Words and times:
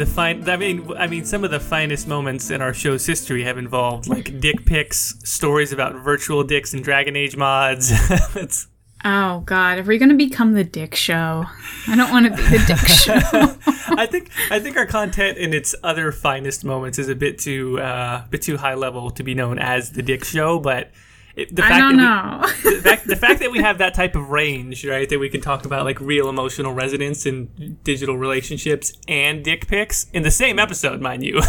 the 0.00 0.06
fine. 0.06 0.48
I 0.48 0.56
mean, 0.56 0.90
I 0.96 1.06
mean, 1.06 1.24
some 1.24 1.44
of 1.44 1.50
the 1.50 1.60
finest 1.60 2.08
moments 2.08 2.50
in 2.50 2.62
our 2.62 2.72
show's 2.72 3.06
history 3.06 3.44
have 3.44 3.58
involved 3.58 4.08
like 4.08 4.40
dick 4.40 4.64
pics, 4.64 5.14
stories 5.24 5.72
about 5.72 5.94
virtual 5.94 6.42
dicks 6.42 6.72
and 6.72 6.82
Dragon 6.82 7.14
Age 7.16 7.36
mods. 7.36 7.90
it's 8.34 8.66
Oh 9.04 9.40
God, 9.40 9.78
are 9.78 9.82
we 9.82 9.98
gonna 9.98 10.14
become 10.14 10.54
the 10.54 10.64
Dick 10.64 10.94
Show? 10.94 11.44
I 11.86 11.96
don't 11.96 12.10
want 12.10 12.26
to 12.26 12.32
be 12.32 12.42
the 12.42 12.64
Dick 12.66 12.78
Show. 12.88 13.94
I 13.96 14.06
think 14.06 14.30
I 14.50 14.58
think 14.58 14.76
our 14.76 14.86
content 14.86 15.38
in 15.38 15.54
its 15.54 15.74
other 15.82 16.12
finest 16.12 16.64
moments 16.64 16.98
is 16.98 17.08
a 17.08 17.14
bit 17.14 17.38
too 17.38 17.78
uh, 17.78 18.26
bit 18.28 18.42
too 18.42 18.56
high 18.56 18.74
level 18.74 19.10
to 19.10 19.22
be 19.22 19.34
known 19.34 19.58
as 19.58 19.92
the 19.92 20.02
Dick 20.02 20.24
Show, 20.24 20.58
but. 20.58 20.90
It, 21.40 21.56
the 21.56 21.64
I 21.64 21.68
fact 21.68 21.80
don't 21.80 21.96
that 21.96 22.64
we- 22.64 22.70
know. 22.70 22.76
the 22.76 22.82
fact, 22.82 23.06
the 23.06 23.16
fact 23.16 23.40
that 23.40 23.50
we 23.50 23.58
have 23.62 23.78
that 23.78 23.94
type 23.94 24.14
of 24.14 24.28
range, 24.30 24.84
right, 24.84 25.08
that 25.08 25.18
we 25.18 25.28
can 25.30 25.40
talk 25.40 25.64
about 25.64 25.84
like 25.84 26.00
real 26.00 26.28
emotional 26.28 26.72
resonance 26.74 27.24
in 27.24 27.78
digital 27.82 28.18
relationships 28.18 28.92
and 29.08 29.42
dick 29.44 29.66
pics 29.68 30.06
in 30.12 30.22
the 30.22 30.30
same 30.30 30.58
episode, 30.58 31.00
mind 31.00 31.24
you. 31.24 31.40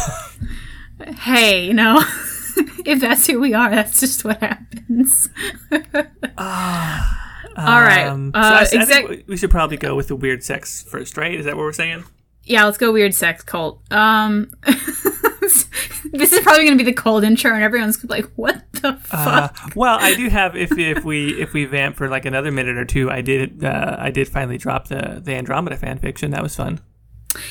hey, 1.20 1.66
you 1.66 1.74
know, 1.74 2.00
if 2.86 3.02
that's 3.02 3.28
who 3.28 3.40
we 3.40 3.54
are, 3.54 3.70
that's 3.70 4.00
just 4.00 4.24
what 4.24 4.40
happens. 4.40 5.28
All 7.58 7.82
right. 7.82 8.08
Um, 8.08 8.32
so 8.34 8.40
uh, 8.40 8.44
I, 8.44 8.62
I 8.80 8.86
think 8.86 9.28
we 9.28 9.36
should 9.36 9.52
probably 9.52 9.78
go 9.78 9.94
with 9.96 10.08
the 10.08 10.16
weird 10.16 10.44
sex 10.44 10.84
first, 10.84 11.18
right? 11.18 11.34
Is 11.34 11.46
that 11.46 11.58
what 11.58 11.64
we're 11.64 11.74
saying? 11.74 12.06
yeah, 12.44 12.66
let's 12.66 12.78
go 12.78 12.92
weird 12.92 13.14
sex 13.14 13.44
cult. 13.44 13.82
Um, 13.92 14.52
this 16.18 16.34
is 16.34 16.42
probably 16.42 16.66
gonna 16.66 16.78
be 16.78 16.84
the 16.84 16.94
cold 16.94 17.24
intro, 17.24 17.54
and 17.54 17.64
everyone's 17.64 18.04
like, 18.06 18.26
"What 18.36 18.64
the 18.74 18.94
fuck?" 18.94 19.14
Uh, 19.14 19.50
well, 19.76 19.98
I 20.00 20.16
do 20.16 20.30
have 20.30 20.56
if 20.56 20.78
if 20.78 21.04
we 21.06 21.42
if 21.42 21.54
we 21.54 21.66
vamp 21.66 21.96
for 21.96 22.10
like 22.10 22.26
another 22.26 22.52
minute 22.52 22.78
or 22.78 22.86
two, 22.86 23.10
I 23.10 23.22
did 23.22 23.64
uh, 23.64 23.96
I 24.00 24.12
did 24.12 24.28
finally 24.28 24.58
drop 24.58 24.88
the 24.88 25.22
the 25.24 25.34
Andromeda 25.36 25.78
fan 25.78 25.98
fiction. 26.00 26.32
That 26.32 26.44
was 26.44 26.56
fun. 26.56 26.82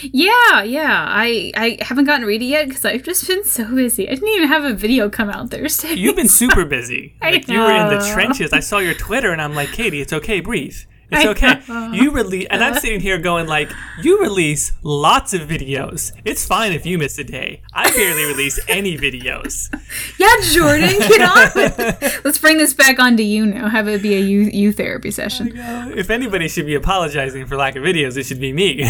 Yeah, 0.02 0.62
yeah. 0.62 1.06
I 1.08 1.52
I 1.56 1.78
haven't 1.80 2.04
gotten 2.04 2.22
to 2.22 2.26
read 2.26 2.42
it 2.42 2.46
yet 2.46 2.68
because 2.68 2.84
I've 2.84 3.02
just 3.02 3.26
been 3.26 3.44
so 3.44 3.74
busy. 3.74 4.08
I 4.08 4.14
didn't 4.14 4.28
even 4.28 4.48
have 4.48 4.64
a 4.64 4.74
video 4.74 5.08
come 5.08 5.30
out 5.30 5.50
Thursday. 5.50 5.94
You've 5.94 6.16
been 6.16 6.28
super 6.28 6.64
busy. 6.76 7.16
I 7.22 7.30
Like 7.30 7.48
you 7.48 7.58
were 7.60 7.72
in 7.72 7.88
the 7.88 8.10
trenches. 8.12 8.52
I 8.52 8.60
saw 8.60 8.78
your 8.78 8.94
Twitter, 8.94 9.32
and 9.32 9.40
I'm 9.40 9.54
like, 9.54 9.72
Katie, 9.72 10.00
it's 10.00 10.12
okay, 10.12 10.40
breathe. 10.40 10.76
It's 11.12 11.26
okay. 11.26 11.60
You 11.96 12.12
release, 12.12 12.46
and 12.50 12.62
I'm 12.62 12.74
sitting 12.74 13.00
here 13.00 13.18
going 13.18 13.46
like, 13.46 13.70
you 14.02 14.20
release 14.20 14.72
lots 14.82 15.34
of 15.34 15.42
videos. 15.42 16.12
It's 16.24 16.46
fine 16.46 16.72
if 16.72 16.86
you 16.86 16.98
miss 16.98 17.18
a 17.18 17.24
day. 17.24 17.62
I 17.72 17.90
barely 17.90 18.24
release 18.24 18.58
any 18.68 18.96
videos. 18.96 19.68
Yeah, 20.18 20.34
Jordan, 20.42 20.98
get 20.98 21.20
on 21.22 21.50
with. 21.54 22.20
Let's 22.24 22.38
bring 22.38 22.58
this 22.58 22.74
back 22.74 22.98
onto 22.98 23.22
you 23.22 23.46
now. 23.46 23.68
Have 23.68 23.88
it 23.88 24.02
be 24.02 24.14
a 24.14 24.20
you, 24.20 24.42
you 24.42 24.72
therapy 24.72 25.10
session. 25.10 25.52
If 25.54 26.10
anybody 26.10 26.46
should 26.46 26.66
be 26.66 26.74
apologizing 26.74 27.46
for 27.46 27.56
lack 27.56 27.74
of 27.74 27.82
videos, 27.82 28.16
it 28.16 28.24
should 28.26 28.40
be 28.40 28.52
me. 28.52 28.88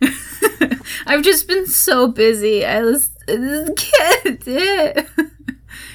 I've 1.06 1.22
just 1.22 1.46
been 1.46 1.66
so 1.66 2.08
busy. 2.08 2.64
I 2.64 2.82
was 2.82 3.10
can't 3.26 4.44
do 4.44 4.56
it. 4.56 5.06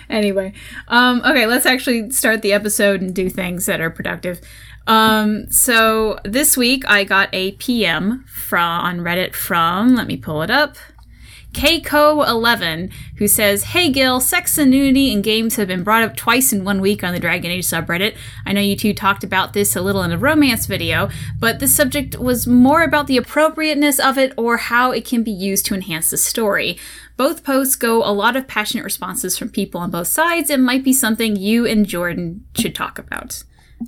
anyway, 0.10 0.54
um, 0.88 1.22
okay, 1.26 1.48
let's 1.48 1.66
actually 1.66 2.10
start 2.12 2.42
the 2.42 2.54
episode 2.54 3.02
and 3.02 3.14
do 3.16 3.30
things 3.30 3.66
that 3.66 3.80
are 3.82 3.90
productive. 3.90 4.42
Um, 4.88 5.50
so 5.50 6.20
this 6.24 6.56
week 6.56 6.84
I 6.88 7.04
got 7.04 7.30
a 7.34 7.54
PM 7.54 8.26
from 8.28 8.82
on 8.82 9.00
Reddit 9.00 9.34
from. 9.34 9.96
Let 9.96 10.08
me 10.08 10.18
pull 10.18 10.42
it 10.42 10.52
up. 10.52 10.78
Keiko11, 11.56 12.92
who 13.18 13.30
says, 13.30 13.64
Hey 13.64 13.90
Gil, 13.90 14.20
sex 14.20 14.58
and 14.58 14.70
nudity 14.70 15.10
in 15.14 15.22
games 15.22 15.56
have 15.56 15.70
been 15.70 15.86
brought 15.86 16.04
up 16.04 16.18
twice 16.18 16.52
in 16.52 16.66
one 16.66 16.82
week 16.82 17.02
on 17.02 17.14
the 17.14 17.20
Dragon 17.20 17.50
Age 17.50 17.66
subreddit. 17.66 18.14
I 18.46 18.52
know 18.52 18.60
you 18.60 18.76
two 18.76 18.94
talked 18.94 19.24
about 19.24 19.54
this 19.54 19.74
a 19.74 19.82
little 19.82 20.04
in 20.04 20.12
a 20.12 20.18
romance 20.18 20.66
video, 20.66 21.10
but 21.40 21.60
the 21.60 21.68
subject 21.70 22.20
was 22.20 22.46
more 22.46 22.84
about 22.84 23.08
the 23.08 23.16
appropriateness 23.16 24.00
of 24.00 24.18
it 24.18 24.34
or 24.36 24.58
how 24.58 24.92
it 24.92 25.06
can 25.06 25.24
be 25.24 25.32
used 25.32 25.66
to 25.68 25.74
enhance 25.74 26.10
the 26.10 26.18
story. 26.18 26.78
Both 27.16 27.46
posts 27.46 27.78
go 27.78 28.04
a 28.04 28.12
lot 28.12 28.36
of 28.36 28.50
passionate 28.50 28.84
responses 28.84 29.38
from 29.38 29.48
people 29.48 29.80
on 29.80 29.92
both 29.92 30.08
sides 30.08 30.50
and 30.50 30.66
might 30.66 30.84
be 30.84 30.92
something 30.92 31.38
you 31.38 31.66
and 31.66 31.86
Jordan 31.86 32.46
should 32.58 32.76
talk 32.76 33.00
about. 33.00 33.44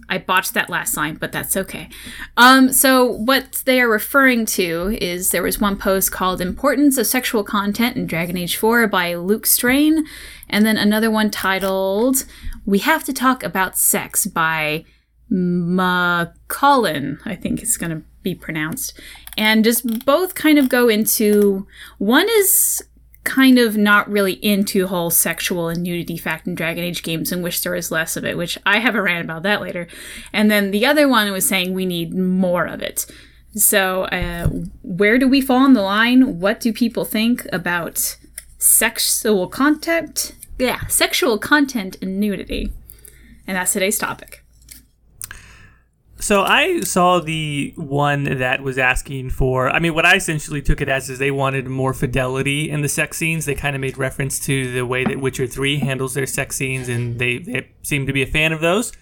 I 0.10 0.18
botched 0.18 0.54
that 0.54 0.70
last 0.70 0.98
line, 0.98 1.16
but 1.16 1.32
that's 1.32 1.56
okay. 1.56 1.90
Um, 2.36 2.72
so 2.72 3.06
what 3.06 3.64
they 3.66 3.82
are 3.82 3.90
referring 3.90 4.46
to 4.48 4.98
is 5.02 5.30
there 5.30 5.44
was 5.44 5.60
one 5.60 5.78
post 5.78 6.12
called 6.12 6.42
"Importance 6.42 6.98
of 6.98 7.08
Sexual 7.08 7.44
Content 7.44 7.96
in 7.96 8.06
Dragon 8.06 8.38
Age 8.38 8.58
4" 8.58 8.88
by 8.88 9.16
Luke 9.16 9.46
Strain, 9.46 10.06
and 10.50 10.66
then 10.66 10.78
another 10.78 11.10
one 11.10 11.32
titled 11.32 12.26
"We 12.66 12.80
Have 12.80 13.04
to 13.06 13.14
Talk 13.14 13.44
About 13.44 13.78
Sex" 13.78 14.26
by 14.26 14.86
McCollin. 15.32 17.20
I 17.26 17.36
think 17.36 17.62
it's 17.62 17.78
going 17.78 17.92
to 17.92 18.04
be 18.24 18.36
pronounced, 18.36 19.00
and 19.38 19.64
just 19.64 20.06
both 20.06 20.36
kind 20.36 20.60
of 20.60 20.70
go 20.70 20.90
into 20.90 21.66
one 21.98 22.28
is 22.30 22.84
kind 23.28 23.60
of 23.60 23.76
not 23.76 24.10
really 24.10 24.34
into 24.34 24.88
whole 24.88 25.10
sexual 25.10 25.68
and 25.68 25.84
nudity 25.84 26.18
fact 26.18 26.48
in 26.48 26.56
Dragon 26.56 26.84
Age 26.84 27.04
games 27.04 27.32
and 27.32 27.44
wish 27.44 27.60
there 27.60 27.74
was 27.74 27.92
less 27.92 28.16
of 28.16 28.24
it, 28.24 28.38
which 28.38 28.58
I 28.66 28.80
have 28.80 28.96
a 28.96 29.02
rant 29.02 29.26
about 29.26 29.44
that 29.44 29.62
later. 29.62 29.88
And 30.32 30.50
then 30.50 30.72
the 30.72 30.86
other 30.86 31.08
one 31.10 31.32
was 31.32 31.48
saying 31.48 31.74
we 31.74 31.86
need 31.86 32.16
more 32.16 32.66
of 32.66 32.82
it. 32.82 33.06
So, 33.54 34.04
uh, 34.06 34.48
where 34.82 35.18
do 35.18 35.28
we 35.28 35.42
fall 35.42 35.64
on 35.64 35.74
the 35.74 35.82
line? 35.82 36.40
What 36.40 36.60
do 36.62 36.72
people 36.72 37.06
think 37.06 37.46
about 37.52 38.18
sexual 38.58 39.48
content? 39.48 40.34
Yeah, 40.58 40.88
sexual 40.88 41.38
content 41.38 41.98
and 42.02 42.20
nudity. 42.20 42.72
And 43.46 43.58
that's 43.58 43.74
today's 43.74 43.98
topic. 43.98 44.44
So 46.20 46.42
I 46.42 46.82
saw 46.82 47.20
the 47.20 47.74
one 47.76 48.24
that 48.24 48.62
was 48.62 48.78
asking 48.78 49.30
for. 49.30 49.70
I 49.70 49.80
mean, 49.80 49.94
what 49.94 50.06
I 50.06 50.16
essentially 50.16 50.62
took 50.62 50.82
it 50.82 50.90
as 50.90 51.10
is 51.10 51.20
they 51.20 51.32
wanted 51.32 51.68
more 51.68 51.94
fidelity 51.94 52.70
in 52.70 52.82
the 52.82 52.90
sex 52.90 53.18
scenes. 53.18 53.46
They 53.46 53.54
kind 53.54 53.76
of 53.76 53.82
made 53.82 53.98
reference 53.98 54.40
to 54.42 54.72
the 54.72 54.86
way 54.86 55.04
that 55.06 55.22
Witcher 55.22 55.46
Three 55.46 55.78
handles 55.78 56.16
their 56.16 56.26
sex 56.26 56.56
scenes, 56.56 56.90
and 56.90 57.20
they, 57.20 57.38
they 57.38 57.70
seem 57.84 58.08
to 58.08 58.14
be 58.14 58.24
a 58.24 58.28
fan 58.28 58.52
of 58.52 58.62
those. 58.62 58.94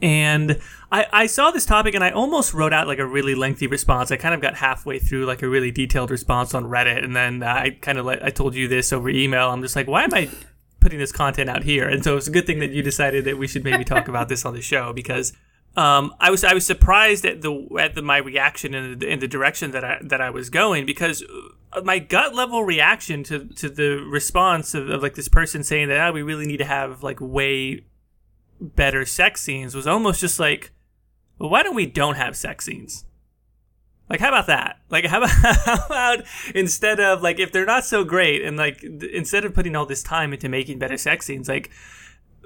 And 0.00 0.58
I, 0.90 1.06
I 1.12 1.26
saw 1.26 1.50
this 1.50 1.66
topic, 1.66 1.94
and 1.94 2.02
I 2.02 2.10
almost 2.10 2.54
wrote 2.54 2.72
out 2.72 2.86
like 2.86 2.98
a 2.98 3.06
really 3.06 3.34
lengthy 3.34 3.66
response. 3.66 4.10
I 4.10 4.16
kind 4.16 4.34
of 4.34 4.40
got 4.40 4.54
halfway 4.54 4.98
through 4.98 5.26
like 5.26 5.42
a 5.42 5.48
really 5.48 5.70
detailed 5.70 6.10
response 6.10 6.54
on 6.54 6.64
Reddit, 6.64 7.04
and 7.04 7.14
then 7.14 7.42
I 7.42 7.70
kind 7.70 7.98
of 7.98 8.06
let, 8.06 8.24
I 8.24 8.30
told 8.30 8.54
you 8.54 8.68
this 8.68 8.92
over 8.92 9.10
email. 9.10 9.50
I'm 9.50 9.60
just 9.60 9.76
like, 9.76 9.86
why 9.86 10.04
am 10.04 10.14
I 10.14 10.30
putting 10.80 10.98
this 10.98 11.12
content 11.12 11.50
out 11.50 11.62
here? 11.62 11.88
And 11.88 12.02
so 12.02 12.16
it's 12.16 12.28
a 12.28 12.30
good 12.30 12.46
thing 12.46 12.60
that 12.60 12.70
you 12.70 12.82
decided 12.82 13.24
that 13.26 13.36
we 13.36 13.46
should 13.46 13.64
maybe 13.64 13.84
talk 13.84 14.08
about 14.08 14.28
this 14.28 14.46
on 14.46 14.54
the 14.54 14.62
show 14.62 14.92
because 14.92 15.32
um, 15.78 16.12
I 16.18 16.32
was 16.32 16.42
I 16.42 16.54
was 16.54 16.66
surprised 16.66 17.24
at 17.24 17.40
the 17.40 17.68
at 17.78 17.94
the, 17.94 18.02
my 18.02 18.16
reaction 18.16 18.74
in 18.74 18.98
the, 18.98 19.06
in 19.06 19.20
the 19.20 19.28
direction 19.28 19.70
that 19.70 19.84
I 19.84 20.00
that 20.02 20.20
I 20.20 20.28
was 20.28 20.50
going 20.50 20.86
because 20.86 21.22
uh, 21.72 21.82
my 21.82 22.00
gut 22.00 22.34
level 22.34 22.64
reaction 22.64 23.22
to, 23.24 23.44
to 23.44 23.68
the 23.68 24.04
response 24.10 24.74
of, 24.74 24.90
of 24.90 25.02
like 25.04 25.14
this 25.14 25.28
person 25.28 25.62
saying 25.62 25.86
that 25.88 26.00
ah, 26.00 26.10
we 26.10 26.20
really 26.20 26.46
need 26.46 26.56
to 26.56 26.64
have 26.64 27.04
like 27.04 27.20
way 27.20 27.84
better 28.60 29.06
sex 29.06 29.40
scenes 29.40 29.76
was 29.76 29.86
almost 29.86 30.20
just 30.20 30.40
like 30.40 30.72
well, 31.38 31.48
why 31.48 31.62
don't 31.62 31.76
we 31.76 31.86
don't 31.86 32.16
have 32.16 32.36
sex 32.36 32.64
scenes? 32.64 33.04
Like 34.10 34.18
how 34.18 34.30
about 34.30 34.48
that? 34.48 34.80
Like 34.90 35.04
how 35.04 35.18
about, 35.18 35.30
how 35.64 35.86
about 35.86 36.24
instead 36.56 36.98
of 36.98 37.22
like 37.22 37.38
if 37.38 37.52
they're 37.52 37.64
not 37.64 37.84
so 37.84 38.02
great 38.02 38.42
and 38.42 38.56
like 38.56 38.80
th- 38.80 39.12
instead 39.12 39.44
of 39.44 39.54
putting 39.54 39.76
all 39.76 39.86
this 39.86 40.02
time 40.02 40.32
into 40.32 40.48
making 40.48 40.80
better 40.80 40.96
sex 40.96 41.26
scenes 41.26 41.48
like 41.48 41.70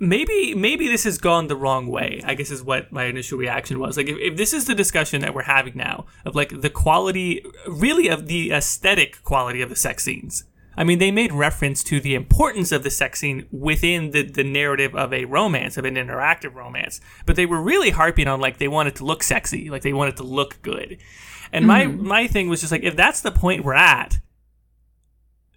maybe 0.02 0.52
maybe 0.54 0.88
this 0.88 1.04
has 1.04 1.16
gone 1.16 1.46
the 1.46 1.54
wrong 1.54 1.86
way 1.86 2.20
i 2.24 2.34
guess 2.34 2.50
is 2.50 2.62
what 2.62 2.90
my 2.90 3.04
initial 3.04 3.38
reaction 3.38 3.78
was. 3.78 3.96
Like 3.96 4.08
if, 4.08 4.18
if 4.18 4.36
this 4.36 4.52
is 4.52 4.66
the 4.66 4.74
discussion 4.74 5.20
that 5.20 5.34
we're 5.34 5.42
having 5.42 5.76
now 5.76 6.06
of 6.24 6.34
like 6.34 6.60
the 6.60 6.70
quality 6.70 7.44
really 7.66 8.08
of 8.08 8.26
the 8.26 8.52
aesthetic 8.52 9.22
quality 9.22 9.62
of 9.62 9.68
the 9.68 9.76
sex 9.76 10.04
scenes. 10.04 10.44
I 10.76 10.84
mean 10.84 10.98
they 10.98 11.10
made 11.10 11.32
reference 11.32 11.84
to 11.84 12.00
the 12.00 12.14
importance 12.14 12.72
of 12.72 12.82
the 12.82 12.90
sex 12.90 13.20
scene 13.20 13.46
within 13.52 14.10
the, 14.10 14.22
the 14.22 14.42
narrative 14.42 14.94
of 14.96 15.12
a 15.12 15.26
romance 15.26 15.76
of 15.76 15.84
an 15.84 15.94
interactive 15.94 16.54
romance 16.54 17.00
but 17.26 17.36
they 17.36 17.46
were 17.46 17.62
really 17.62 17.90
harping 17.90 18.26
on 18.26 18.40
like 18.40 18.58
they 18.58 18.68
wanted 18.68 18.96
to 18.96 19.04
look 19.04 19.22
sexy 19.22 19.70
like 19.70 19.82
they 19.82 19.92
wanted 19.92 20.16
to 20.16 20.24
look 20.24 20.60
good. 20.62 20.98
And 21.52 21.66
my 21.66 21.84
mm-hmm. 21.84 22.06
my 22.06 22.26
thing 22.26 22.48
was 22.48 22.60
just 22.60 22.72
like 22.72 22.82
if 22.82 22.96
that's 22.96 23.20
the 23.20 23.32
point 23.32 23.64
we're 23.64 23.74
at 23.74 24.18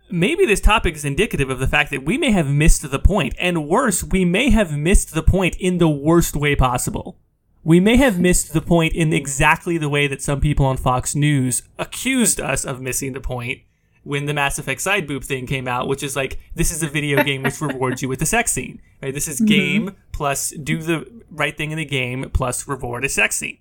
maybe 0.09 0.45
this 0.45 0.61
topic 0.61 0.95
is 0.95 1.05
indicative 1.05 1.49
of 1.49 1.59
the 1.59 1.67
fact 1.67 1.91
that 1.91 2.03
we 2.03 2.17
may 2.17 2.31
have 2.31 2.47
missed 2.47 2.89
the 2.89 2.99
point, 2.99 3.35
and 3.39 3.67
worse, 3.67 4.03
we 4.03 4.25
may 4.25 4.49
have 4.49 4.77
missed 4.77 5.13
the 5.13 5.23
point 5.23 5.55
in 5.57 5.77
the 5.77 5.89
worst 5.89 6.35
way 6.35 6.55
possible. 6.55 7.17
We 7.63 7.79
may 7.79 7.97
have 7.97 8.19
missed 8.19 8.53
the 8.53 8.61
point 8.61 8.93
in 8.93 9.11
exactly 9.11 9.77
the 9.77 9.89
way 9.89 10.07
that 10.07 10.21
some 10.21 10.39
people 10.39 10.67
on 10.67 10.77
Fox 10.77 11.15
News 11.15 11.63
accused 11.79 12.39
us 12.39 12.63
of 12.63 12.79
missing 12.79 13.13
the 13.13 13.21
point 13.21 13.61
when 14.03 14.27
the 14.27 14.35
Mass 14.35 14.59
Effect 14.59 14.81
side 14.81 15.07
boob 15.07 15.23
thing 15.23 15.47
came 15.47 15.67
out, 15.67 15.87
which 15.87 16.03
is 16.03 16.15
like, 16.15 16.39
this 16.53 16.71
is 16.71 16.83
a 16.83 16.87
video 16.87 17.23
game 17.23 17.41
which 17.41 17.59
rewards 17.59 18.03
you 18.03 18.07
with 18.07 18.21
a 18.21 18.25
sex 18.25 18.51
scene. 18.51 18.79
Right? 19.01 19.13
This 19.13 19.27
is 19.27 19.37
mm-hmm. 19.37 19.45
game 19.47 19.95
plus 20.11 20.51
do 20.51 20.77
the 20.77 21.23
right 21.31 21.57
thing 21.57 21.71
in 21.71 21.77
the 21.77 21.85
game 21.85 22.29
plus 22.31 22.67
reward 22.67 23.03
a 23.03 23.09
sex 23.09 23.35
scene. 23.35 23.57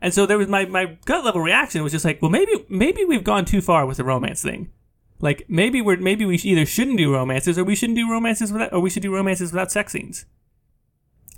And 0.00 0.12
so 0.12 0.26
there 0.26 0.36
was 0.36 0.48
my, 0.48 0.64
my 0.64 0.98
gut 1.04 1.24
level 1.24 1.40
reaction 1.40 1.84
was 1.84 1.92
just 1.92 2.04
like, 2.04 2.20
well, 2.20 2.30
maybe 2.30 2.66
maybe 2.68 3.04
we've 3.04 3.22
gone 3.22 3.44
too 3.44 3.60
far 3.60 3.86
with 3.86 3.98
the 3.98 4.04
romance 4.04 4.42
thing. 4.42 4.68
Like 5.22 5.46
maybe 5.48 5.80
we're 5.80 5.96
maybe 5.96 6.26
we 6.26 6.34
either 6.34 6.66
shouldn't 6.66 6.98
do 6.98 7.14
romances 7.14 7.56
or 7.56 7.64
we 7.64 7.76
shouldn't 7.76 7.96
do 7.96 8.10
romances 8.10 8.52
without 8.52 8.72
or 8.72 8.80
we 8.80 8.90
should 8.90 9.02
do 9.02 9.14
romances 9.14 9.52
without 9.52 9.72
sex 9.72 9.92
scenes. 9.92 10.26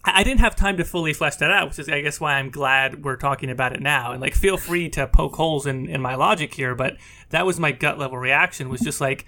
I 0.07 0.23
didn't 0.23 0.41
have 0.41 0.57
time 0.57 0.77
to 0.79 0.85
fully 0.85 1.15
flesh 1.15 1.37
that 1.37 1.51
out, 1.51 1.69
which 1.69 1.79
is, 1.79 1.89
I 1.89 2.03
guess, 2.03 2.21
why 2.21 2.35
I'm 2.35 2.51
glad 2.51 3.05
we're 3.05 3.17
talking 3.17 3.49
about 3.49 3.73
it 3.73 3.81
now. 3.81 4.13
And 4.13 4.21
like, 4.21 4.35
feel 4.35 4.59
free 4.59 4.91
to 4.91 5.07
poke 5.07 5.37
holes 5.37 5.67
in, 5.67 5.89
in 5.89 6.03
my 6.03 6.15
logic 6.15 6.53
here, 6.53 6.75
but 6.75 6.99
that 7.31 7.47
was 7.47 7.59
my 7.59 7.73
gut 7.73 7.99
level 7.99 8.19
reaction. 8.19 8.69
Was 8.69 8.83
just 8.83 9.01
like, 9.01 9.27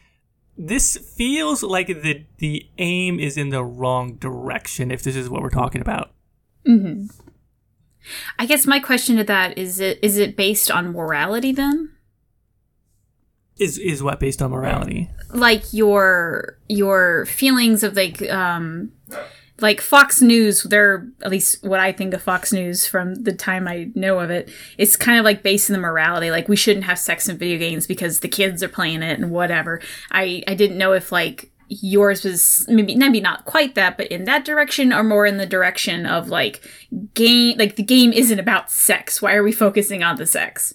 this 0.58 0.96
feels 0.96 1.62
like 1.62 1.86
the 1.86 2.24
the 2.38 2.66
aim 2.78 3.20
is 3.20 3.36
in 3.36 3.50
the 3.50 3.64
wrong 3.64 4.16
direction. 4.16 4.90
If 4.90 5.02
this 5.02 5.16
is 5.16 5.28
what 5.28 5.42
we're 5.42 5.50
talking 5.50 5.80
about. 5.80 6.12
Mm-hmm. 6.66 7.06
I 8.38 8.46
guess 8.46 8.66
my 8.66 8.78
question 8.78 9.16
to 9.16 9.24
that 9.24 9.56
is: 9.58 9.80
it 9.80 9.98
is 10.02 10.18
it 10.18 10.36
based 10.36 10.70
on 10.70 10.92
morality 10.92 11.52
then? 11.52 11.95
Is 13.58 13.78
is 13.78 14.02
what 14.02 14.20
based 14.20 14.42
on 14.42 14.50
morality? 14.50 15.10
Like 15.30 15.72
your 15.72 16.58
your 16.68 17.26
feelings 17.26 17.82
of 17.82 17.96
like 17.96 18.22
um 18.30 18.92
like 19.60 19.80
Fox 19.80 20.20
News, 20.20 20.64
they're 20.64 21.08
at 21.22 21.30
least 21.30 21.64
what 21.64 21.80
I 21.80 21.92
think 21.92 22.12
of 22.12 22.22
Fox 22.22 22.52
News 22.52 22.86
from 22.86 23.14
the 23.14 23.32
time 23.32 23.66
I 23.66 23.90
know 23.94 24.20
of 24.20 24.30
it. 24.30 24.50
It's 24.76 24.96
kind 24.96 25.18
of 25.18 25.24
like 25.24 25.42
based 25.42 25.70
in 25.70 25.72
the 25.72 25.80
morality, 25.80 26.30
like 26.30 26.48
we 26.48 26.56
shouldn't 26.56 26.84
have 26.84 26.98
sex 26.98 27.28
in 27.28 27.38
video 27.38 27.58
games 27.58 27.86
because 27.86 28.20
the 28.20 28.28
kids 28.28 28.62
are 28.62 28.68
playing 28.68 29.02
it 29.02 29.18
and 29.18 29.30
whatever. 29.30 29.80
I 30.10 30.42
I 30.46 30.54
didn't 30.54 30.78
know 30.78 30.92
if 30.92 31.10
like 31.10 31.50
yours 31.68 32.24
was 32.24 32.66
maybe 32.68 32.94
maybe 32.94 33.20
not 33.20 33.44
quite 33.44 33.74
that, 33.74 33.96
but 33.96 34.08
in 34.08 34.24
that 34.24 34.44
direction 34.44 34.92
or 34.92 35.02
more 35.02 35.26
in 35.26 35.38
the 35.38 35.46
direction 35.46 36.04
of 36.04 36.28
like 36.28 36.62
game 37.14 37.56
like 37.58 37.76
the 37.76 37.82
game 37.82 38.12
isn't 38.12 38.38
about 38.38 38.70
sex. 38.70 39.22
Why 39.22 39.34
are 39.34 39.42
we 39.42 39.52
focusing 39.52 40.02
on 40.02 40.16
the 40.16 40.26
sex? 40.26 40.74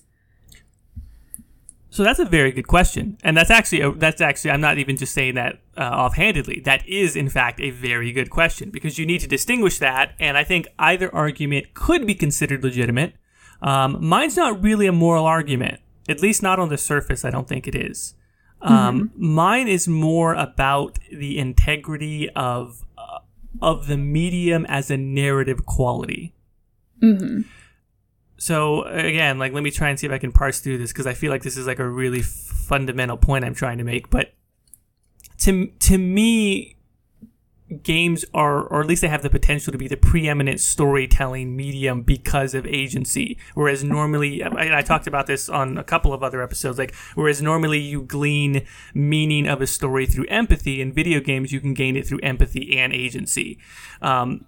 So 1.91 2.03
that's 2.03 2.19
a 2.19 2.25
very 2.25 2.53
good 2.53 2.67
question, 2.67 3.17
and 3.21 3.35
that's 3.35 3.51
actually 3.51 3.81
a, 3.81 3.91
that's 3.91 4.21
actually 4.21 4.51
I'm 4.51 4.61
not 4.61 4.77
even 4.77 4.95
just 4.95 5.13
saying 5.13 5.35
that 5.35 5.59
uh, 5.77 5.81
offhandedly. 5.81 6.61
That 6.61 6.87
is 6.87 7.17
in 7.17 7.27
fact 7.27 7.59
a 7.59 7.69
very 7.69 8.13
good 8.13 8.29
question 8.29 8.69
because 8.69 8.97
you 8.97 9.05
need 9.05 9.19
to 9.19 9.27
distinguish 9.27 9.77
that, 9.79 10.13
and 10.17 10.37
I 10.37 10.45
think 10.45 10.69
either 10.79 11.13
argument 11.13 11.73
could 11.73 12.07
be 12.07 12.15
considered 12.15 12.63
legitimate. 12.63 13.15
Um, 13.61 13.97
mine's 13.99 14.37
not 14.37 14.63
really 14.63 14.87
a 14.87 14.93
moral 14.93 15.25
argument, 15.25 15.81
at 16.07 16.21
least 16.21 16.41
not 16.41 16.59
on 16.59 16.69
the 16.69 16.77
surface. 16.77 17.25
I 17.25 17.29
don't 17.29 17.47
think 17.47 17.67
it 17.67 17.75
is. 17.75 18.13
Um, 18.61 19.09
mm-hmm. 19.09 19.33
Mine 19.33 19.67
is 19.67 19.85
more 19.85 20.33
about 20.33 20.97
the 21.11 21.37
integrity 21.37 22.29
of 22.29 22.85
uh, 22.97 23.19
of 23.61 23.87
the 23.87 23.97
medium 23.97 24.65
as 24.69 24.89
a 24.89 24.95
narrative 24.95 25.65
quality. 25.65 26.33
Mm-hmm. 27.03 27.41
So 28.41 28.85
again, 28.85 29.37
like 29.37 29.53
let 29.53 29.61
me 29.61 29.69
try 29.69 29.89
and 29.89 29.99
see 29.99 30.07
if 30.07 30.11
I 30.11 30.17
can 30.17 30.31
parse 30.31 30.61
through 30.61 30.79
this 30.79 30.91
because 30.91 31.05
I 31.05 31.13
feel 31.13 31.29
like 31.29 31.43
this 31.43 31.57
is 31.57 31.67
like 31.67 31.77
a 31.77 31.87
really 31.87 32.23
fundamental 32.23 33.15
point 33.15 33.45
I'm 33.45 33.53
trying 33.53 33.77
to 33.77 33.83
make. 33.83 34.09
But 34.09 34.33
to 35.41 35.67
to 35.67 35.99
me, 35.99 36.75
games 37.83 38.25
are, 38.33 38.63
or 38.63 38.81
at 38.81 38.87
least 38.87 39.03
they 39.03 39.09
have 39.09 39.21
the 39.21 39.29
potential 39.29 39.71
to 39.71 39.77
be 39.77 39.87
the 39.87 39.95
preeminent 39.95 40.59
storytelling 40.59 41.55
medium 41.55 42.01
because 42.01 42.55
of 42.55 42.65
agency. 42.65 43.37
Whereas 43.53 43.83
normally, 43.83 44.43
I, 44.43 44.79
I, 44.79 44.81
talked 44.81 45.05
about 45.05 45.27
this 45.27 45.47
on 45.47 45.77
a 45.77 45.83
couple 45.83 46.11
of 46.11 46.23
other 46.23 46.41
episodes, 46.41 46.77
like, 46.77 46.95
whereas 47.13 47.41
normally 47.41 47.79
you 47.79 48.01
glean 48.01 48.65
meaning 48.93 49.47
of 49.47 49.61
a 49.61 49.67
story 49.67 50.05
through 50.05 50.25
empathy, 50.25 50.81
in 50.81 50.91
video 50.91 51.19
games, 51.21 51.53
you 51.53 51.61
can 51.61 51.73
gain 51.73 51.95
it 51.95 52.07
through 52.07 52.19
empathy 52.23 52.77
and 52.77 52.91
agency. 52.91 53.57
Um, 54.01 54.47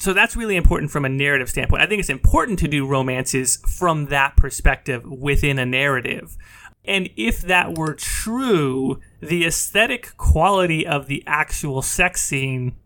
so 0.00 0.14
that's 0.14 0.34
really 0.34 0.56
important 0.56 0.90
from 0.90 1.04
a 1.04 1.10
narrative 1.10 1.50
standpoint. 1.50 1.82
I 1.82 1.86
think 1.86 2.00
it's 2.00 2.08
important 2.08 2.58
to 2.60 2.68
do 2.68 2.86
romances 2.86 3.58
from 3.66 4.06
that 4.06 4.34
perspective 4.34 5.04
within 5.04 5.58
a 5.58 5.66
narrative. 5.66 6.38
And 6.86 7.10
if 7.16 7.42
that 7.42 7.76
were 7.76 7.92
true, 7.92 8.98
the 9.20 9.44
aesthetic 9.44 10.16
quality 10.16 10.86
of 10.86 11.06
the 11.06 11.22
actual 11.26 11.82
sex 11.82 12.22
scene 12.22 12.76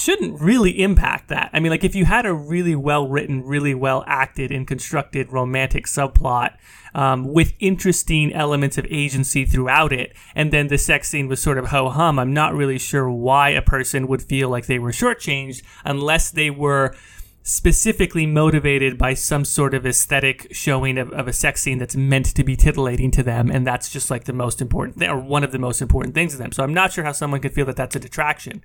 shouldn't 0.00 0.40
really 0.40 0.82
impact 0.82 1.28
that. 1.28 1.50
I 1.52 1.60
mean, 1.60 1.70
like 1.70 1.84
if 1.84 1.94
you 1.94 2.06
had 2.06 2.26
a 2.26 2.32
really 2.32 2.74
well 2.74 3.06
written, 3.06 3.44
really 3.44 3.74
well 3.74 4.02
acted 4.06 4.50
and 4.50 4.66
constructed 4.66 5.32
romantic 5.32 5.86
subplot 5.86 6.56
um, 6.94 7.32
with 7.32 7.52
interesting 7.60 8.32
elements 8.32 8.78
of 8.78 8.86
agency 8.90 9.44
throughout 9.44 9.92
it. 9.92 10.16
And 10.34 10.52
then 10.52 10.68
the 10.68 10.78
sex 10.78 11.08
scene 11.08 11.28
was 11.28 11.40
sort 11.40 11.58
of 11.58 11.66
ho 11.66 11.90
hum. 11.90 12.18
I'm 12.18 12.32
not 12.32 12.54
really 12.54 12.78
sure 12.78 13.10
why 13.10 13.50
a 13.50 13.62
person 13.62 14.06
would 14.08 14.22
feel 14.22 14.48
like 14.48 14.66
they 14.66 14.78
were 14.78 14.90
shortchanged 14.90 15.62
unless 15.84 16.30
they 16.30 16.50
were 16.50 16.94
specifically 17.42 18.26
motivated 18.26 18.98
by 18.98 19.14
some 19.14 19.44
sort 19.44 19.74
of 19.74 19.86
aesthetic 19.86 20.46
showing 20.54 20.98
of, 20.98 21.10
of, 21.12 21.26
a 21.26 21.32
sex 21.32 21.62
scene 21.62 21.78
that's 21.78 21.96
meant 21.96 22.26
to 22.26 22.44
be 22.44 22.54
titillating 22.54 23.10
to 23.10 23.22
them 23.22 23.50
and 23.50 23.66
that's 23.66 23.90
just 23.90 24.10
like 24.10 24.24
the 24.24 24.32
most 24.32 24.60
important 24.60 24.98
thing 24.98 25.08
or 25.08 25.18
one 25.18 25.42
of 25.42 25.50
the 25.50 25.58
most 25.58 25.80
important 25.80 26.14
things 26.14 26.32
to 26.32 26.38
them 26.38 26.52
so 26.52 26.62
i'm 26.62 26.74
not 26.74 26.92
sure 26.92 27.02
how 27.02 27.12
someone 27.12 27.40
could 27.40 27.54
feel 27.54 27.64
that 27.64 27.76
that's 27.76 27.96
a 27.96 27.98
detraction 27.98 28.62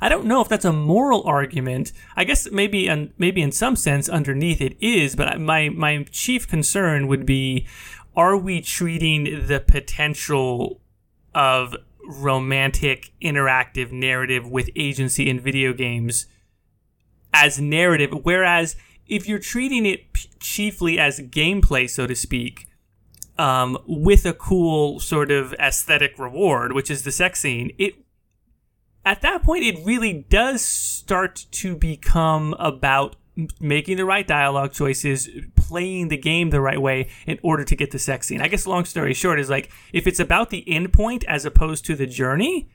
I 0.00 0.08
don't 0.08 0.24
know 0.24 0.40
if 0.40 0.48
that's 0.48 0.64
a 0.64 0.72
moral 0.72 1.22
argument. 1.24 1.92
I 2.16 2.24
guess 2.24 2.50
maybe 2.50 2.88
and 2.88 3.12
maybe 3.18 3.42
in 3.42 3.52
some 3.52 3.76
sense 3.76 4.08
underneath 4.08 4.60
it 4.60 4.76
is, 4.80 5.14
but 5.14 5.40
my 5.40 5.68
my 5.68 6.04
chief 6.10 6.48
concern 6.48 7.06
would 7.06 7.26
be 7.26 7.66
are 8.16 8.36
we 8.36 8.60
treating 8.60 9.46
the 9.46 9.60
potential 9.60 10.80
of 11.34 11.76
romantic 12.06 13.12
interactive 13.22 13.92
narrative 13.92 14.48
with 14.48 14.70
agency 14.74 15.28
in 15.28 15.38
video 15.38 15.72
games 15.72 16.26
as 17.32 17.60
narrative 17.60 18.10
whereas 18.24 18.74
if 19.06 19.28
you're 19.28 19.38
treating 19.38 19.86
it 19.86 20.12
p- 20.12 20.28
chiefly 20.40 20.98
as 20.98 21.20
gameplay 21.20 21.88
so 21.88 22.06
to 22.06 22.16
speak 22.16 22.66
um, 23.38 23.78
with 23.86 24.26
a 24.26 24.32
cool 24.32 24.98
sort 24.98 25.30
of 25.30 25.52
aesthetic 25.54 26.18
reward 26.18 26.72
which 26.72 26.90
is 26.90 27.04
the 27.04 27.12
sex 27.12 27.40
scene 27.40 27.70
it 27.78 27.94
at 29.04 29.22
that 29.22 29.42
point, 29.42 29.64
it 29.64 29.78
really 29.84 30.26
does 30.28 30.62
start 30.62 31.46
to 31.52 31.76
become 31.76 32.54
about 32.58 33.16
making 33.60 33.96
the 33.96 34.04
right 34.04 34.26
dialogue 34.26 34.72
choices, 34.72 35.28
playing 35.56 36.08
the 36.08 36.16
game 36.16 36.50
the 36.50 36.60
right 36.60 36.80
way 36.80 37.08
in 37.26 37.38
order 37.42 37.64
to 37.64 37.76
get 37.76 37.90
the 37.90 37.98
sex 37.98 38.26
scene. 38.26 38.40
I 38.40 38.48
guess 38.48 38.66
long 38.66 38.84
story 38.84 39.14
short 39.14 39.40
is 39.40 39.48
like 39.48 39.70
if 39.92 40.06
it's 40.06 40.20
about 40.20 40.50
the 40.50 40.68
end 40.68 40.92
point 40.92 41.24
as 41.26 41.44
opposed 41.44 41.84
to 41.86 41.96
the 41.96 42.06
journey, 42.06 42.70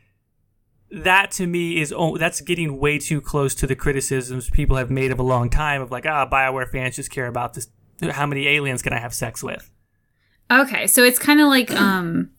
that 0.92 1.32
to 1.32 1.48
me 1.48 1.80
is 1.82 1.94
oh 1.96 2.18
that's 2.18 2.42
getting 2.42 2.80
way 2.80 2.98
too 2.98 3.20
close 3.20 3.56
to 3.56 3.68
the 3.68 3.76
criticisms 3.76 4.50
people 4.52 4.78
have 4.78 4.92
made 4.92 5.12
of 5.12 5.20
a 5.20 5.24
long 5.24 5.50
time 5.50 5.82
of 5.82 5.92
like 5.92 6.06
ah 6.06 6.28
Bioware 6.30 6.70
fans 6.70 6.96
just 6.96 7.10
care 7.10 7.26
about 7.26 7.54
this 7.56 7.68
how 8.12 8.26
many 8.26 8.48
aliens 8.48 8.82
can 8.82 8.94
I 8.94 9.00
have 9.00 9.14
sex 9.14 9.42
with. 9.44 9.72
Okay, 10.52 10.86
so 10.86 11.04
it's 11.04 11.20
kind 11.20 11.42
of 11.42 11.48
like 11.48 11.72
um 11.72 12.32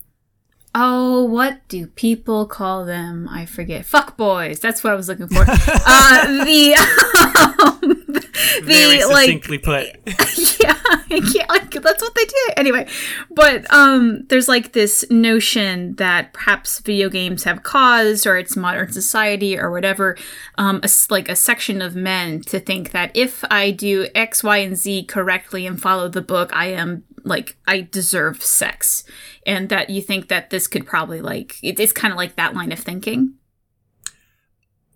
Oh, 0.79 1.23
what 1.23 1.67
do 1.69 1.87
people 1.87 2.45
call 2.45 2.85
them? 2.85 3.27
I 3.31 3.47
forget. 3.47 3.83
Fuck 3.83 4.15
boys. 4.15 4.59
That's 4.59 4.83
what 4.83 4.93
I 4.93 4.95
was 4.95 5.07
looking 5.07 5.27
for. 5.27 5.41
uh, 5.47 6.43
the 6.45 6.75
um, 7.83 7.96
the 8.07 8.27
Very 8.63 8.99
succinctly 9.01 9.57
like, 9.57 10.05
put. 10.05 10.59
yeah, 10.59 10.77
yeah, 11.09 11.45
like 11.49 11.71
that's 11.71 12.01
what 12.01 12.15
they 12.15 12.25
do. 12.25 12.47
Anyway, 12.55 12.87
but 13.31 13.71
um, 13.73 14.25
there's 14.27 14.47
like 14.47 14.73
this 14.73 15.05
notion 15.09 15.95
that 15.95 16.33
perhaps 16.33 16.79
video 16.79 17.09
games 17.09 17.43
have 17.43 17.63
caused, 17.63 18.25
or 18.25 18.37
it's 18.37 18.55
modern 18.55 18.91
society, 18.91 19.57
or 19.57 19.71
whatever, 19.71 20.17
um, 20.57 20.79
a, 20.83 20.89
like 21.09 21.29
a 21.29 21.35
section 21.35 21.81
of 21.81 21.95
men 21.95 22.41
to 22.41 22.59
think 22.59 22.91
that 22.91 23.11
if 23.13 23.43
I 23.51 23.71
do 23.71 24.07
X, 24.15 24.43
Y, 24.43 24.57
and 24.57 24.77
Z 24.77 25.03
correctly 25.05 25.67
and 25.67 25.81
follow 25.81 26.07
the 26.07 26.21
book, 26.21 26.49
I 26.53 26.67
am 26.67 27.03
like 27.23 27.57
I 27.67 27.81
deserve 27.81 28.41
sex, 28.43 29.03
and 29.45 29.69
that 29.69 29.89
you 29.89 30.01
think 30.01 30.29
that 30.29 30.49
this 30.49 30.67
could 30.67 30.85
probably 30.85 31.21
like 31.21 31.57
it, 31.61 31.79
it's 31.79 31.91
kind 31.91 32.11
of 32.13 32.17
like 32.17 32.35
that 32.35 32.53
line 32.53 32.71
of 32.71 32.79
thinking. 32.79 33.33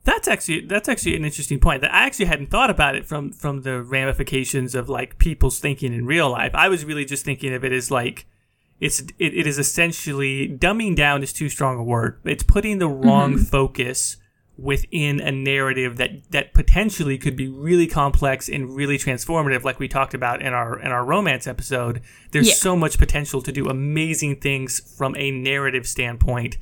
That's 0.04 0.28
actually 0.28 0.62
that's 0.62 0.90
actually 0.90 1.16
an 1.16 1.26
interesting 1.26 1.60
point. 1.60 1.82
That 1.82 1.94
I 1.94 2.06
actually 2.06 2.26
hadn't 2.26 2.50
thought 2.50 2.70
about 2.70 2.96
it 2.96 3.06
from 3.06 3.32
from 3.32 3.62
the 3.62 3.82
ramifications 3.82 4.74
of 4.74 4.90
like 4.90 5.20
people's 5.20 5.60
thinking 5.60 5.94
in 5.94 6.06
real 6.06 6.30
life. 6.30 6.52
I 6.56 6.70
was 6.70 6.84
really 6.86 7.06
just 7.06 7.24
thinking 7.24 7.54
of 7.54 7.64
it 7.64 7.72
as 7.72 7.92
like 7.92 8.26
it's 8.80 9.02
it, 9.20 9.34
it 9.34 9.46
is 9.46 9.60
essentially 9.60 10.50
dumbing 10.50 10.96
down 10.96 11.22
is 11.22 11.32
too 11.32 11.50
strong 11.50 11.78
a 11.78 11.84
word. 11.84 12.20
It's 12.26 12.44
putting 12.44 12.80
the 12.80 12.88
wrong 12.88 13.34
mm-hmm. 13.34 13.44
focus 13.44 14.18
within 14.58 15.20
a 15.20 15.32
narrative 15.32 15.98
that 15.98 16.10
that 16.32 16.54
potentially 16.54 17.18
could 17.18 17.36
be 17.36 17.48
really 17.48 17.88
complex 17.88 18.50
and 18.50 18.76
really 18.76 18.98
transformative 18.98 19.64
like 19.64 19.80
we 19.80 19.88
talked 19.88 20.14
about 20.14 20.42
in 20.42 20.54
our 20.54 20.80
in 20.80 20.92
our 20.92 21.04
romance 21.04 21.48
episode 21.48 22.02
there's 22.32 22.50
yeah. 22.50 22.54
so 22.54 22.76
much 22.76 23.00
potential 23.00 23.42
to 23.42 23.52
do 23.52 23.68
amazing 23.70 24.36
things 24.36 24.80
from 24.98 25.16
a 25.18 25.32
narrative 25.32 25.88
standpoint 25.88 26.58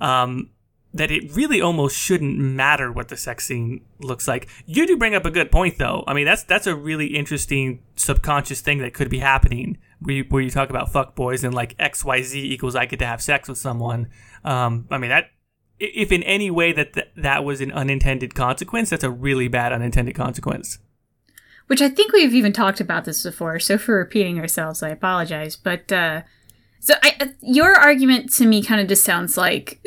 um, 0.00 0.50
that 0.94 1.10
it 1.10 1.34
really 1.34 1.60
almost 1.60 1.96
shouldn't 1.96 2.38
matter 2.38 2.92
what 2.92 3.08
the 3.08 3.16
sex 3.16 3.46
scene 3.46 3.82
looks 3.98 4.28
like. 4.28 4.48
You 4.66 4.86
do 4.86 4.96
bring 4.96 5.14
up 5.14 5.24
a 5.24 5.30
good 5.30 5.50
point, 5.50 5.78
though. 5.78 6.04
I 6.06 6.14
mean, 6.14 6.26
that's 6.26 6.42
that's 6.44 6.66
a 6.66 6.74
really 6.74 7.06
interesting 7.06 7.82
subconscious 7.96 8.60
thing 8.60 8.78
that 8.78 8.92
could 8.92 9.08
be 9.08 9.20
happening, 9.20 9.78
where 10.00 10.16
you, 10.16 10.24
where 10.28 10.42
you 10.42 10.50
talk 10.50 10.70
about 10.70 10.92
fuck 10.92 11.14
boys 11.14 11.44
and 11.44 11.54
like 11.54 11.74
X 11.78 12.04
Y 12.04 12.22
Z 12.22 12.38
equals 12.40 12.76
I 12.76 12.86
get 12.86 12.98
to 12.98 13.06
have 13.06 13.22
sex 13.22 13.48
with 13.48 13.58
someone. 13.58 14.08
Um, 14.44 14.86
I 14.90 14.98
mean 14.98 15.10
that 15.10 15.30
if 15.78 16.12
in 16.12 16.22
any 16.24 16.50
way 16.50 16.72
that 16.72 16.92
th- 16.92 17.08
that 17.16 17.44
was 17.44 17.60
an 17.60 17.72
unintended 17.72 18.34
consequence, 18.34 18.90
that's 18.90 19.04
a 19.04 19.10
really 19.10 19.48
bad 19.48 19.72
unintended 19.72 20.14
consequence. 20.14 20.78
Which 21.68 21.80
I 21.80 21.88
think 21.88 22.12
we've 22.12 22.34
even 22.34 22.52
talked 22.52 22.80
about 22.80 23.04
this 23.04 23.22
before. 23.22 23.58
So 23.58 23.78
for 23.78 23.96
repeating 23.96 24.38
ourselves, 24.38 24.82
I 24.82 24.90
apologize. 24.90 25.56
But 25.56 25.90
uh, 25.90 26.22
so 26.80 26.94
I, 27.02 27.16
uh, 27.20 27.26
your 27.40 27.74
argument 27.74 28.32
to 28.34 28.46
me 28.46 28.62
kind 28.62 28.80
of 28.80 28.88
just 28.88 29.04
sounds 29.04 29.36
like 29.36 29.84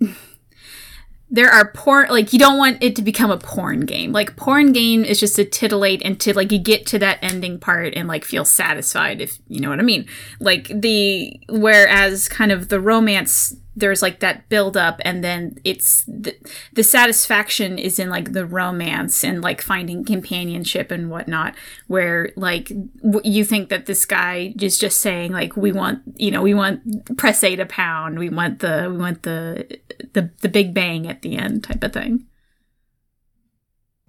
there 1.30 1.48
are 1.48 1.70
porn 1.72 2.08
like 2.08 2.32
you 2.32 2.38
don't 2.38 2.58
want 2.58 2.82
it 2.82 2.96
to 2.96 3.02
become 3.02 3.30
a 3.30 3.38
porn 3.38 3.80
game. 3.80 4.12
Like 4.12 4.36
porn 4.36 4.72
game 4.72 5.04
is 5.04 5.20
just 5.20 5.36
to 5.36 5.44
titillate 5.44 6.02
and 6.04 6.18
to 6.20 6.34
like 6.34 6.50
you 6.50 6.58
get 6.58 6.86
to 6.86 6.98
that 6.98 7.18
ending 7.22 7.58
part 7.58 7.94
and 7.94 8.08
like 8.08 8.24
feel 8.24 8.44
satisfied 8.44 9.20
if 9.20 9.38
you 9.46 9.60
know 9.60 9.70
what 9.70 9.78
i 9.78 9.82
mean. 9.82 10.06
Like 10.40 10.68
the 10.68 11.40
whereas 11.48 12.28
kind 12.28 12.50
of 12.50 12.68
the 12.68 12.80
romance 12.80 13.54
there's 13.80 14.02
like 14.02 14.20
that 14.20 14.48
build 14.48 14.76
up 14.76 15.00
and 15.04 15.24
then 15.24 15.56
it's 15.64 16.04
the, 16.04 16.36
the 16.72 16.82
satisfaction 16.82 17.78
is 17.78 17.98
in 17.98 18.08
like 18.08 18.32
the 18.32 18.46
romance 18.46 19.24
and 19.24 19.42
like 19.42 19.60
finding 19.60 20.04
companionship 20.04 20.90
and 20.90 21.10
whatnot 21.10 21.54
where 21.86 22.30
like 22.36 22.68
w- 23.02 23.20
you 23.24 23.44
think 23.44 23.68
that 23.68 23.86
this 23.86 24.04
guy 24.04 24.54
is 24.60 24.78
just 24.78 25.00
saying 25.00 25.32
like 25.32 25.56
we 25.56 25.72
want 25.72 26.00
you 26.16 26.30
know 26.30 26.42
we 26.42 26.54
want 26.54 27.16
press 27.16 27.42
eight 27.42 27.56
to 27.56 27.66
pound 27.66 28.18
we 28.18 28.28
want 28.28 28.60
the 28.60 28.88
we 28.90 28.98
want 28.98 29.22
the 29.22 29.78
the, 30.12 30.30
the 30.40 30.48
big 30.48 30.72
bang 30.72 31.08
at 31.08 31.22
the 31.22 31.36
end 31.36 31.64
type 31.64 31.82
of 31.82 31.92
thing 31.92 32.26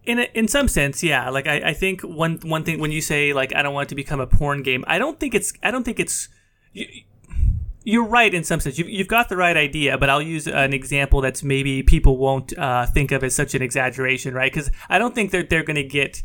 in 0.03 0.19
a, 0.19 0.23
in 0.33 0.47
some 0.47 0.67
sense, 0.67 1.03
yeah. 1.03 1.29
Like 1.29 1.47
I, 1.47 1.69
I 1.69 1.73
think 1.73 2.01
one 2.01 2.39
one 2.43 2.63
thing 2.63 2.79
when 2.79 2.91
you 2.91 3.01
say 3.01 3.33
like 3.33 3.55
I 3.55 3.61
don't 3.61 3.73
want 3.73 3.87
it 3.87 3.89
to 3.89 3.95
become 3.95 4.19
a 4.19 4.27
porn 4.27 4.63
game, 4.63 4.83
I 4.87 4.97
don't 4.97 5.19
think 5.19 5.35
it's 5.35 5.53
I 5.61 5.69
don't 5.69 5.83
think 5.83 5.99
it's 5.99 6.27
you're 7.83 8.05
right 8.05 8.33
in 8.33 8.43
some 8.43 8.59
sense. 8.59 8.77
You've, 8.77 8.89
you've 8.89 9.07
got 9.07 9.29
the 9.29 9.37
right 9.37 9.57
idea, 9.57 9.97
but 9.97 10.09
I'll 10.09 10.21
use 10.21 10.47
an 10.47 10.73
example 10.73 11.21
that's 11.21 11.43
maybe 11.43 11.83
people 11.83 12.17
won't 12.17 12.57
uh, 12.57 12.85
think 12.85 13.11
of 13.11 13.23
as 13.23 13.35
such 13.35 13.55
an 13.55 13.61
exaggeration, 13.61 14.33
right? 14.33 14.51
Because 14.51 14.71
I 14.89 14.99
don't 14.99 15.15
think 15.15 15.31
that 15.31 15.49
they're 15.49 15.63
going 15.63 15.75
to 15.75 15.83
get 15.83 16.23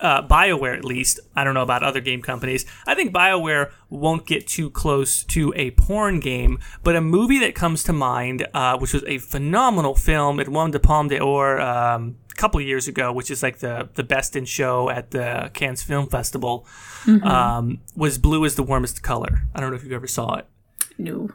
uh, 0.00 0.26
BioWare 0.26 0.76
at 0.76 0.84
least. 0.84 1.20
I 1.34 1.44
don't 1.44 1.54
know 1.54 1.62
about 1.62 1.82
other 1.82 2.00
game 2.00 2.22
companies. 2.22 2.66
I 2.86 2.94
think 2.94 3.12
BioWare 3.12 3.72
won't 3.90 4.26
get 4.26 4.46
too 4.46 4.70
close 4.70 5.24
to 5.24 5.52
a 5.56 5.72
porn 5.72 6.20
game, 6.20 6.58
but 6.82 6.96
a 6.96 7.00
movie 7.00 7.38
that 7.40 7.54
comes 7.54 7.82
to 7.84 7.92
mind, 7.92 8.46
uh, 8.54 8.76
which 8.78 8.92
was 8.92 9.04
a 9.04 9.18
phenomenal 9.18 9.94
film, 9.94 10.40
it 10.40 10.48
won 10.48 10.70
the 10.72 10.80
Palme 10.80 11.08
d'Or 11.08 11.60
um, 11.60 12.16
a 12.30 12.34
couple 12.34 12.60
years 12.60 12.88
ago, 12.88 13.12
which 13.12 13.30
is 13.30 13.42
like 13.42 13.58
the 13.58 13.88
the 13.94 14.02
best 14.02 14.36
in 14.36 14.44
show 14.44 14.90
at 14.90 15.12
the 15.12 15.50
Cannes 15.54 15.82
Film 15.82 16.08
Festival, 16.08 16.66
mm-hmm. 17.04 17.26
um, 17.26 17.80
was 17.96 18.18
Blue 18.18 18.44
is 18.44 18.56
the 18.56 18.62
Warmest 18.62 19.02
Color. 19.02 19.42
I 19.54 19.60
don't 19.60 19.70
know 19.70 19.76
if 19.76 19.84
you 19.84 19.94
ever 19.94 20.08
saw 20.08 20.34
it. 20.34 20.46
No. 20.98 21.30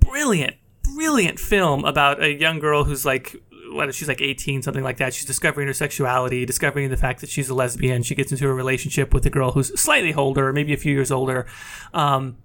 Brilliant, 0.00 0.56
brilliant 0.82 1.38
film 1.38 1.84
about 1.84 2.22
a 2.22 2.32
young 2.32 2.58
girl 2.58 2.84
who's 2.84 3.04
like 3.04 3.36
what 3.72 3.92
she's 3.94 4.08
like 4.08 4.20
18 4.20 4.62
something 4.62 4.84
like 4.84 4.98
that. 4.98 5.14
She's 5.14 5.24
discovering 5.24 5.66
her 5.66 5.72
sexuality 5.72 6.44
discovering 6.46 6.90
the 6.90 6.96
fact 6.96 7.20
that 7.20 7.30
she's 7.30 7.48
a 7.48 7.54
lesbian. 7.54 8.02
She 8.02 8.14
gets 8.14 8.30
into 8.30 8.48
a 8.48 8.52
relationship 8.52 9.12
with 9.12 9.26
a 9.26 9.30
girl 9.30 9.52
who's 9.52 9.78
slightly 9.80 10.14
older 10.14 10.52
maybe 10.52 10.72
a 10.72 10.76
few 10.76 10.92
years 10.92 11.10
older. 11.10 11.46
Um, 11.92 12.36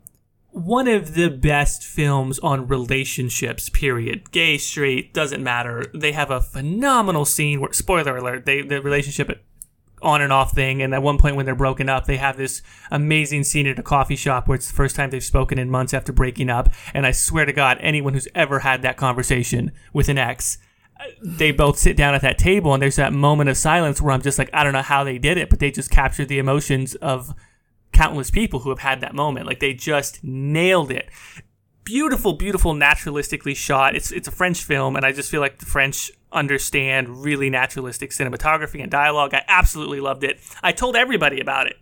one 0.52 0.88
of 0.88 1.14
the 1.14 1.30
best 1.30 1.84
films 1.84 2.40
on 2.40 2.68
relationships 2.68 3.70
period. 3.70 4.32
Gay 4.32 4.58
straight 4.58 5.14
doesn't 5.14 5.44
matter. 5.44 5.86
They 5.94 6.12
have 6.14 6.32
a 6.32 6.42
phenomenal 6.42 7.26
scene 7.26 7.62
where 7.62 7.74
spoiler 7.74 8.18
alert 8.18 8.46
they 8.46 8.62
the 8.62 8.82
relationship 8.82 9.44
on 10.02 10.22
and 10.22 10.32
off 10.34 10.54
thing. 10.54 10.82
And 10.82 10.94
at 10.94 11.04
one 11.04 11.18
point, 11.18 11.36
when 11.36 11.46
they're 11.46 11.56
broken 11.56 11.90
up, 11.90 12.06
they 12.06 12.18
have 12.18 12.38
this 12.38 12.62
amazing 12.92 13.44
scene 13.44 13.68
at 13.68 13.80
a 13.80 13.84
coffee 13.84 14.16
shop 14.16 14.48
where 14.48 14.56
it's 14.56 14.68
the 14.68 14.76
first 14.76 14.96
time 14.96 15.10
they've 15.10 15.24
spoken 15.24 15.60
in 15.60 15.70
months 15.70 15.94
after 15.94 16.12
breaking 16.12 16.50
up. 16.50 16.70
And 16.94 17.06
I 17.06 17.12
swear 17.12 17.46
to 17.46 17.54
God, 17.54 17.78
anyone 17.82 18.14
who's 18.14 18.28
ever 18.36 18.60
had 18.60 18.82
that 18.82 18.98
conversation 18.98 19.72
with 19.94 20.10
an 20.10 20.18
ex, 20.18 20.58
they 21.24 21.52
both 21.52 21.78
sit 21.78 21.96
down 21.96 22.14
at 22.14 22.22
that 22.22 22.38
table 22.38 22.74
and 22.74 22.82
there's 22.82 22.98
that 22.98 23.14
moment 23.14 23.50
of 23.50 23.58
silence 23.58 24.02
where 24.02 24.14
I'm 24.14 24.22
just 24.22 24.38
like, 24.38 24.50
I 24.54 24.64
don't 24.64 24.74
know 24.74 24.82
how 24.82 25.04
they 25.04 25.18
did 25.18 25.38
it, 25.38 25.50
but 25.50 25.60
they 25.60 25.72
just 25.72 25.90
captured 25.90 26.28
the 26.28 26.40
emotions 26.40 26.96
of 26.96 27.34
countless 27.92 28.32
people 28.32 28.60
who 28.62 28.70
have 28.70 28.80
had 28.80 29.02
that 29.02 29.16
moment. 29.16 29.46
Like 29.46 29.60
they 29.60 29.74
just 29.74 30.24
nailed 30.24 30.92
it. 30.92 31.10
Beautiful, 31.84 32.34
beautiful, 32.34 32.74
naturalistically 32.74 33.56
shot. 33.56 33.96
It's 33.96 34.12
it's 34.12 34.28
a 34.28 34.32
French 34.32 34.64
film, 34.64 34.96
and 34.96 35.04
I 35.04 35.12
just 35.12 35.32
feel 35.32 35.42
like 35.42 35.58
the 35.58 35.66
French 35.66 36.12
understand 36.32 37.24
really 37.24 37.50
naturalistic 37.50 38.12
cinematography 38.12 38.82
and 38.82 38.92
dialogue. 38.92 39.34
I 39.34 39.44
absolutely 39.48 40.00
loved 40.00 40.24
it. 40.24 40.40
I 40.62 40.72
told 40.72 40.96
everybody 40.96 41.40
about 41.40 41.68
it. 41.68 41.78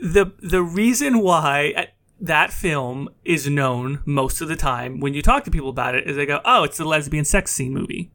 The 0.00 0.32
the 0.42 0.62
reason 0.62 1.20
why 1.20 1.74
uh, 1.76 1.84
that 2.20 2.52
film 2.52 3.08
is 3.24 3.48
known 3.48 4.00
most 4.04 4.40
of 4.40 4.48
the 4.48 4.56
time 4.56 5.00
when 5.00 5.14
you 5.14 5.22
talk 5.22 5.44
to 5.44 5.50
people 5.50 5.68
about 5.68 5.94
it 5.94 6.08
is 6.08 6.16
they 6.16 6.26
go, 6.26 6.40
"Oh, 6.44 6.64
it's 6.64 6.80
a 6.80 6.84
lesbian 6.84 7.24
sex 7.24 7.52
scene 7.52 7.72
movie." 7.72 8.12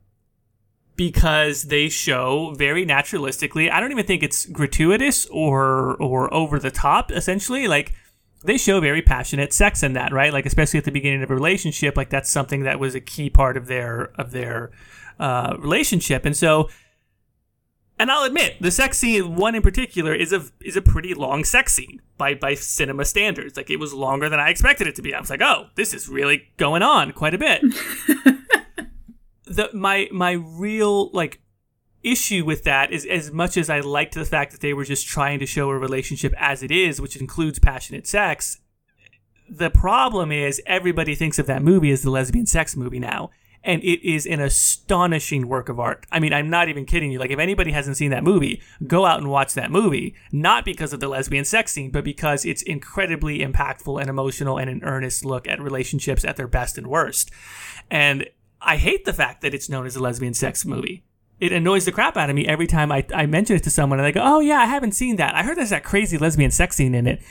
Because 0.98 1.64
they 1.64 1.90
show 1.90 2.56
very 2.58 2.84
naturalistically. 2.86 3.72
I 3.72 3.80
don't 3.80 3.92
even 3.92 4.06
think 4.06 4.24
it's 4.24 4.46
gratuitous 4.48 5.28
or 5.28 5.96
or 6.02 6.34
over 6.34 6.60
the 6.60 6.72
top 6.72 7.12
essentially 7.12 7.68
like 7.68 7.94
they 8.44 8.58
show 8.58 8.80
very 8.80 9.02
passionate 9.02 9.54
sex 9.54 9.84
in 9.84 9.94
that, 9.94 10.14
right? 10.14 10.32
Like 10.32 10.46
especially 10.46 10.78
at 10.78 10.86
the 10.86 10.92
beginning 10.92 11.24
of 11.24 11.32
a 11.32 11.34
relationship, 11.34 11.98
like 11.98 12.10
that's 12.10 12.30
something 12.30 12.64
that 12.64 12.80
was 12.80 12.96
a 12.96 13.02
key 13.02 13.30
part 13.30 13.58
of 13.58 13.68
their 13.68 14.12
of 14.16 14.32
their 14.32 14.72
uh, 15.20 15.56
relationship, 15.60 16.26
and 16.26 16.36
so. 16.36 16.70
And 18.00 18.12
I'll 18.12 18.26
admit, 18.26 18.62
the 18.62 18.70
sex 18.70 19.00
scene 19.00 19.36
one 19.36 19.56
in 19.56 19.64
particular 19.64 20.14
is 20.14 20.32
a 20.32 20.46
is 20.62 20.78
a 20.78 20.84
pretty 20.84 21.16
long 21.16 21.44
sex 21.44 21.74
scene 21.74 22.00
by 22.16 22.36
by 22.36 22.54
cinema 22.54 23.06
standards. 23.06 23.58
Like 23.58 23.72
it 23.72 23.78
was 23.78 23.92
longer 23.92 24.30
than 24.30 24.40
I 24.40 24.50
expected 24.50 24.86
it 24.86 24.96
to 24.98 25.02
be. 25.02 25.16
I 25.16 25.20
was 25.20 25.32
like, 25.32 25.42
oh, 25.42 25.70
this 25.74 25.96
is 25.96 26.08
really 26.08 26.50
going 26.58 26.84
on 26.84 27.12
quite 27.12 27.34
a 27.34 27.40
bit. 27.40 27.62
the 29.46 29.72
my 29.74 30.08
my 30.12 30.34
real 30.34 31.10
like 31.10 31.42
issue 32.12 32.46
with 32.46 32.64
that 32.64 32.92
is 32.92 33.06
as 33.06 33.32
much 33.32 33.58
as 33.58 33.70
I 33.70 33.80
liked 33.80 34.16
the 34.16 34.26
fact 34.26 34.52
that 34.52 34.62
they 34.62 34.74
were 34.74 34.86
just 34.86 35.08
trying 35.08 35.40
to 35.40 35.46
show 35.46 35.70
a 35.70 35.78
relationship 35.78 36.34
as 36.38 36.64
it 36.64 36.72
is, 36.72 37.02
which 37.02 37.16
includes 37.16 37.60
passionate 37.60 38.08
sex, 38.08 38.60
the 39.50 39.70
problem 39.70 40.32
is 40.32 40.62
everybody 40.66 41.16
thinks 41.16 41.40
of 41.40 41.46
that 41.48 41.62
movie 41.62 41.92
as 41.92 42.02
the 42.02 42.10
lesbian 42.10 42.46
sex 42.46 42.76
movie 42.76 43.00
now. 43.00 43.30
And 43.64 43.84
it 43.84 44.08
is 44.08 44.26
an 44.26 44.40
astonishing 44.40 45.48
work 45.48 45.68
of 45.68 45.80
art. 45.80 46.06
I 46.12 46.20
mean, 46.20 46.32
I'm 46.32 46.50
not 46.50 46.70
even 46.70 46.86
kidding 46.86 47.12
you. 47.12 47.20
Like, 47.20 47.32
if 47.32 47.40
anybody 47.40 47.72
hasn't 47.72 47.98
seen 47.98 48.12
that 48.12 48.24
movie, 48.24 48.62
go 48.86 49.06
out 49.06 49.20
and 49.20 49.30
watch 49.30 49.56
that 49.56 49.72
movie. 49.72 50.16
Not 50.32 50.64
because 50.64 50.94
of 50.94 51.02
the 51.02 51.10
lesbian 51.10 51.44
sex 51.44 51.74
scene, 51.74 51.92
but 51.92 52.06
because 52.06 52.46
it's 52.46 52.62
incredibly 52.62 53.40
impactful 53.40 54.00
and 54.00 54.10
emotional 54.10 54.58
and 54.58 54.70
an 54.70 54.84
earnest 54.84 55.26
look 55.26 55.48
at 55.48 55.60
relationships 55.60 56.24
at 56.24 56.38
their 56.38 56.48
best 56.48 56.78
and 56.78 56.88
worst. 56.88 57.30
And 57.92 58.30
I 58.62 58.78
hate 58.78 59.04
the 59.04 59.12
fact 59.12 59.42
that 59.42 59.54
it's 59.54 59.70
known 59.70 59.86
as 59.86 59.96
a 59.96 60.02
lesbian 60.02 60.34
sex 60.34 60.64
movie 60.64 61.04
it 61.40 61.52
annoys 61.52 61.86
the 61.86 61.92
crap 61.92 62.18
out 62.18 62.30
of 62.30 62.36
me 62.36 62.48
every 62.48 62.68
time 62.68 62.92
I, 62.92 63.06
I 63.14 63.26
mention 63.26 63.56
it 63.56 63.64
to 63.64 63.70
someone 63.70 64.00
and 64.00 64.06
they 64.06 64.12
go, 64.12 64.24
Oh 64.24 64.40
yeah, 64.40 64.58
I 64.58 64.66
haven't 64.66 64.94
seen 64.94 65.18
that. 65.18 65.36
I 65.36 65.44
heard 65.44 65.58
there's 65.58 65.70
that 65.70 65.84
crazy 65.84 66.18
lesbian 66.18 66.52
sex 66.52 66.76
scene 66.76 66.96
in 66.96 67.08
it. 67.08 67.22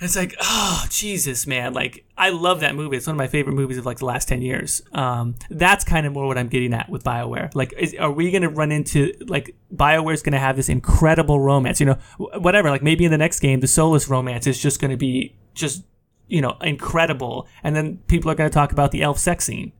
And 0.00 0.06
it's 0.06 0.16
like, 0.16 0.34
oh 0.40 0.86
Jesus, 0.88 1.46
man! 1.46 1.74
Like 1.74 2.06
I 2.16 2.30
love 2.30 2.60
that 2.60 2.74
movie. 2.74 2.96
It's 2.96 3.06
one 3.06 3.16
of 3.16 3.18
my 3.18 3.26
favorite 3.26 3.52
movies 3.52 3.76
of 3.76 3.84
like 3.84 3.98
the 3.98 4.06
last 4.06 4.28
ten 4.28 4.40
years. 4.40 4.80
Um, 4.94 5.34
that's 5.50 5.84
kind 5.84 6.06
of 6.06 6.14
more 6.14 6.26
what 6.26 6.38
I'm 6.38 6.48
getting 6.48 6.72
at 6.72 6.88
with 6.88 7.04
Bioware. 7.04 7.54
Like, 7.54 7.74
is, 7.76 7.94
are 7.96 8.10
we 8.10 8.30
going 8.30 8.40
to 8.40 8.48
run 8.48 8.72
into 8.72 9.12
like 9.26 9.54
Bioware's 9.74 10.22
going 10.22 10.32
to 10.32 10.38
have 10.38 10.56
this 10.56 10.70
incredible 10.70 11.38
romance? 11.38 11.80
You 11.80 11.86
know, 11.86 11.98
whatever. 12.16 12.70
Like 12.70 12.82
maybe 12.82 13.04
in 13.04 13.10
the 13.10 13.18
next 13.18 13.40
game, 13.40 13.60
the 13.60 13.66
Solas 13.66 14.08
romance 14.08 14.46
is 14.46 14.58
just 14.58 14.80
going 14.80 14.90
to 14.90 14.96
be 14.96 15.36
just 15.52 15.84
you 16.28 16.40
know 16.40 16.56
incredible, 16.62 17.46
and 17.62 17.76
then 17.76 17.98
people 18.08 18.30
are 18.30 18.34
going 18.34 18.48
to 18.48 18.54
talk 18.54 18.72
about 18.72 18.92
the 18.92 19.02
elf 19.02 19.18
sex 19.18 19.44
scene 19.44 19.70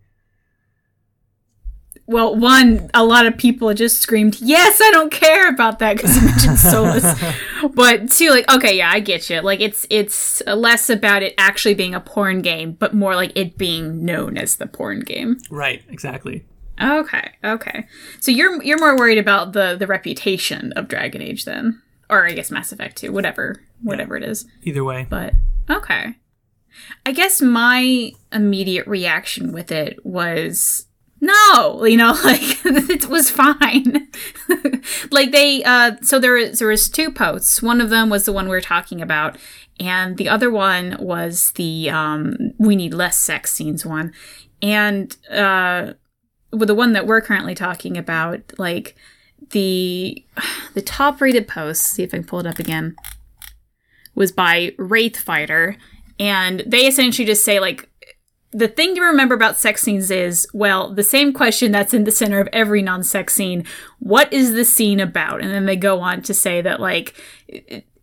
well, 2.10 2.34
one, 2.34 2.90
a 2.92 3.04
lot 3.04 3.26
of 3.26 3.38
people 3.38 3.72
just 3.72 4.02
screamed, 4.02 4.40
"Yes, 4.40 4.80
I 4.82 4.90
don't 4.90 5.12
care 5.12 5.48
about 5.48 5.78
that" 5.78 5.96
because 5.96 6.16
you 6.16 6.22
mentioned 6.22 6.56
Solas. 6.58 7.72
but 7.72 8.10
two, 8.10 8.30
like, 8.30 8.52
okay, 8.52 8.76
yeah, 8.76 8.90
I 8.90 8.98
get 8.98 9.30
you. 9.30 9.40
Like, 9.40 9.60
it's 9.60 9.86
it's 9.90 10.42
less 10.44 10.90
about 10.90 11.22
it 11.22 11.34
actually 11.38 11.74
being 11.74 11.94
a 11.94 12.00
porn 12.00 12.42
game, 12.42 12.72
but 12.72 12.94
more 12.94 13.14
like 13.14 13.30
it 13.36 13.56
being 13.56 14.04
known 14.04 14.36
as 14.36 14.56
the 14.56 14.66
porn 14.66 15.00
game. 15.00 15.38
Right. 15.50 15.84
Exactly. 15.88 16.44
Okay. 16.82 17.30
Okay. 17.44 17.86
So 18.18 18.32
you're 18.32 18.60
you're 18.60 18.80
more 18.80 18.96
worried 18.96 19.18
about 19.18 19.52
the 19.52 19.76
the 19.78 19.86
reputation 19.86 20.72
of 20.72 20.88
Dragon 20.88 21.22
Age 21.22 21.44
then, 21.44 21.80
or 22.08 22.26
I 22.26 22.32
guess 22.32 22.50
Mass 22.50 22.72
Effect 22.72 22.96
2, 22.96 23.12
whatever 23.12 23.62
whatever 23.82 24.18
yeah. 24.18 24.24
it 24.24 24.30
is. 24.30 24.46
Either 24.64 24.82
way. 24.82 25.06
But 25.08 25.34
okay. 25.70 26.16
I 27.06 27.12
guess 27.12 27.40
my 27.40 28.10
immediate 28.32 28.88
reaction 28.88 29.52
with 29.52 29.70
it 29.70 30.04
was 30.04 30.86
no 31.20 31.84
you 31.84 31.96
know 31.96 32.12
like 32.24 32.40
it 32.64 33.08
was 33.08 33.30
fine. 33.30 34.08
Like 35.10 35.32
they 35.32 35.62
uh 35.64 35.96
so 36.02 36.18
there 36.18 36.32
was 36.32 36.58
there 36.58 36.68
was 36.68 36.88
two 36.88 37.10
posts. 37.10 37.62
One 37.62 37.80
of 37.80 37.90
them 37.90 38.10
was 38.10 38.24
the 38.24 38.32
one 38.32 38.46
we 38.46 38.50
were 38.50 38.60
talking 38.60 39.00
about 39.02 39.36
and 39.78 40.16
the 40.16 40.28
other 40.28 40.50
one 40.50 40.96
was 40.98 41.52
the 41.52 41.90
um 41.90 42.36
we 42.58 42.76
need 42.76 42.94
less 42.94 43.16
sex 43.16 43.52
scenes 43.52 43.84
one. 43.84 44.12
And 44.62 45.16
uh 45.30 45.94
with 46.52 46.68
the 46.68 46.74
one 46.74 46.92
that 46.92 47.06
we're 47.06 47.20
currently 47.20 47.54
talking 47.54 47.96
about 47.96 48.40
like 48.58 48.96
the 49.50 50.24
the 50.74 50.82
top 50.82 51.20
rated 51.20 51.46
post 51.46 51.82
see 51.82 52.02
if 52.02 52.14
i 52.14 52.18
can 52.18 52.26
pull 52.26 52.40
it 52.40 52.46
up 52.46 52.58
again 52.58 52.96
was 54.14 54.32
by 54.32 54.74
Wraithfighter 54.78 55.76
and 56.18 56.62
they 56.66 56.86
essentially 56.86 57.24
just 57.24 57.44
say 57.44 57.60
like 57.60 57.88
the 58.52 58.68
thing 58.68 58.94
to 58.96 59.00
remember 59.00 59.34
about 59.34 59.56
sex 59.56 59.82
scenes 59.82 60.10
is, 60.10 60.46
well, 60.52 60.92
the 60.92 61.04
same 61.04 61.32
question 61.32 61.70
that's 61.70 61.94
in 61.94 62.04
the 62.04 62.10
center 62.10 62.40
of 62.40 62.48
every 62.52 62.82
non 62.82 63.02
sex 63.02 63.34
scene 63.34 63.64
what 64.00 64.32
is 64.32 64.54
the 64.54 64.64
scene 64.64 64.98
about? 64.98 65.42
And 65.42 65.50
then 65.50 65.66
they 65.66 65.76
go 65.76 66.00
on 66.00 66.22
to 66.22 66.34
say 66.34 66.62
that, 66.62 66.80
like, 66.80 67.14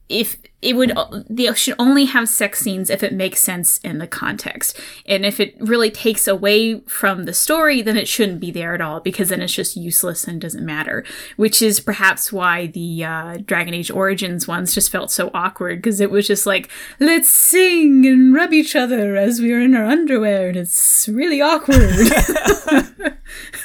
if 0.09 0.37
it 0.61 0.75
would 0.75 0.97
they 1.29 1.53
should 1.53 1.75
only 1.77 2.05
have 2.05 2.27
sex 2.27 2.59
scenes 2.59 2.89
if 2.89 3.03
it 3.03 3.13
makes 3.13 3.39
sense 3.39 3.77
in 3.79 3.99
the 3.99 4.07
context. 4.07 4.79
And 5.05 5.25
if 5.25 5.39
it 5.39 5.55
really 5.59 5.91
takes 5.91 6.27
away 6.27 6.79
from 6.81 7.25
the 7.25 7.33
story 7.33 7.81
then 7.81 7.95
it 7.97 8.07
shouldn't 8.07 8.39
be 8.39 8.49
there 8.49 8.73
at 8.73 8.81
all 8.81 8.99
because 8.99 9.29
then 9.29 9.41
it's 9.41 9.53
just 9.53 9.77
useless 9.77 10.27
and 10.27 10.41
doesn't 10.41 10.65
matter. 10.65 11.05
Which 11.35 11.61
is 11.61 11.79
perhaps 11.79 12.33
why 12.33 12.67
the 12.67 13.03
uh, 13.03 13.37
dragon 13.45 13.73
age 13.73 13.91
origins 13.91 14.47
ones 14.47 14.73
just 14.73 14.91
felt 14.91 15.11
so 15.11 15.29
awkward 15.33 15.79
because 15.79 15.99
it 15.99 16.09
was 16.09 16.25
just 16.25 16.47
like 16.47 16.69
let's 16.99 17.29
sing 17.29 18.05
and 18.07 18.33
rub 18.33 18.51
each 18.51 18.75
other 18.75 19.15
as 19.15 19.39
we're 19.39 19.61
in 19.61 19.75
our 19.75 19.85
underwear 19.85 20.47
and 20.49 20.57
it's 20.57 21.07
really 21.07 21.41
awkward 21.41 21.77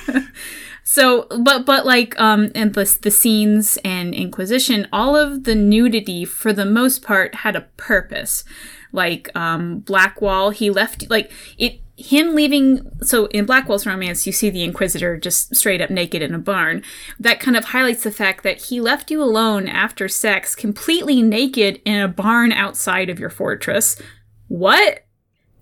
So, 0.99 1.28
but 1.31 1.64
but 1.64 1.87
like 1.87 2.19
um, 2.19 2.50
and 2.57 2.75
the 2.75 2.99
the 3.02 3.12
scenes 3.12 3.78
and 3.85 4.12
Inquisition, 4.12 4.88
all 4.93 5.14
of 5.14 5.45
the 5.45 5.55
nudity 5.55 6.25
for 6.25 6.52
the 6.52 6.64
most 6.64 7.02
part 7.02 7.37
had 7.37 7.55
a 7.55 7.69
purpose. 7.76 8.43
Like 8.90 9.31
um, 9.37 9.78
Blackwall, 9.78 10.50
he 10.50 10.71
left 10.71 11.09
like 11.09 11.31
it. 11.57 11.83
Him 11.97 12.35
leaving. 12.35 12.90
So 13.02 13.26
in 13.26 13.47
Blackwall's 13.47 13.87
romance, 13.87 14.26
you 14.26 14.33
see 14.33 14.50
the 14.50 14.64
Inquisitor 14.64 15.17
just 15.17 15.55
straight 15.55 15.81
up 15.81 15.88
naked 15.88 16.21
in 16.21 16.35
a 16.35 16.38
barn. 16.38 16.83
That 17.21 17.38
kind 17.38 17.57
of 17.57 17.67
highlights 17.67 18.02
the 18.02 18.11
fact 18.11 18.43
that 18.43 18.62
he 18.62 18.81
left 18.81 19.09
you 19.09 19.23
alone 19.23 19.69
after 19.69 20.09
sex, 20.09 20.57
completely 20.57 21.23
naked 21.23 21.81
in 21.85 22.00
a 22.00 22.09
barn 22.09 22.50
outside 22.50 23.09
of 23.09 23.21
your 23.21 23.31
fortress. 23.31 24.02
What? 24.49 25.07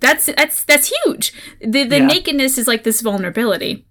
That's 0.01 0.27
that's 0.27 0.65
that's 0.65 0.95
huge. 1.05 1.35
The 1.61 1.85
the 1.85 1.99
yeah. 1.99 2.07
nakedness 2.07 2.57
is 2.57 2.67
like 2.67 2.85
this 2.85 3.03
vulnerability. 3.03 3.87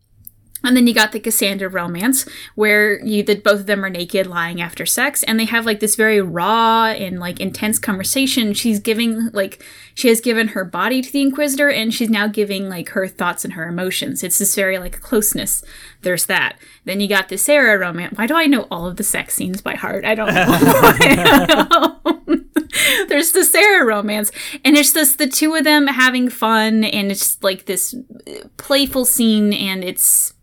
And 0.66 0.76
then 0.76 0.88
you 0.88 0.94
got 0.94 1.12
the 1.12 1.20
Cassandra 1.20 1.70
romance, 1.70 2.26
where 2.56 3.04
you 3.04 3.24
that 3.24 3.44
both 3.44 3.62
of 3.62 3.66
them 3.66 3.84
are 3.84 3.90
naked, 3.90 4.28
lying 4.28 4.62
after 4.62 4.86
sex, 4.86 5.24
and 5.24 5.40
they 5.40 5.46
have 5.46 5.66
like 5.66 5.80
this 5.80 5.96
very 5.96 6.22
raw 6.22 6.88
and 6.88 7.20
like 7.20 7.40
intense 7.40 7.80
conversation. 7.80 8.54
She's 8.54 8.80
giving 8.80 9.30
like 9.32 9.64
she 9.94 10.08
has 10.10 10.22
given 10.22 10.50
her 10.50 10.66
body 10.66 11.02
to 11.02 11.12
the 11.12 11.22
Inquisitor, 11.22 11.70
and 11.70 11.94
she's 11.94 12.10
now 12.10 12.28
giving 12.28 12.70
like 12.70 12.90
her 12.90 13.08
thoughts 13.08 13.46
and 13.46 13.54
her 13.54 13.68
emotions. 13.68 14.24
It's 14.24 14.40
this 14.40 14.56
very 14.56 14.78
like 14.78 15.02
closeness. 15.02 15.64
There's 16.02 16.26
that. 16.28 16.58
Then 16.84 17.00
you 17.00 17.08
got 17.08 17.30
the 17.30 17.38
Sera 17.38 17.78
romance. 17.80 18.18
Why 18.18 18.28
do 18.28 18.36
I 18.36 18.46
know 18.46 18.68
all 18.70 18.86
of 18.86 18.98
the 18.98 19.04
sex 19.04 19.36
scenes 19.36 19.62
by 19.62 19.76
heart? 19.76 20.06
I 20.06 20.16
don't 20.16 20.34
know. 20.34 22.02
There's 23.08 23.32
the 23.32 23.44
Sera 23.44 23.86
romance, 23.86 24.32
and 24.64 24.76
it's 24.76 24.94
just 24.94 25.18
the 25.18 25.28
two 25.28 25.56
of 25.56 25.64
them 25.64 25.88
having 25.88 26.30
fun, 26.30 26.84
and 26.84 27.12
it's 27.12 27.42
like 27.44 27.66
this 27.66 27.94
uh, 27.94 28.48
playful 28.58 29.06
scene, 29.06 29.54
and 29.54 29.84
it's 29.84 30.34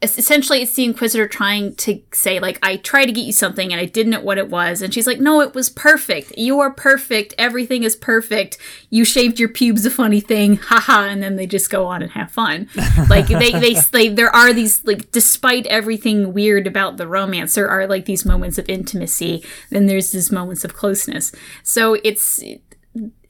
essentially 0.00 0.62
it's 0.62 0.74
the 0.74 0.84
inquisitor 0.84 1.26
trying 1.26 1.74
to 1.74 2.00
say 2.12 2.38
like 2.38 2.56
i 2.62 2.76
tried 2.76 3.06
to 3.06 3.12
get 3.12 3.24
you 3.24 3.32
something 3.32 3.72
and 3.72 3.80
i 3.80 3.84
didn't 3.84 4.12
know 4.12 4.20
what 4.20 4.38
it 4.38 4.48
was. 4.48 4.80
And 4.80 4.94
she's 4.94 5.06
like 5.06 5.18
no 5.18 5.40
it 5.40 5.54
was 5.54 5.70
perfect. 5.70 6.36
You 6.36 6.60
are 6.60 6.70
perfect. 6.70 7.34
Everything 7.36 7.82
is 7.82 7.96
perfect. 7.96 8.58
You 8.90 9.04
shaved 9.04 9.40
your 9.40 9.48
pubes 9.48 9.84
a 9.84 9.90
funny 9.90 10.20
thing. 10.20 10.56
Haha 10.56 11.06
and 11.06 11.22
then 11.22 11.36
they 11.36 11.46
just 11.46 11.70
go 11.70 11.86
on 11.86 12.02
and 12.02 12.12
have 12.12 12.30
fun. 12.30 12.68
Like 13.08 13.28
they, 13.28 13.52
they 13.52 13.74
they 13.74 14.08
there 14.08 14.34
are 14.34 14.52
these 14.52 14.84
like 14.84 15.10
despite 15.12 15.66
everything 15.66 16.32
weird 16.32 16.66
about 16.66 16.96
the 16.96 17.06
romance 17.06 17.54
there 17.54 17.68
are 17.68 17.86
like 17.86 18.04
these 18.04 18.24
moments 18.24 18.58
of 18.58 18.68
intimacy 18.68 19.44
then 19.70 19.86
there's 19.86 20.12
these 20.12 20.30
moments 20.30 20.64
of 20.64 20.74
closeness. 20.74 21.32
So 21.62 21.94
it's 22.04 22.40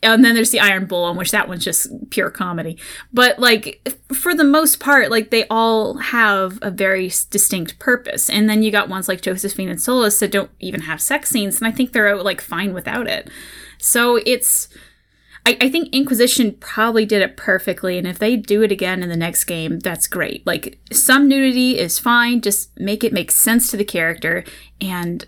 and 0.03 0.25
then 0.25 0.35
there's 0.35 0.51
the 0.51 0.61
Iron 0.61 0.87
Bull, 0.87 1.11
in 1.11 1.17
which 1.17 1.33
that 1.33 1.49
one's 1.49 1.65
just 1.65 1.89
pure 2.11 2.31
comedy. 2.31 2.79
But 3.13 3.39
like 3.39 3.97
for 4.13 4.35
the 4.35 4.45
most 4.45 4.79
part, 4.79 5.11
like 5.11 5.31
they 5.31 5.47
all 5.49 5.99
have 5.99 6.59
a 6.63 6.71
very 6.71 7.11
distinct 7.31 7.79
purpose. 7.79 8.31
And 8.31 8.49
then 8.49 8.63
you 8.63 8.71
got 8.71 8.89
ones 8.89 9.09
like 9.09 9.23
Josephine 9.23 9.69
and 9.69 9.79
Solas 9.79 10.21
that 10.21 10.31
don't 10.31 10.51
even 10.61 10.83
have 10.83 11.01
sex 11.01 11.31
scenes, 11.31 11.59
and 11.59 11.67
I 11.67 11.73
think 11.73 11.93
they're 11.93 12.17
like 12.17 12.41
fine 12.41 12.73
without 12.75 13.09
it. 13.09 13.31
So 13.79 14.17
it's 14.25 14.69
I, 15.49 15.57
I 15.63 15.71
think 15.71 15.95
Inquisition 15.95 16.57
probably 16.61 17.07
did 17.07 17.23
it 17.23 17.37
perfectly, 17.37 17.97
and 17.97 18.07
if 18.07 18.19
they 18.19 18.37
do 18.37 18.63
it 18.63 18.71
again 18.71 19.03
in 19.03 19.09
the 19.09 19.17
next 19.17 19.45
game, 19.45 19.79
that's 19.79 20.07
great. 20.07 20.47
Like 20.47 20.79
some 20.93 21.27
nudity 21.27 21.79
is 21.79 21.99
fine, 21.99 22.43
just 22.43 22.79
make 22.79 23.03
it 23.03 23.15
make 23.15 23.31
sense 23.31 23.71
to 23.71 23.79
the 23.79 23.85
character 23.85 24.45
and 24.79 25.27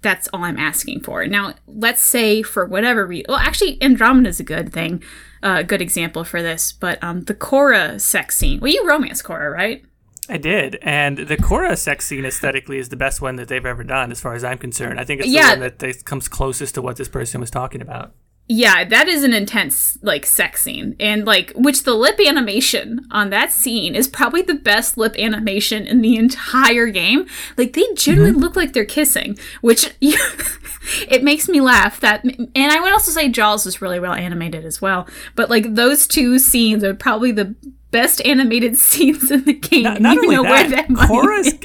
that's 0.00 0.28
all 0.28 0.44
I'm 0.44 0.58
asking 0.58 1.00
for. 1.00 1.26
Now, 1.26 1.54
let's 1.66 2.02
say 2.02 2.42
for 2.42 2.64
whatever 2.66 3.06
reason, 3.06 3.26
well, 3.28 3.38
actually, 3.38 3.82
Andromeda 3.82 4.28
is 4.28 4.40
a 4.40 4.44
good 4.44 4.72
thing, 4.72 5.02
a 5.42 5.48
uh, 5.48 5.62
good 5.62 5.82
example 5.82 6.24
for 6.24 6.42
this. 6.42 6.72
But 6.72 7.02
um, 7.02 7.24
the 7.24 7.34
Cora 7.34 7.98
sex 7.98 8.36
scene. 8.36 8.60
Well, 8.60 8.72
you 8.72 8.86
romance 8.86 9.22
Cora, 9.22 9.50
right? 9.50 9.84
I 10.28 10.36
did, 10.36 10.78
and 10.82 11.18
the 11.18 11.36
Cora 11.36 11.76
sex 11.76 12.06
scene 12.06 12.24
aesthetically 12.24 12.78
is 12.78 12.88
the 12.88 12.96
best 12.96 13.20
one 13.20 13.34
that 13.36 13.48
they've 13.48 13.66
ever 13.66 13.82
done, 13.82 14.12
as 14.12 14.20
far 14.20 14.34
as 14.34 14.44
I'm 14.44 14.58
concerned. 14.58 15.00
I 15.00 15.04
think 15.04 15.22
it's 15.22 15.30
yeah. 15.30 15.56
the 15.56 15.60
one 15.60 15.72
that 15.76 16.04
comes 16.04 16.28
closest 16.28 16.76
to 16.76 16.82
what 16.82 16.96
this 16.96 17.08
person 17.08 17.40
was 17.40 17.50
talking 17.50 17.82
about. 17.82 18.12
Yeah, 18.52 18.82
that 18.82 19.06
is 19.06 19.22
an 19.22 19.32
intense 19.32 19.96
like 20.02 20.26
sex 20.26 20.62
scene. 20.62 20.96
And 20.98 21.24
like 21.24 21.52
which 21.54 21.84
the 21.84 21.94
lip 21.94 22.18
animation 22.18 23.06
on 23.12 23.30
that 23.30 23.52
scene 23.52 23.94
is 23.94 24.08
probably 24.08 24.42
the 24.42 24.56
best 24.56 24.98
lip 24.98 25.14
animation 25.20 25.86
in 25.86 26.02
the 26.02 26.16
entire 26.16 26.88
game. 26.88 27.26
Like 27.56 27.74
they 27.74 27.84
generally 27.94 28.32
mm-hmm. 28.32 28.40
look 28.40 28.56
like 28.56 28.72
they're 28.72 28.84
kissing, 28.84 29.38
which 29.60 29.94
it 30.00 31.22
makes 31.22 31.48
me 31.48 31.60
laugh 31.60 32.00
that 32.00 32.24
and 32.24 32.50
I 32.56 32.80
would 32.80 32.92
also 32.92 33.12
say 33.12 33.28
Jaal's 33.28 33.66
is 33.66 33.80
really 33.80 34.00
well 34.00 34.14
animated 34.14 34.64
as 34.64 34.82
well. 34.82 35.06
But 35.36 35.48
like 35.48 35.76
those 35.76 36.08
two 36.08 36.40
scenes 36.40 36.82
are 36.82 36.92
probably 36.92 37.30
the 37.30 37.54
best 37.92 38.20
animated 38.26 38.76
scenes 38.78 39.30
in 39.30 39.44
the 39.44 39.52
game. 39.52 39.84
Not, 39.84 40.00
not 40.00 40.18
only 40.18 40.34
that, 40.34 40.70
that 40.70 40.90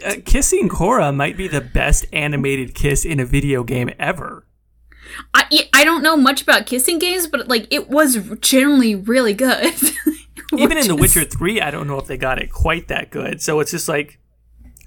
uh, 0.06 0.22
kissing 0.24 0.70
Cora 0.70 1.12
might 1.12 1.36
be 1.36 1.48
the 1.48 1.62
best 1.62 2.06
animated 2.14 2.76
kiss 2.76 3.06
in 3.06 3.20
a 3.20 3.26
video 3.26 3.64
game 3.64 3.90
ever. 3.98 4.45
I 5.34 5.68
I 5.74 5.84
don't 5.84 6.04
know 6.04 6.18
much 6.18 6.42
about 6.42 6.66
kissing 6.66 7.00
games, 7.00 7.28
but 7.28 7.48
like 7.48 7.68
it 7.72 7.90
was 7.90 8.18
generally 8.40 8.96
really 8.96 9.34
good. 9.34 9.74
Even 10.58 10.78
in 10.78 10.88
The 10.88 10.96
Witcher 10.96 11.26
Three, 11.26 11.62
I 11.62 11.72
don't 11.72 11.88
know 11.88 12.00
if 12.00 12.08
they 12.08 12.18
got 12.18 12.42
it 12.42 12.52
quite 12.52 12.88
that 12.88 13.10
good. 13.10 13.42
So 13.42 13.60
it's 13.60 13.72
just 13.72 13.90
like, 13.90 14.20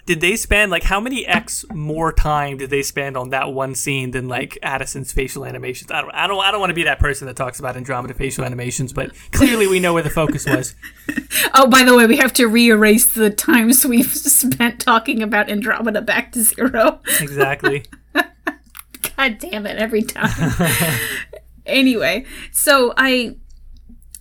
did 0.09 0.23
they 0.23 0.37
spend 0.37 0.71
like 0.71 0.85
how 0.85 1.01
many 1.01 1.27
x 1.27 1.67
more 1.71 2.14
time 2.14 2.57
did 2.57 2.71
they 2.71 2.83
spend 2.83 3.14
on 3.14 3.29
that 3.29 3.53
one 3.53 3.75
scene 3.75 4.12
than 4.12 4.27
like 4.27 4.59
Addison's 4.62 5.12
facial 5.12 5.45
animations? 5.45 5.91
I 5.91 6.01
don't 6.01 6.14
I 6.14 6.27
don't 6.27 6.43
I 6.43 6.51
don't 6.51 6.61
want 6.61 6.71
to 6.71 6.75
be 6.75 6.85
that 6.85 6.99
person 6.99 7.27
that 7.27 7.37
talks 7.37 7.59
about 7.59 7.77
Andromeda 7.77 8.14
facial 8.14 8.45
animations, 8.45 8.95
but 8.95 9.12
clearly 9.33 9.67
we 9.67 9.81
know 9.81 9.93
where 9.93 10.03
the 10.03 10.09
focus 10.09 10.47
was. 10.47 10.75
oh, 11.55 11.67
by 11.67 11.85
the 11.85 11.95
way, 11.95 12.07
we 12.07 12.17
have 12.17 12.33
to 12.35 12.47
re-erase 12.47 13.12
the 13.12 13.29
times 13.29 13.85
we've 13.87 14.14
spent 14.14 14.81
talking 14.81 15.23
about 15.23 15.51
Andromeda 15.51 16.01
back 16.01 16.33
to 16.33 16.43
zero. 16.43 17.01
Exactly. 17.21 17.85
God 19.18 19.38
damn 19.38 19.66
it, 19.66 19.76
every 19.78 20.02
time. 20.02 20.52
anyway, 21.66 22.24
so 22.52 22.94
I 22.96 23.35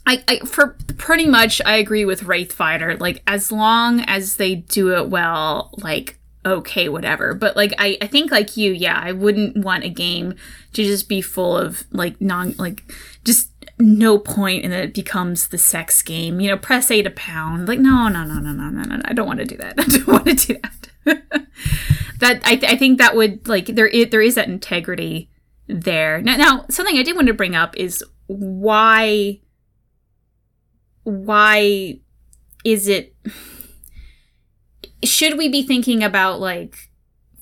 I, 0.07 0.23
I, 0.27 0.39
for 0.39 0.75
pretty 0.97 1.27
much 1.27 1.62
I 1.65 1.77
agree 1.77 2.03
with 2.03 2.21
Wraithfighter. 2.23 2.99
Like 2.99 3.21
as 3.27 3.51
long 3.51 4.01
as 4.01 4.38
they 4.38 4.55
do 4.55 4.95
it 4.95 5.10
well, 5.10 5.69
like 5.77 6.17
okay, 6.45 6.89
whatever. 6.89 7.36
But 7.36 7.55
like 7.55 7.73
I, 7.77 7.97
I 8.01 8.07
think 8.07 8.31
like 8.31 8.57
you, 8.57 8.71
yeah, 8.71 8.99
I 9.03 9.12
wouldn't 9.12 9.57
want 9.57 9.83
a 9.83 9.89
game 9.89 10.33
to 10.73 10.83
just 10.83 11.07
be 11.07 11.21
full 11.21 11.55
of 11.55 11.83
like 11.91 12.19
non 12.19 12.55
like 12.57 12.83
just 13.23 13.51
no 13.77 14.17
point 14.17 14.63
and 14.63 14.73
then 14.73 14.83
it 14.83 14.93
becomes 14.95 15.49
the 15.49 15.60
sex 15.60 16.01
game. 16.01 16.39
You 16.39 16.49
know, 16.49 16.57
press 16.57 16.89
A 16.89 17.03
to 17.03 17.12
pound. 17.12 17.67
Like 17.67 17.79
no, 17.79 18.07
no, 18.07 18.23
no, 18.23 18.39
no, 18.39 18.51
no, 18.51 18.69
no, 18.69 18.81
no. 18.81 19.01
I 19.05 19.13
don't 19.13 19.27
want 19.27 19.39
to 19.39 19.45
do 19.45 19.57
that. 19.57 19.75
I 19.77 19.83
don't 19.83 20.07
want 20.07 20.25
to 20.25 20.33
do 20.33 20.60
that. 20.63 20.89
that 22.20 22.41
I, 22.46 22.56
th- 22.56 22.72
I 22.72 22.76
think 22.78 22.98
that 22.98 23.15
would 23.15 23.48
like 23.48 23.67
there 23.67 23.88
is, 23.88 24.10
there 24.10 24.22
is 24.22 24.36
that 24.36 24.48
integrity 24.48 25.30
there. 25.67 26.22
Now, 26.22 26.38
now 26.38 26.65
something 26.70 26.98
I 26.98 27.04
did 27.04 27.15
want 27.15 27.28
to 27.28 27.34
bring 27.34 27.56
up 27.56 27.76
is 27.76 28.04
why 28.28 29.39
why 31.04 32.00
is 32.65 32.88
it 32.88 33.15
should 35.04 35.38
we 35.38 35.48
be 35.48 35.63
thinking 35.63 36.04
about 36.04 36.41
like 36.41 36.89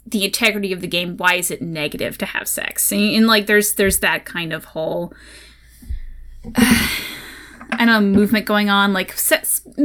the 0.05 0.23
integrity 0.23 0.71
of 0.71 0.81
the 0.81 0.87
game 0.87 1.17
why 1.17 1.33
is 1.33 1.49
it 1.49 1.63
negative 1.63 2.15
to 2.19 2.27
have 2.27 2.47
sex 2.47 2.91
and, 2.91 3.01
and 3.01 3.25
like 3.25 3.47
there's 3.47 3.73
there's 3.73 3.99
that 3.99 4.23
kind 4.23 4.53
of 4.53 4.65
whole 4.65 5.11
I 7.79 7.85
know 7.85 8.01
movement 8.01 8.45
going 8.45 8.69
on, 8.69 8.93
like 8.93 9.15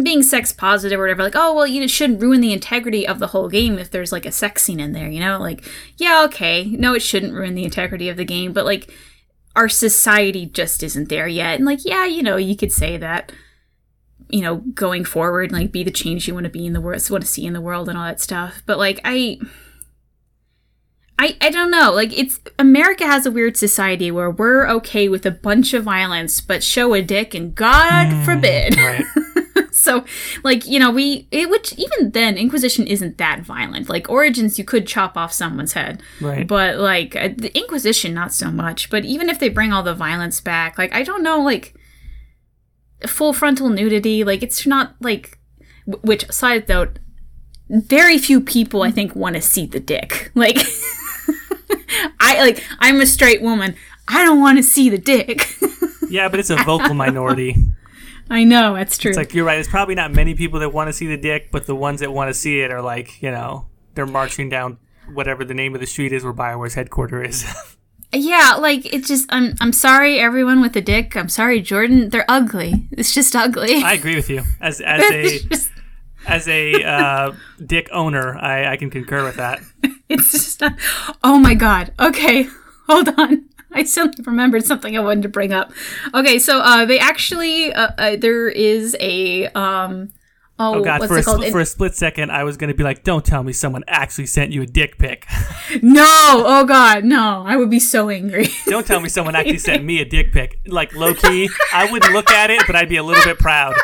being 0.02 0.22
sex 0.22 0.52
positive 0.52 0.98
or 0.98 1.02
whatever. 1.02 1.22
Like, 1.22 1.36
oh 1.36 1.54
well, 1.54 1.66
you 1.66 1.86
shouldn't 1.88 2.20
ruin 2.20 2.40
the 2.40 2.52
integrity 2.52 3.06
of 3.06 3.18
the 3.18 3.28
whole 3.28 3.48
game 3.48 3.78
if 3.78 3.90
there's 3.90 4.12
like 4.12 4.26
a 4.26 4.32
sex 4.32 4.62
scene 4.62 4.80
in 4.80 4.92
there. 4.92 5.08
You 5.08 5.20
know, 5.20 5.38
like 5.38 5.64
yeah, 5.96 6.22
okay, 6.24 6.64
no, 6.64 6.94
it 6.94 7.02
shouldn't 7.02 7.34
ruin 7.34 7.54
the 7.54 7.64
integrity 7.64 8.08
of 8.08 8.16
the 8.16 8.24
game, 8.24 8.52
but 8.52 8.64
like 8.64 8.92
our 9.56 9.68
society 9.68 10.46
just 10.46 10.82
isn't 10.82 11.08
there 11.08 11.28
yet. 11.28 11.56
And 11.56 11.66
like, 11.66 11.84
yeah, 11.84 12.06
you 12.06 12.22
know, 12.22 12.36
you 12.36 12.56
could 12.56 12.72
say 12.72 12.96
that. 12.96 13.32
You 14.32 14.42
know, 14.42 14.56
going 14.58 15.04
forward, 15.04 15.50
like 15.50 15.72
be 15.72 15.82
the 15.82 15.90
change 15.90 16.28
you 16.28 16.34
want 16.34 16.44
to 16.44 16.50
be 16.50 16.64
in 16.64 16.72
the 16.72 16.80
world, 16.80 17.04
want 17.10 17.24
to 17.24 17.28
see 17.28 17.44
in 17.44 17.52
the 17.52 17.60
world, 17.60 17.88
and 17.88 17.98
all 17.98 18.04
that 18.04 18.20
stuff. 18.20 18.62
But 18.64 18.78
like, 18.78 19.00
I 19.04 19.40
I, 21.20 21.36
I 21.42 21.50
don't 21.50 21.70
know. 21.70 21.92
Like 21.92 22.18
it's 22.18 22.40
America 22.58 23.06
has 23.06 23.26
a 23.26 23.30
weird 23.30 23.54
society 23.58 24.10
where 24.10 24.30
we're 24.30 24.66
okay 24.68 25.06
with 25.06 25.26
a 25.26 25.30
bunch 25.30 25.74
of 25.74 25.84
violence, 25.84 26.40
but 26.40 26.64
show 26.64 26.94
a 26.94 27.02
dick 27.02 27.34
and 27.34 27.54
God 27.54 28.06
mm, 28.06 28.24
forbid. 28.24 28.78
Right. 28.78 29.04
so 29.72 30.02
like, 30.42 30.66
you 30.66 30.78
know, 30.78 30.90
we, 30.90 31.28
it, 31.30 31.50
which 31.50 31.74
even 31.74 32.12
then, 32.12 32.38
Inquisition 32.38 32.86
isn't 32.86 33.18
that 33.18 33.42
violent. 33.42 33.90
Like, 33.90 34.08
Origins, 34.08 34.58
you 34.58 34.64
could 34.64 34.86
chop 34.86 35.16
off 35.16 35.30
someone's 35.30 35.74
head. 35.74 36.02
Right. 36.22 36.46
But, 36.46 36.78
like, 36.78 37.14
uh, 37.16 37.30
the 37.36 37.56
Inquisition, 37.56 38.14
not 38.14 38.32
so 38.32 38.50
much. 38.50 38.90
But 38.90 39.04
even 39.04 39.28
if 39.28 39.38
they 39.38 39.50
bring 39.50 39.72
all 39.72 39.82
the 39.82 39.94
violence 39.94 40.40
back, 40.40 40.78
like, 40.78 40.94
I 40.94 41.02
don't 41.02 41.22
know, 41.22 41.40
like, 41.40 41.74
full 43.06 43.32
frontal 43.32 43.68
nudity, 43.68 44.24
like, 44.24 44.42
it's 44.42 44.66
not, 44.66 44.94
like, 45.00 45.38
w- 45.86 46.00
which, 46.02 46.30
side 46.30 46.68
note, 46.68 46.98
very 47.68 48.18
few 48.18 48.40
people, 48.40 48.82
I 48.82 48.90
think, 48.90 49.14
want 49.14 49.36
to 49.36 49.42
see 49.42 49.66
the 49.66 49.80
dick. 49.80 50.32
Like, 50.40 50.58
I, 52.20 52.40
like, 52.40 52.64
I'm 52.78 53.00
a 53.00 53.06
straight 53.06 53.42
woman. 53.42 53.74
I 54.08 54.24
don't 54.24 54.40
want 54.40 54.58
to 54.58 54.62
see 54.62 54.88
the 54.88 54.98
dick. 54.98 55.56
Yeah, 56.10 56.28
but 56.28 56.40
it's 56.40 56.50
a 56.50 56.56
vocal 56.56 56.92
minority. 56.92 57.54
I 58.30 58.44
know, 58.44 58.74
that's 58.74 58.98
true. 58.98 59.10
It's 59.10 59.16
like 59.16 59.32
you're 59.32 59.44
right. 59.44 59.58
It's 59.58 59.68
probably 59.68 59.94
not 59.94 60.12
many 60.12 60.34
people 60.34 60.58
that 60.60 60.70
want 60.70 60.88
to 60.88 60.92
see 60.92 61.06
the 61.06 61.16
dick, 61.16 61.50
but 61.52 61.66
the 61.66 61.74
ones 61.74 62.00
that 62.00 62.12
want 62.12 62.28
to 62.28 62.34
see 62.34 62.60
it 62.60 62.72
are 62.72 62.82
like, 62.82 63.22
you 63.22 63.30
know, 63.30 63.66
they're 63.94 64.06
marching 64.06 64.48
down 64.48 64.78
whatever 65.12 65.44
the 65.44 65.54
name 65.54 65.74
of 65.74 65.80
the 65.80 65.86
street 65.86 66.12
is 66.12 66.24
where 66.24 66.32
Bioware's 66.32 66.74
headquarters 66.74 67.44
is. 67.44 67.76
Yeah, 68.12 68.56
like 68.58 68.92
it's 68.92 69.06
just 69.06 69.26
I'm 69.32 69.54
I'm 69.60 69.72
sorry 69.72 70.18
everyone 70.18 70.60
with 70.60 70.74
a 70.74 70.80
dick. 70.80 71.16
I'm 71.16 71.28
sorry 71.28 71.60
Jordan. 71.60 72.08
They're 72.08 72.24
ugly. 72.28 72.88
It's 72.90 73.14
just 73.14 73.36
ugly. 73.36 73.84
I 73.84 73.92
agree 73.92 74.16
with 74.16 74.28
you. 74.28 74.42
As 74.60 74.80
as 74.80 75.00
a 75.12 75.40
as 76.30 76.48
a 76.48 76.82
uh, 76.84 77.32
dick 77.64 77.88
owner, 77.92 78.36
I, 78.36 78.72
I 78.72 78.76
can 78.76 78.90
concur 78.90 79.24
with 79.24 79.36
that. 79.36 79.60
it's 80.08 80.32
just 80.32 80.60
not, 80.60 80.74
Oh 81.22 81.38
my 81.38 81.54
god. 81.54 81.92
Okay. 81.98 82.48
Hold 82.88 83.08
on. 83.18 83.46
I 83.72 83.84
suddenly 83.84 84.24
remembered 84.24 84.64
something 84.64 84.96
I 84.96 85.00
wanted 85.00 85.22
to 85.22 85.28
bring 85.28 85.52
up. 85.52 85.72
Okay, 86.12 86.40
so 86.40 86.58
uh 86.60 86.84
they 86.84 86.98
actually 86.98 87.72
uh, 87.72 87.90
uh 87.96 88.16
there 88.16 88.48
is 88.48 88.96
a 89.00 89.46
um 89.48 90.10
Oh, 90.62 90.74
Oh 90.74 90.84
God! 90.84 91.00
what's 91.00 91.10
For 91.10 91.18
a, 91.18 91.22
spl- 91.22 91.50
for 91.52 91.60
a 91.60 91.64
split 91.64 91.94
second, 91.94 92.30
I 92.30 92.44
was 92.44 92.58
going 92.58 92.68
to 92.68 92.76
be 92.76 92.82
like, 92.84 93.02
"Don't 93.02 93.24
tell 93.24 93.42
me 93.42 93.50
someone 93.54 93.82
actually 93.88 94.26
sent 94.26 94.52
you 94.52 94.60
a 94.60 94.66
dick 94.66 94.98
pic. 94.98 95.26
no! 95.82 96.04
Oh 96.06 96.66
God, 96.66 97.02
no! 97.02 97.44
I 97.46 97.56
would 97.56 97.70
be 97.70 97.80
so 97.80 98.10
angry. 98.10 98.48
Don't 98.66 98.86
tell 98.86 99.00
me 99.00 99.08
someone 99.08 99.34
actually 99.34 99.56
sent 99.56 99.84
me 99.84 100.02
a 100.02 100.04
dick 100.04 100.32
pic. 100.32 100.60
Like 100.66 100.94
low 100.94 101.14
key, 101.14 101.48
I 101.72 101.90
wouldn't 101.90 102.12
look 102.12 102.30
at 102.30 102.50
it, 102.50 102.60
but 102.66 102.76
I'd 102.76 102.90
be 102.90 102.98
a 102.98 103.02
little 103.02 103.24
bit 103.24 103.38
proud. 103.38 103.74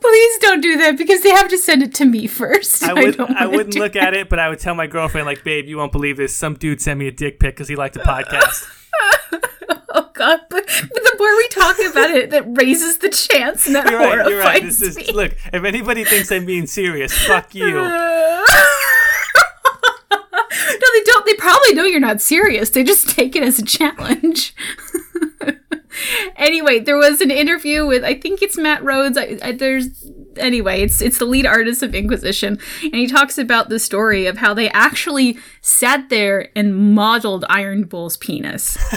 Please 0.00 0.38
don't 0.38 0.60
do 0.60 0.76
that 0.78 0.96
because 0.96 1.22
they 1.22 1.30
have 1.30 1.48
to 1.48 1.58
send 1.58 1.82
it 1.82 1.94
to 1.96 2.04
me 2.04 2.26
first. 2.26 2.82
I 2.82 2.92
would. 2.94 3.16
don't 3.16 3.30
I, 3.36 3.46
wouldn't 3.46 3.74
look 3.74 3.96
at 3.96 4.14
it, 4.14 4.28
but 4.28 4.38
I 4.38 4.48
would 4.48 4.58
tell 4.60 4.74
my 4.74 4.86
girlfriend, 4.86 5.26
like, 5.26 5.44
"Babe, 5.44 5.66
you 5.66 5.76
won't 5.76 5.92
believe 5.92 6.16
this. 6.16 6.34
Some 6.34 6.54
dude 6.54 6.80
sent 6.80 6.98
me 6.98 7.06
a 7.08 7.12
dick 7.12 7.38
pic 7.40 7.54
because 7.54 7.68
he 7.68 7.76
liked 7.76 7.94
the 7.94 8.00
podcast." 8.00 8.66
Oh 9.90 10.10
God! 10.12 10.40
But, 10.50 10.66
but 10.66 11.02
the 11.02 11.16
more 11.18 11.36
we 11.36 11.48
talk 11.48 11.76
about 11.90 12.10
it, 12.10 12.30
that 12.30 12.44
raises 12.60 12.98
the 12.98 13.08
chance, 13.08 13.66
and 13.66 13.74
that 13.74 13.90
You're 13.90 13.98
right. 13.98 14.28
You're 14.28 14.38
right. 14.38 14.62
This 14.62 14.82
is 14.82 14.96
me. 14.96 15.12
look. 15.12 15.32
If 15.52 15.64
anybody 15.64 16.04
thinks 16.04 16.30
I'm 16.30 16.44
being 16.44 16.66
serious, 16.66 17.12
fuck 17.26 17.54
you. 17.54 17.70
no, 17.72 18.44
they 20.10 21.02
don't. 21.04 21.26
They 21.26 21.34
probably 21.34 21.74
know 21.74 21.84
you're 21.84 22.00
not 22.00 22.20
serious. 22.20 22.70
They 22.70 22.84
just 22.84 23.08
take 23.08 23.34
it 23.34 23.42
as 23.42 23.58
a 23.58 23.64
challenge. 23.64 24.54
anyway, 26.36 26.78
there 26.78 26.96
was 26.96 27.20
an 27.20 27.30
interview 27.30 27.86
with 27.86 28.04
I 28.04 28.14
think 28.14 28.42
it's 28.42 28.56
Matt 28.56 28.82
Rhodes. 28.82 29.16
I, 29.16 29.38
I, 29.42 29.52
there's 29.52 30.10
anyway, 30.36 30.82
it's 30.82 31.00
it's 31.00 31.18
the 31.18 31.24
lead 31.24 31.46
artist 31.46 31.82
of 31.82 31.94
Inquisition, 31.94 32.58
and 32.82 32.94
he 32.94 33.06
talks 33.06 33.38
about 33.38 33.68
the 33.68 33.78
story 33.78 34.26
of 34.26 34.38
how 34.38 34.54
they 34.54 34.70
actually 34.70 35.38
sat 35.60 36.08
there 36.08 36.50
and 36.56 36.94
modeled 36.94 37.44
Iron 37.48 37.84
Bull's 37.84 38.16
penis. 38.16 38.78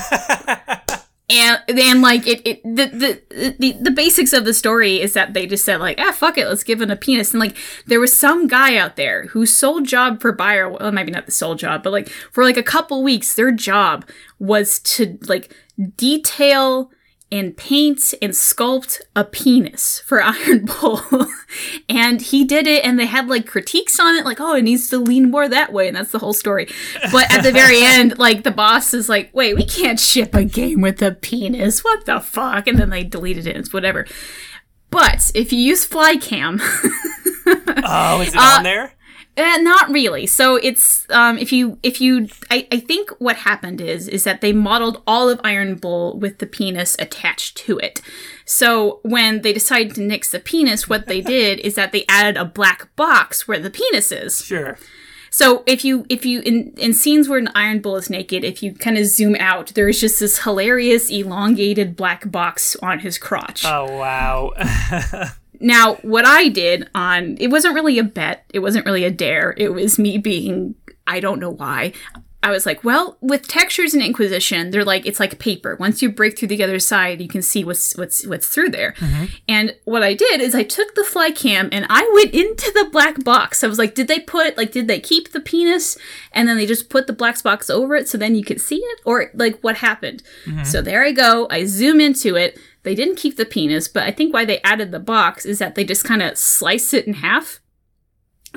And 1.32 1.62
then, 1.66 2.02
like 2.02 2.28
it, 2.28 2.46
it 2.46 2.62
the, 2.64 2.88
the 2.88 3.56
the 3.58 3.72
the 3.80 3.92
basics 3.92 4.34
of 4.34 4.44
the 4.44 4.54
story 4.54 5.00
is 5.00 5.14
that 5.14 5.34
they 5.34 5.48
just 5.48 5.64
said 5.64 5.80
like, 5.80 5.98
ah, 5.98 6.12
fuck 6.12 6.38
it, 6.38 6.46
let's 6.46 6.64
give 6.64 6.82
him 6.82 6.92
a 6.92 6.98
penis. 6.98 7.32
And 7.32 7.40
like, 7.40 7.56
there 7.88 8.02
was 8.02 8.16
some 8.16 8.48
guy 8.48 8.76
out 8.76 8.98
there 8.98 9.28
whose 9.28 9.56
sole 9.56 9.80
job 9.80 10.22
for 10.22 10.36
BioWare, 10.36 10.78
well, 10.82 10.92
maybe 10.92 11.12
not 11.12 11.26
the 11.26 11.32
sole 11.32 11.56
job, 11.56 11.84
but 11.84 11.94
like 11.94 12.10
for 12.10 12.44
like 12.44 12.58
a 12.58 12.64
couple 12.64 13.02
weeks, 13.02 13.34
their 13.34 13.52
job 13.52 14.06
was 14.40 14.80
to 14.80 15.18
like 15.22 15.56
detail 15.96 16.92
and 17.34 17.56
paint 17.56 18.14
and 18.22 18.34
sculpt 18.34 19.00
a 19.16 19.24
penis 19.24 20.02
for 20.06 20.22
Iron 20.24 20.66
Bull. 20.66 21.02
and 21.88 22.22
he 22.22 22.44
did 22.44 22.68
it, 22.68 22.84
and 22.84 23.00
they 23.00 23.06
had 23.06 23.28
like 23.30 23.48
critiques 23.48 24.00
on 24.02 24.16
it, 24.16 24.26
like, 24.26 24.42
oh, 24.42 24.56
it 24.56 24.64
needs 24.64 24.90
to 24.90 24.98
lean 24.98 25.32
more 25.32 25.48
that 25.48 25.72
way, 25.72 25.88
and 25.88 25.96
that's 25.96 26.12
the 26.12 26.20
whole 26.20 26.34
story. 26.34 26.68
But 27.12 27.32
at 27.34 27.42
the 27.44 27.54
very 27.54 27.82
end, 27.82 28.18
like, 28.20 28.44
the 28.44 28.52
boss 28.52 28.94
is 28.94 29.08
like, 29.08 29.30
wait, 29.34 29.56
we 29.56 29.64
can't 29.64 30.00
ship 30.00 30.36
a 30.36 30.44
game 30.44 30.82
with 30.82 31.02
a 31.02 31.12
penis. 31.14 31.86
What 31.86 32.06
the 32.06 32.20
fuck? 32.20 32.68
And 32.68 32.78
then 32.78 32.90
they 32.90 33.04
deleted 33.06 33.48
it, 33.48 33.56
it's 33.56 33.72
whatever. 33.72 34.06
But 34.90 35.32
if 35.34 35.54
you 35.54 35.60
use 35.60 35.88
Flycam, 35.88 36.60
Oh, 37.84 38.22
is 38.22 38.34
it 38.34 38.36
Uh, 38.40 38.58
on 38.58 38.64
there? 38.64 38.94
Uh, 39.38 39.58
not 39.58 39.90
really. 39.90 40.28
So 40.28 40.58
it's 40.58 41.10
um, 41.10 41.38
if 41.38 41.54
you 41.54 41.78
if 41.84 42.02
you 42.02 42.28
I, 42.50 42.68
I 42.72 42.80
think 42.80 43.12
what 43.20 43.38
happened 43.38 43.80
is 43.80 44.08
is 44.08 44.26
that 44.26 44.42
they 44.42 44.52
modeled 44.52 45.02
all 45.08 45.30
of 45.30 45.40
Iron 45.44 45.76
Bull 45.76 46.20
with 46.20 46.40
the 46.40 46.46
penis 46.46 46.96
attached 47.00 47.58
to 47.60 47.78
it. 47.78 48.02
So 48.46 49.00
when 49.04 49.42
they 49.42 49.54
decided 49.54 49.96
to 49.96 50.02
nix 50.02 50.32
the 50.32 50.40
penis, 50.40 50.90
what 50.90 51.08
they 51.08 51.22
did 51.38 51.60
is 51.60 51.76
that 51.76 51.94
they 51.94 52.06
added 52.10 52.36
a 52.36 52.46
black 52.46 52.94
box 52.96 53.48
where 53.48 53.60
the 53.60 53.70
penis 53.70 54.12
is. 54.12 54.44
Sure. 54.44 54.78
So 55.34 55.64
if 55.66 55.86
you 55.86 56.06
if 56.10 56.26
you 56.26 56.42
in 56.42 56.74
in 56.76 56.94
scenes 56.94 57.30
where 57.30 57.40
an 57.40 57.50
Iron 57.56 57.80
Bull 57.80 57.96
is 57.96 58.10
naked, 58.10 58.44
if 58.44 58.62
you 58.62 58.74
kind 58.74 58.98
of 58.98 59.06
zoom 59.06 59.38
out, 59.40 59.68
there 59.76 59.88
is 59.88 60.02
just 60.02 60.20
this 60.20 60.44
hilarious 60.44 61.10
elongated 61.10 61.96
black 61.96 62.30
box 62.30 62.76
on 62.84 63.00
his 63.00 63.18
crotch. 63.18 63.64
Oh 63.66 63.98
wow. 63.98 64.52
Now, 65.62 65.96
what 65.96 66.26
I 66.26 66.50
did 66.50 66.90
on 66.96 67.38
it 67.40 67.48
wasn't 67.48 67.76
really 67.76 68.00
a 68.00 68.04
bet, 68.04 68.46
it 68.54 68.60
wasn't 68.60 68.86
really 68.86 69.04
a 69.04 69.12
dare. 69.12 69.54
It 69.58 69.74
was 69.74 70.00
me 70.00 70.18
being 70.18 70.76
I 71.08 71.20
don't 71.20 71.40
know 71.40 71.52
why. 71.52 71.94
I 72.44 72.50
was 72.50 72.66
like, 72.66 72.84
well, 72.84 73.18
with 73.22 73.48
textures 73.48 73.94
in 73.94 74.02
Inquisition, 74.02 74.72
they're 74.72 74.84
like 74.84 75.06
it's 75.06 75.20
like 75.20 75.38
paper. 75.38 75.76
Once 75.76 76.02
you 76.02 76.12
break 76.12 76.38
through 76.38 76.48
the 76.48 76.64
other 76.64 76.80
side, 76.80 77.22
you 77.22 77.28
can 77.28 77.44
see 77.44 77.64
what's 77.64 77.96
what's 77.96 78.26
what's 78.26 78.48
through 78.48 78.70
there. 78.70 78.94
Mm-hmm. 78.94 79.26
And 79.48 79.76
what 79.86 80.02
I 80.02 80.16
did 80.16 80.42
is 80.42 80.56
I 80.56 80.64
took 80.64 80.96
the 80.96 81.04
fly 81.04 81.30
cam 81.30 81.70
and 81.72 81.86
I 81.88 82.10
went 82.16 82.34
into 82.34 82.72
the 82.72 82.90
black 82.92 83.24
box. 83.24 83.64
I 83.64 83.68
was 83.68 83.78
like, 83.78 83.94
did 83.94 84.08
they 84.08 84.20
put 84.20 84.58
like 84.58 84.72
did 84.72 84.88
they 84.88 85.00
keep 85.00 85.32
the 85.32 85.40
penis 85.40 86.00
and 86.32 86.50
then 86.50 86.58
they 86.58 86.66
just 86.66 86.90
put 86.90 87.06
the 87.06 87.14
black 87.14 87.42
box 87.44 87.70
over 87.70 87.96
it 87.96 88.10
so 88.10 88.18
then 88.18 88.34
you 88.34 88.44
could 88.44 88.60
see 88.60 88.78
it 88.78 89.02
or 89.06 89.30
like 89.36 89.60
what 89.62 89.78
happened? 89.78 90.24
Mm-hmm. 90.46 90.64
So 90.64 90.82
there 90.82 91.04
I 91.04 91.12
go. 91.12 91.48
I 91.52 91.66
zoom 91.66 92.02
into 92.02 92.36
it. 92.36 92.58
They 92.84 92.96
didn't 92.96 93.18
keep 93.18 93.38
the 93.38 93.46
penis, 93.46 93.88
but 93.88 94.04
I 94.04 94.12
think 94.12 94.34
why 94.34 94.46
they 94.46 94.60
added 94.62 94.92
the 94.92 95.00
box 95.00 95.46
is 95.46 95.60
that 95.60 95.76
they 95.76 95.84
just 95.84 96.04
kind 96.04 96.22
of 96.22 96.38
slice 96.38 96.94
it 96.94 97.06
in 97.06 97.14
half. 97.16 97.60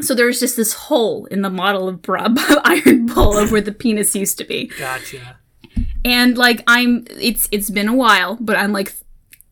So 0.01 0.15
there's 0.15 0.41
just 0.41 0.57
this 0.57 0.73
hole 0.73 1.27
in 1.27 1.43
the 1.43 1.51
model 1.51 1.89
of 1.89 2.03
Bra- 2.03 2.29
Iron 2.65 3.07
Bull 3.07 3.37
of 3.37 3.53
where 3.53 3.61
the 3.61 3.73
penis 3.73 4.17
used 4.17 4.39
to 4.39 4.45
be. 4.45 4.67
gotcha. 4.79 5.39
And 6.05 6.37
like 6.37 6.63
I'm 6.67 7.05
it's 7.11 7.49
it's 7.53 7.71
been 7.71 7.89
a 7.89 7.95
while, 7.95 8.37
but 8.41 8.57
I'm 8.57 8.73
like 8.73 8.95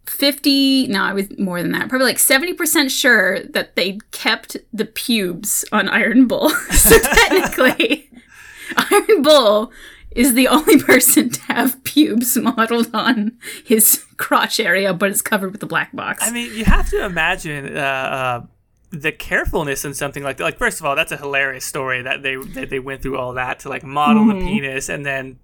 50 0.07 0.89
no, 0.89 1.03
I 1.03 1.13
was 1.13 1.27
more 1.39 1.63
than 1.63 1.73
that. 1.73 1.89
Probably 1.89 2.07
like 2.07 2.17
70% 2.17 2.91
sure 2.91 3.43
that 3.45 3.77
they 3.77 3.99
kept 4.11 4.57
the 4.73 4.85
pubes 4.85 5.65
on 5.73 5.89
Iron 5.89 6.27
Bull. 6.27 6.51
so 6.71 6.99
technically 6.99 8.11
Iron 8.77 9.23
Bull 9.23 9.73
is 10.14 10.35
the 10.35 10.48
only 10.48 10.79
person 10.83 11.31
to 11.31 11.40
have 11.42 11.83
pubes 11.85 12.37
modeled 12.37 12.90
on 12.94 13.38
his 13.64 14.05
crotch 14.16 14.61
area, 14.61 14.92
but 14.94 15.11
it's 15.11 15.22
covered 15.22 15.53
with 15.53 15.62
a 15.62 15.66
black 15.66 15.94
box. 15.94 16.22
I 16.22 16.31
mean, 16.31 16.55
you 16.55 16.64
have 16.64 16.88
to 16.90 17.05
imagine 17.05 17.77
uh, 17.77 17.81
uh, 17.81 18.46
the 18.90 19.12
carefulness 19.12 19.85
in 19.85 19.94
something 19.94 20.22
like 20.22 20.37
that. 20.37 20.44
Like, 20.44 20.59
first 20.59 20.81
of 20.81 20.87
all, 20.87 20.94
that's 20.94 21.12
a 21.12 21.16
hilarious 21.16 21.64
story 21.64 22.03
that 22.03 22.22
they 22.22 22.37
that 22.37 22.70
they 22.70 22.79
went 22.79 23.03
through 23.03 23.18
all 23.18 23.33
that 23.35 23.61
to 23.61 23.68
like 23.68 23.83
model 23.85 24.25
Mm-hmm. 24.25 24.38
the 24.40 24.44
penis, 24.44 24.88
and 24.88 25.05
then 25.05 25.38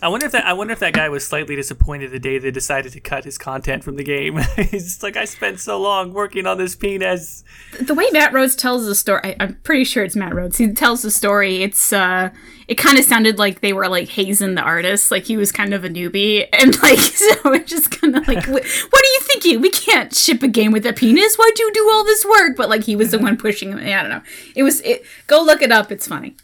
I 0.00 0.08
wonder 0.08 0.26
if 0.26 0.32
that 0.32 0.46
I 0.46 0.52
wonder 0.54 0.72
if 0.72 0.78
that 0.78 0.94
guy 0.94 1.08
was 1.08 1.26
slightly 1.26 1.54
disappointed 1.54 2.10
the 2.10 2.18
day 2.18 2.38
they 2.38 2.50
decided 2.50 2.92
to 2.92 3.00
cut 3.00 3.24
his 3.24 3.36
content 3.36 3.84
from 3.84 3.96
the 3.96 4.04
game. 4.04 4.38
He's 4.56 4.84
just 4.84 5.02
like, 5.02 5.16
I 5.16 5.26
spent 5.26 5.60
so 5.60 5.80
long 5.80 6.12
working 6.12 6.46
on 6.46 6.56
this 6.56 6.74
penis. 6.74 7.44
the 7.78 7.94
way 7.94 8.06
Matt 8.10 8.32
Rhodes 8.32 8.56
tells 8.56 8.86
the 8.86 8.94
story, 8.94 9.20
I, 9.22 9.36
I'm 9.38 9.54
pretty 9.62 9.84
sure 9.84 10.02
it's 10.02 10.16
Matt 10.16 10.34
Rhodes. 10.34 10.56
He 10.56 10.72
tells 10.72 11.02
the 11.02 11.10
story. 11.10 11.62
It's 11.62 11.92
uh, 11.92 12.30
it 12.68 12.76
kind 12.76 12.98
of 12.98 13.04
sounded 13.04 13.38
like 13.38 13.60
they 13.60 13.72
were 13.72 13.88
like 13.88 14.08
hazing 14.08 14.54
the 14.54 14.62
artist, 14.62 15.10
like 15.10 15.24
he 15.24 15.36
was 15.36 15.52
kind 15.52 15.74
of 15.74 15.84
a 15.84 15.88
newbie, 15.88 16.48
and 16.52 16.80
like 16.82 16.98
so 16.98 17.52
it's 17.52 17.70
just 17.70 17.90
kind 17.90 18.16
of 18.16 18.26
like, 18.26 18.46
what, 18.46 18.64
what 18.64 19.04
are 19.04 19.12
you 19.12 19.20
thinking? 19.22 19.60
We 19.60 19.70
can't 19.70 20.14
ship 20.14 20.42
a 20.42 20.48
game 20.48 20.72
with 20.72 20.86
a 20.86 20.92
penis. 20.92 21.36
Why'd 21.36 21.58
you 21.58 21.70
do 21.72 21.90
all 21.92 22.04
this 22.04 22.24
work? 22.24 22.56
But 22.56 22.70
like 22.70 22.84
he 22.84 22.96
was 22.96 23.10
the 23.10 23.18
one 23.18 23.36
pushing. 23.36 23.72
him. 23.72 23.78
I 23.78 24.02
don't 24.02 24.10
know. 24.10 24.22
It 24.56 24.62
was 24.62 24.80
it. 24.80 25.04
Go 25.26 25.42
look 25.42 25.60
it 25.60 25.70
up. 25.70 25.92
It's 25.92 26.08
funny. 26.08 26.34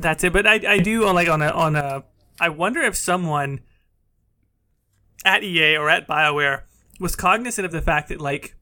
That's 0.00 0.24
it. 0.24 0.32
But 0.32 0.46
I 0.46 0.60
I 0.68 0.78
do 0.80 1.06
on 1.06 1.14
like 1.14 1.28
on 1.28 1.40
a 1.40 1.48
on 1.48 1.76
a 1.76 2.04
I 2.40 2.48
wonder 2.48 2.82
if 2.82 2.96
someone 2.96 3.60
at 5.24 5.42
EA 5.42 5.76
or 5.76 5.88
at 5.90 6.06
BioWare 6.06 6.62
was 7.00 7.16
cognizant 7.16 7.66
of 7.66 7.72
the 7.72 7.82
fact 7.82 8.08
that 8.08 8.20
like 8.20 8.54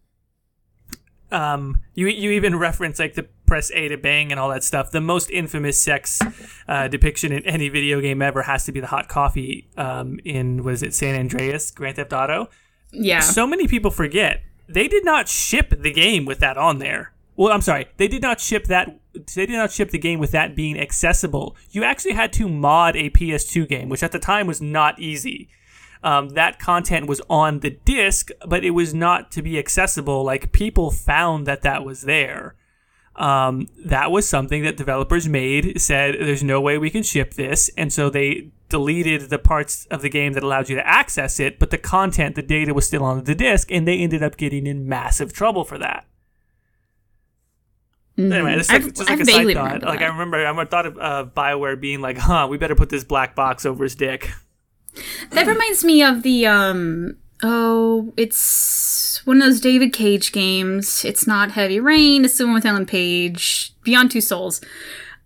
um 1.30 1.80
you 1.94 2.06
you 2.06 2.30
even 2.30 2.56
reference 2.56 2.98
like 2.98 3.14
the 3.14 3.24
press 3.46 3.70
A 3.72 3.88
to 3.88 3.96
bang 3.96 4.30
and 4.30 4.40
all 4.40 4.48
that 4.50 4.64
stuff. 4.64 4.90
The 4.90 5.00
most 5.00 5.30
infamous 5.30 5.80
sex 5.80 6.20
uh, 6.66 6.88
depiction 6.88 7.32
in 7.32 7.44
any 7.44 7.68
video 7.68 8.00
game 8.00 8.22
ever 8.22 8.42
has 8.42 8.64
to 8.64 8.72
be 8.72 8.80
the 8.80 8.87
hot 8.87 9.08
coffee 9.08 9.68
um 9.76 10.18
in 10.24 10.62
was 10.64 10.82
it 10.82 10.94
San 10.94 11.18
Andreas 11.18 11.70
Grand 11.70 11.96
Theft 11.96 12.12
Auto. 12.12 12.48
Yeah. 12.92 13.20
So 13.20 13.46
many 13.46 13.66
people 13.66 13.90
forget 13.90 14.42
they 14.68 14.88
did 14.88 15.04
not 15.04 15.28
ship 15.28 15.74
the 15.76 15.92
game 15.92 16.24
with 16.24 16.38
that 16.38 16.56
on 16.56 16.78
there. 16.78 17.13
Well, 17.36 17.52
I'm 17.52 17.62
sorry, 17.62 17.88
they 17.96 18.08
did 18.08 18.22
not 18.22 18.40
ship 18.40 18.66
that. 18.66 18.98
They 19.12 19.46
did 19.46 19.56
not 19.56 19.72
ship 19.72 19.90
the 19.90 19.98
game 19.98 20.18
with 20.18 20.30
that 20.32 20.54
being 20.54 20.78
accessible. 20.78 21.56
You 21.70 21.84
actually 21.84 22.14
had 22.14 22.32
to 22.34 22.48
mod 22.48 22.96
a 22.96 23.10
PS2 23.10 23.68
game, 23.68 23.88
which 23.88 24.02
at 24.02 24.12
the 24.12 24.18
time 24.18 24.46
was 24.46 24.60
not 24.60 24.98
easy. 24.98 25.48
Um, 26.02 26.30
that 26.30 26.58
content 26.58 27.06
was 27.06 27.22
on 27.30 27.60
the 27.60 27.70
disc, 27.70 28.30
but 28.46 28.64
it 28.64 28.70
was 28.70 28.92
not 28.92 29.32
to 29.32 29.42
be 29.42 29.58
accessible. 29.58 30.22
Like 30.22 30.52
people 30.52 30.90
found 30.90 31.46
that 31.46 31.62
that 31.62 31.84
was 31.84 32.02
there. 32.02 32.54
Um, 33.16 33.68
that 33.84 34.10
was 34.10 34.28
something 34.28 34.62
that 34.64 34.76
developers 34.76 35.28
made. 35.28 35.80
Said 35.80 36.16
there's 36.20 36.42
no 36.42 36.60
way 36.60 36.78
we 36.78 36.90
can 36.90 37.02
ship 37.02 37.34
this, 37.34 37.70
and 37.76 37.92
so 37.92 38.10
they 38.10 38.50
deleted 38.68 39.30
the 39.30 39.38
parts 39.38 39.86
of 39.86 40.02
the 40.02 40.08
game 40.08 40.32
that 40.32 40.42
allowed 40.42 40.68
you 40.68 40.76
to 40.76 40.86
access 40.86 41.38
it, 41.38 41.58
but 41.58 41.70
the 41.70 41.78
content, 41.78 42.34
the 42.34 42.42
data 42.42 42.74
was 42.74 42.86
still 42.86 43.04
on 43.04 43.24
the 43.24 43.34
disc, 43.34 43.70
and 43.70 43.86
they 43.86 43.98
ended 43.98 44.22
up 44.22 44.36
getting 44.36 44.66
in 44.66 44.88
massive 44.88 45.32
trouble 45.32 45.64
for 45.64 45.78
that. 45.78 46.06
Mm-hmm. 48.16 48.33
Anyway, 48.33 48.57
just 48.57 48.70
like, 48.70 48.83
I've- 48.83 48.90
just 48.92 49.11
like 49.11 49.18
I 49.18 49.22
a 49.22 49.24
side 49.24 49.55
thought. 49.55 49.83
Like. 49.83 50.00
I 50.00 50.07
remember, 50.07 50.46
I 50.46 50.64
thought 50.66 50.87
of 50.87 50.98
uh, 50.98 51.27
Bioware 51.37 51.81
being 51.81 52.00
like, 52.00 52.16
"Huh, 52.16 52.46
we 52.48 52.59
better 52.59 52.77
put 52.77 52.88
this 52.88 53.03
black 53.03 53.35
box 53.35 53.66
over 53.66 53.83
his 53.83 53.94
dick." 53.96 54.31
That 55.31 55.46
reminds 55.48 55.85
me 55.85 56.03
of 56.03 56.22
the 56.22 56.46
um 56.46 57.16
oh, 57.42 58.12
it's 58.16 59.20
one 59.24 59.38
of 59.38 59.42
those 59.42 59.61
David 59.61 59.92
Cage 59.92 60.31
games. 60.33 61.05
It's 61.05 61.27
not 61.27 61.53
Heavy 61.53 61.81
Rain, 61.81 62.24
it's 62.24 62.38
the 62.38 62.44
one 62.46 62.55
with 62.55 62.66
Ellen 62.66 62.87
Page, 62.87 63.74
Beyond 63.83 64.11
Two 64.12 64.20
Souls. 64.20 64.61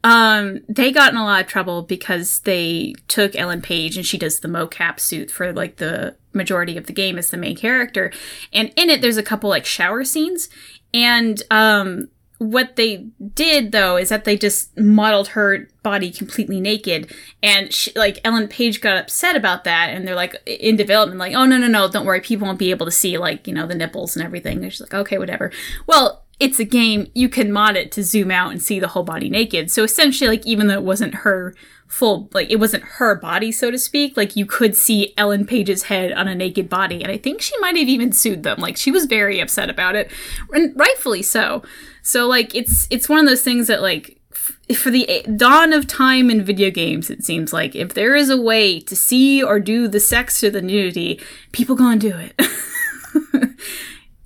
Um, 0.05 0.61
they 0.69 0.93
got 0.93 1.13
in 1.13 1.19
a 1.19 1.25
lot 1.25 1.43
of 1.43 1.49
trouble 1.49 1.83
because 1.83 2.41
they 2.41 2.95
took 3.09 3.35
Ellen 3.35 3.61
Page 3.61 3.97
and 3.97 4.07
she 4.07 4.17
does 4.17 4.41
the 4.41 4.49
mocap 4.49 5.01
suit 5.01 5.31
for 5.31 5.53
like 5.53 5.77
the 5.77 6.17
majority 6.33 6.77
of 6.77 6.87
the 6.87 6.93
game 6.93 7.19
as 7.19 7.31
the 7.31 7.37
main 7.37 7.57
character. 7.57 8.13
And 8.53 8.73
in 8.77 8.91
it 8.91 9.01
there's 9.03 9.17
a 9.17 9.23
couple 9.23 9.51
like 9.51 9.67
shower 9.67 10.05
scenes 10.05 10.49
and 10.95 11.43
um 11.51 12.09
what 12.39 12.77
they 12.77 13.09
did 13.35 13.73
though 13.73 13.97
is 13.97 14.09
that 14.09 14.25
they 14.25 14.37
just 14.37 14.77
modeled 14.79 15.29
her 15.29 15.69
body 15.83 16.11
completely 16.11 16.61
naked. 16.61 17.13
And 17.43 17.73
she, 17.73 17.93
like 17.97 18.21
ellen 18.25 18.49
page 18.49 18.81
got 18.81 18.97
upset 18.97 19.37
about 19.37 19.65
that 19.65 19.91
and 19.91 20.07
they're 20.07 20.15
like 20.15 20.37
in 20.47 20.77
development 20.77 21.19
like 21.19 21.35
oh 21.35 21.45
no 21.45 21.59
no 21.59 21.67
no 21.67 21.89
don't 21.89 22.07
worry 22.07 22.21
people 22.21 22.47
won't 22.47 22.59
be 22.59 22.71
able 22.71 22.87
to 22.87 22.93
see 22.93 23.19
like 23.19 23.47
you 23.47 23.55
know 23.55 23.67
the 23.67 23.75
nipples 23.75 24.17
and 24.17 24.25
everything. 24.25 24.63
And 24.63 24.73
she's 24.73 24.81
like 24.81 24.95
okay 24.95 25.19
whatever. 25.19 25.53
Well 25.87 26.25
it's 26.39 26.61
a 26.61 26.65
game 26.65 27.11
you 27.15 27.29
can 27.29 27.51
mod 27.51 27.77
it 27.77 27.91
to 27.91 28.05
zoom 28.05 28.31
out 28.31 28.53
and 28.53 28.63
see 28.63 28.79
the 28.79 28.89
whole 28.89 29.03
body 29.03 29.29
naked. 29.29 29.71
So 29.73 29.83
essentially 29.83 30.29
like 30.29 30.47
even 30.47 30.69
though 30.69 30.75
it 30.75 30.85
wasn't 30.85 31.17
her 31.17 31.55
full 31.89 32.29
like 32.33 32.51
it 32.51 32.57
wasn't 32.57 32.85
her 32.85 33.15
body 33.15 33.51
so 33.51 33.71
to 33.71 33.79
speak. 33.79 34.17
Like 34.17 34.37
you 34.37 34.47
could 34.47 34.77
see 34.77 35.15
ellen 35.17 35.47
page's 35.47 35.85
head 35.85 36.13
on 36.13 36.29
a 36.29 36.35
naked 36.35 36.69
body 36.69 37.03
and 37.03 37.11
i 37.11 37.17
think 37.17 37.41
she 37.41 37.59
might 37.59 37.77
have 37.77 37.89
even 37.89 38.13
sued 38.13 38.43
them. 38.43 38.59
Like 38.59 38.77
she 38.77 38.91
was 38.91 39.07
very 39.07 39.41
upset 39.41 39.71
about 39.71 39.97
it 39.97 40.11
and 40.53 40.79
rightfully 40.79 41.23
so. 41.23 41.63
So 42.03 42.27
like 42.27 42.55
it's 42.55 42.87
it's 42.91 43.09
one 43.09 43.19
of 43.21 43.27
those 43.27 43.43
things 43.43 43.67
that 43.67 43.83
like 43.83 44.21
f- 44.33 44.77
for 44.77 44.91
the 44.91 45.25
dawn 45.37 45.73
of 45.73 45.87
time 45.87 46.31
in 46.31 46.45
video 46.45 46.71
games 46.71 47.11
it 47.11 47.25
seems 47.25 47.53
like 47.53 47.75
if 47.75 47.95
there 47.95 48.15
is 48.15 48.31
a 48.31 48.41
way 48.41 48.81
to 48.81 48.95
see 48.95 49.43
or 49.43 49.59
do 49.59 49.89
the 49.89 50.01
sex 50.01 50.45
or 50.45 50.51
the 50.51 50.63
nudity 50.63 51.21
people 51.53 51.75
gonna 51.75 51.99
do 51.99 52.15
it 52.17 52.39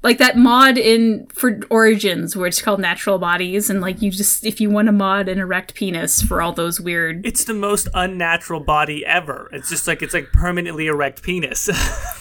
like 0.02 0.18
that 0.18 0.36
mod 0.36 0.78
in 0.78 1.26
for 1.28 1.60
origins 1.70 2.34
where 2.36 2.46
it's 2.46 2.60
called 2.60 2.80
natural 2.80 3.18
bodies 3.18 3.70
and 3.70 3.80
like 3.80 4.02
you 4.02 4.10
just 4.10 4.44
if 4.44 4.60
you 4.60 4.68
want 4.70 4.86
to 4.86 4.92
mod 4.92 5.28
an 5.28 5.38
erect 5.38 5.74
penis 5.74 6.20
for 6.22 6.42
all 6.42 6.52
those 6.52 6.80
weird 6.80 7.24
It's 7.24 7.44
the 7.44 7.54
most 7.54 7.88
unnatural 7.94 8.60
body 8.60 9.06
ever. 9.06 9.48
It's 9.52 9.68
just 9.68 9.86
like 9.86 10.02
it's 10.02 10.14
like 10.14 10.32
permanently 10.32 10.86
erect 10.86 11.22
penis. 11.22 11.68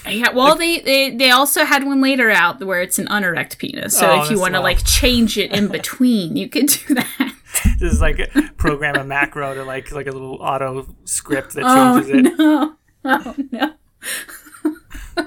yeah 0.07 0.31
well 0.31 0.55
they, 0.55 0.79
they 0.81 1.15
they 1.15 1.31
also 1.31 1.65
had 1.65 1.83
one 1.85 2.01
later 2.01 2.29
out 2.29 2.59
where 2.63 2.81
it's 2.81 2.99
an 2.99 3.07
unerect 3.09 3.57
penis 3.57 3.97
so 3.97 4.11
Oh, 4.11 4.23
if 4.23 4.31
you 4.31 4.39
want 4.39 4.53
to 4.55 4.59
like 4.61 4.83
change 4.85 5.37
it 5.37 5.51
in 5.51 5.67
between 5.67 6.35
you 6.35 6.49
could 6.49 6.67
do 6.67 6.95
that 6.95 7.35
this 7.79 7.93
is 7.93 8.01
like 8.01 8.19
program 8.57 8.95
a 8.95 9.03
macro 9.03 9.53
to 9.53 9.63
like 9.63 9.91
like 9.91 10.07
a 10.07 10.11
little 10.11 10.35
auto 10.41 10.87
script 11.05 11.53
that 11.53 11.63
oh 11.65 12.01
changes 12.01 12.31
it. 12.31 12.37
no 12.37 12.75
oh 13.05 13.35
no 13.51 13.73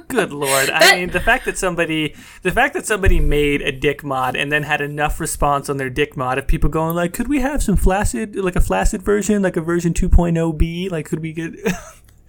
Good 0.09 0.33
lord! 0.33 0.71
I 0.71 0.97
mean, 0.97 1.11
the 1.11 1.21
fact 1.21 1.45
that 1.45 1.59
somebody, 1.59 2.15
the 2.43 2.51
fact 2.51 2.75
that 2.75 2.87
somebody 2.87 3.21
made 3.21 3.63
a 3.63 3.73
dick 3.73 4.05
mod 4.05 4.37
and 4.37 4.51
then 4.51 4.63
had 4.63 4.81
enough 4.81 5.21
response 5.21 5.69
on 5.69 5.77
their 5.77 5.91
dick 5.91 6.17
mod 6.17 6.39
of 6.39 6.47
people 6.47 6.71
going 6.71 6.95
like, 6.95 7.13
"Could 7.13 7.29
we 7.29 7.41
have 7.41 7.63
some 7.63 7.77
flaccid, 7.77 8.37
like 8.37 8.57
a 8.57 8.61
flaccid 8.61 9.03
version, 9.03 9.43
like 9.43 9.57
a 9.57 9.61
version 9.61 9.93
2.0b? 9.93 10.91
Like, 10.91 11.07
could 11.07 11.21
we 11.21 11.33
get?" 11.33 11.55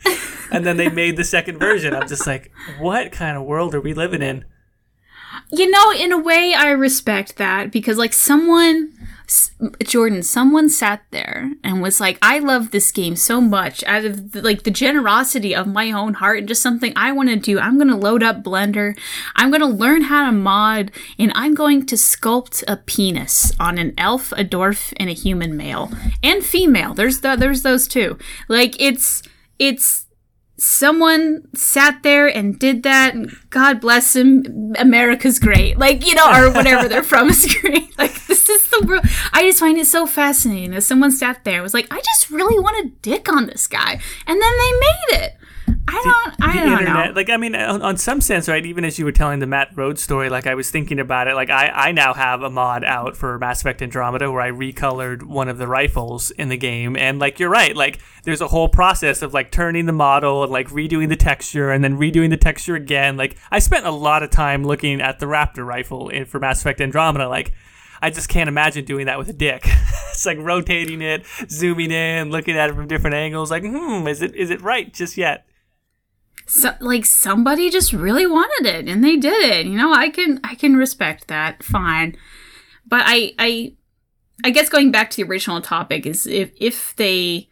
and 0.52 0.66
then 0.66 0.78
they 0.78 0.90
made 0.90 1.18
the 1.18 1.24
second 1.24 1.60
version. 1.60 1.94
I'm 1.94 2.08
just 2.08 2.28
like, 2.28 2.52
what 2.80 3.12
kind 3.12 3.38
of 3.38 3.44
world 3.44 3.76
are 3.76 3.82
we 3.82 3.94
living 3.94 4.22
in? 4.22 4.46
You 5.52 5.70
know, 5.70 5.92
in 5.92 6.12
a 6.12 6.18
way, 6.18 6.54
I 6.58 6.70
respect 6.70 7.38
that 7.38 7.72
because, 7.72 7.98
like, 7.98 8.14
someone, 8.14 8.94
Jordan, 9.84 10.22
someone 10.24 10.70
sat 10.70 11.04
there 11.12 11.52
and 11.64 11.82
was 11.82 12.00
like, 12.00 12.18
"I 12.22 12.40
love 12.40 12.72
this 12.72 12.92
game 12.92 13.16
so 13.16 13.42
much 13.42 13.84
out 13.86 14.06
of 14.06 14.32
the, 14.32 14.42
like 14.42 14.64
the 14.64 14.72
generosity 14.72 15.56
of 15.56 15.68
my 15.68 15.92
own 15.92 16.16
heart 16.16 16.40
and 16.40 16.48
just 16.48 16.62
something 16.62 16.94
I 16.96 17.12
want 17.12 17.30
to 17.30 17.36
do. 17.36 17.60
I'm 17.60 17.78
gonna 17.78 17.98
load 17.98 18.22
up 18.22 18.44
Blender, 18.44 18.98
I'm 19.36 19.52
gonna 19.52 19.68
learn 19.68 20.04
how 20.04 20.26
to 20.26 20.32
mod, 20.32 20.92
and 21.18 21.32
I'm 21.36 21.56
going 21.56 21.86
to 21.88 21.96
sculpt 21.96 22.64
a 22.68 22.78
penis 22.78 23.52
on 23.60 23.78
an 23.78 23.94
elf, 23.98 24.32
a 24.34 24.44
dwarf, 24.44 24.94
and 24.98 25.10
a 25.10 25.14
human 25.14 25.58
male 25.58 25.92
and 26.22 26.44
female. 26.44 26.94
There's 26.94 27.22
the, 27.22 27.36
there's 27.36 27.64
those 27.64 27.88
two. 27.88 28.18
Like, 28.48 28.80
it's 28.80 29.24
it's." 29.60 30.04
someone 30.58 31.44
sat 31.54 32.02
there 32.04 32.28
and 32.28 32.58
did 32.58 32.84
that 32.84 33.14
and 33.14 33.30
god 33.50 33.82
bless 33.82 34.16
him 34.16 34.74
america's 34.80 35.38
great 35.38 35.78
like 35.78 36.08
you 36.08 36.16
know 36.16 36.32
or 36.32 36.50
whatever 36.50 36.88
they're 36.88 37.04
from 37.04 37.30
is 37.36 37.54
great 37.60 37.98
like 37.98 38.25
this 38.46 38.64
is 38.64 38.70
the 38.70 38.86
world 38.86 39.04
i 39.34 39.44
just 39.44 39.60
find 39.60 39.78
it 39.78 39.86
so 39.86 40.06
fascinating 40.06 40.72
that 40.72 40.82
someone 40.82 41.12
sat 41.12 41.44
there 41.44 41.56
and 41.56 41.64
was 41.64 41.74
like 41.74 41.88
i 41.92 42.00
just 42.00 42.30
really 42.30 42.60
want 42.60 42.86
a 42.86 42.90
dick 43.02 43.32
on 43.32 43.46
this 43.48 43.68
guy 43.68 44.00
and 44.28 44.42
then 44.42 44.52
they 44.58 44.72
made 44.72 45.24
it. 45.24 45.38
I 45.88 46.02
don't 46.04 46.50
i 46.50 46.54
the 46.54 46.70
don't 46.70 46.80
internet 46.80 47.08
know. 47.10 47.16
like 47.16 47.30
i 47.30 47.38
mean 47.38 47.56
on, 47.56 47.82
on 47.82 47.98
some 47.98 48.22
sense 48.22 48.48
right 48.48 48.66
even 48.66 48.84
as 48.86 48.98
you 48.98 49.06
were 49.06 49.12
telling 49.12 49.40
the 49.40 49.48
matt 49.48 49.70
Rhodes 49.76 50.02
story 50.02 50.30
like 50.30 50.48
i 50.48 50.56
was 50.56 50.70
thinking 50.72 51.00
about 51.00 51.28
it 51.28 51.36
like 51.36 51.50
i 51.50 51.68
i 51.68 51.92
now 51.92 52.14
have 52.14 52.42
a 52.42 52.50
mod 52.50 52.84
out 52.84 53.16
for 53.16 53.38
mass 53.40 53.62
effect 53.62 53.82
andromeda 53.82 54.32
where 54.32 54.42
i 54.42 54.52
recolored 54.52 55.24
one 55.24 55.48
of 55.48 55.58
the 55.58 55.68
rifles 55.68 56.32
in 56.32 56.50
the 56.50 56.58
game 56.58 56.96
and 56.96 57.20
like 57.20 57.40
you're 57.40 57.50
right 57.50 57.76
like 57.76 58.00
there's 58.24 58.42
a 58.42 58.48
whole 58.48 58.68
process 58.70 59.22
of 59.22 59.34
like 59.34 59.52
turning 59.52 59.86
the 59.86 59.92
model 59.92 60.44
and 60.44 60.52
like 60.52 60.70
redoing 60.70 61.10
the 61.10 61.16
texture 61.16 61.72
and 61.72 61.84
then 61.84 61.98
redoing 61.98 62.30
the 62.30 62.38
texture 62.38 62.76
again 62.76 63.16
like 63.18 63.38
i 63.52 63.60
spent 63.60 63.86
a 63.86 63.92
lot 63.92 64.24
of 64.24 64.30
time 64.30 64.64
looking 64.64 65.02
at 65.02 65.20
the 65.20 65.26
raptor 65.26 65.66
rifle 65.66 66.10
in 66.10 66.26
for 66.26 66.40
mass 66.40 66.62
effect 66.62 66.82
andromeda 66.82 67.28
like 67.28 67.54
I 68.02 68.10
just 68.10 68.30
can't 68.30 68.48
imagine 68.48 68.86
doing 68.86 69.06
that 69.06 69.18
with 69.18 69.30
a 69.30 69.34
dick. 69.34 69.64
it's 70.10 70.26
like 70.26 70.38
rotating 70.40 71.02
it, 71.02 71.26
zooming 71.50 71.92
in, 71.92 72.30
looking 72.30 72.58
at 72.58 72.70
it 72.70 72.76
from 72.76 72.88
different 72.88 73.16
angles. 73.16 73.52
Like, 73.52 73.64
hmm, 73.64 74.08
is 74.08 74.22
it 74.22 74.36
is 74.36 74.50
it 74.50 74.62
right 74.62 74.94
just 74.94 75.18
yet? 75.18 75.46
so, 76.46 76.74
like 76.80 77.06
somebody 77.06 77.70
just 77.70 77.92
really 77.92 78.28
wanted 78.28 78.68
it 78.68 78.88
and 78.88 79.04
they 79.04 79.18
did 79.18 79.44
it 79.44 79.66
you 79.66 79.76
know 79.78 79.94
i 79.94 80.10
can 80.10 80.40
i 80.44 80.56
can 80.56 80.76
respect 80.76 81.28
that 81.28 81.64
fine 81.64 82.16
but 82.86 83.02
i 83.06 83.34
i 83.40 83.74
i 84.44 84.50
guess 84.52 84.70
going 84.70 84.92
back 84.92 85.10
to 85.10 85.18
the 85.18 85.30
original 85.30 85.62
topic 85.62 86.06
is 86.06 86.28
if 86.28 86.52
if 86.58 86.96
they 86.98 87.50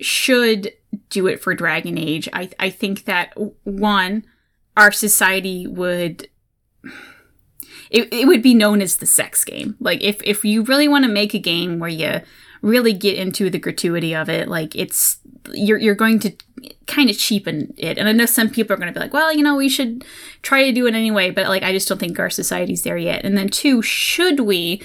should 0.00 0.72
do 1.10 1.26
it 1.26 1.40
for 1.40 1.54
dragon 1.54 1.98
age 1.98 2.28
i 2.32 2.48
i 2.58 2.70
think 2.70 3.04
that 3.04 3.32
one 3.64 4.24
our 4.76 4.90
society 4.90 5.66
would 5.66 6.28
it, 7.92 8.12
it 8.12 8.26
would 8.26 8.42
be 8.42 8.54
known 8.54 8.80
as 8.80 8.96
the 8.96 9.06
sex 9.06 9.44
game. 9.44 9.76
Like 9.78 10.02
if 10.02 10.20
if 10.24 10.44
you 10.44 10.62
really 10.62 10.88
want 10.88 11.04
to 11.04 11.10
make 11.10 11.34
a 11.34 11.38
game 11.38 11.78
where 11.78 11.90
you 11.90 12.22
really 12.62 12.92
get 12.92 13.18
into 13.18 13.50
the 13.50 13.58
gratuity 13.58 14.14
of 14.14 14.28
it 14.28 14.48
like 14.48 14.76
it's 14.76 15.18
you're 15.52 15.78
you're 15.78 15.96
going 15.96 16.20
to 16.20 16.32
kind 16.86 17.10
of 17.10 17.18
cheapen 17.18 17.74
it. 17.76 17.98
And 17.98 18.08
i 18.08 18.12
know 18.12 18.24
some 18.24 18.48
people 18.48 18.74
are 18.74 18.76
going 18.76 18.92
to 18.92 18.98
be 18.98 19.00
like 19.00 19.12
well 19.12 19.32
you 19.32 19.42
know 19.42 19.56
we 19.56 19.68
should 19.68 20.04
try 20.42 20.64
to 20.64 20.72
do 20.72 20.86
it 20.86 20.94
anyway 20.94 21.30
but 21.30 21.48
like 21.48 21.64
i 21.64 21.72
just 21.72 21.88
don't 21.88 21.98
think 21.98 22.18
our 22.18 22.30
society's 22.30 22.82
there 22.82 22.96
yet. 22.96 23.24
And 23.24 23.36
then 23.36 23.48
two 23.48 23.82
should 23.82 24.40
we 24.40 24.80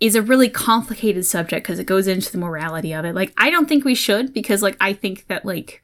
is 0.00 0.16
a 0.16 0.22
really 0.22 0.48
complicated 0.48 1.24
subject 1.24 1.64
because 1.64 1.78
it 1.78 1.86
goes 1.86 2.08
into 2.08 2.32
the 2.32 2.38
morality 2.38 2.92
of 2.92 3.04
it. 3.04 3.14
Like 3.14 3.32
i 3.38 3.50
don't 3.50 3.68
think 3.68 3.84
we 3.84 3.94
should 3.94 4.34
because 4.34 4.62
like 4.62 4.76
i 4.80 4.92
think 4.92 5.26
that 5.28 5.44
like 5.44 5.82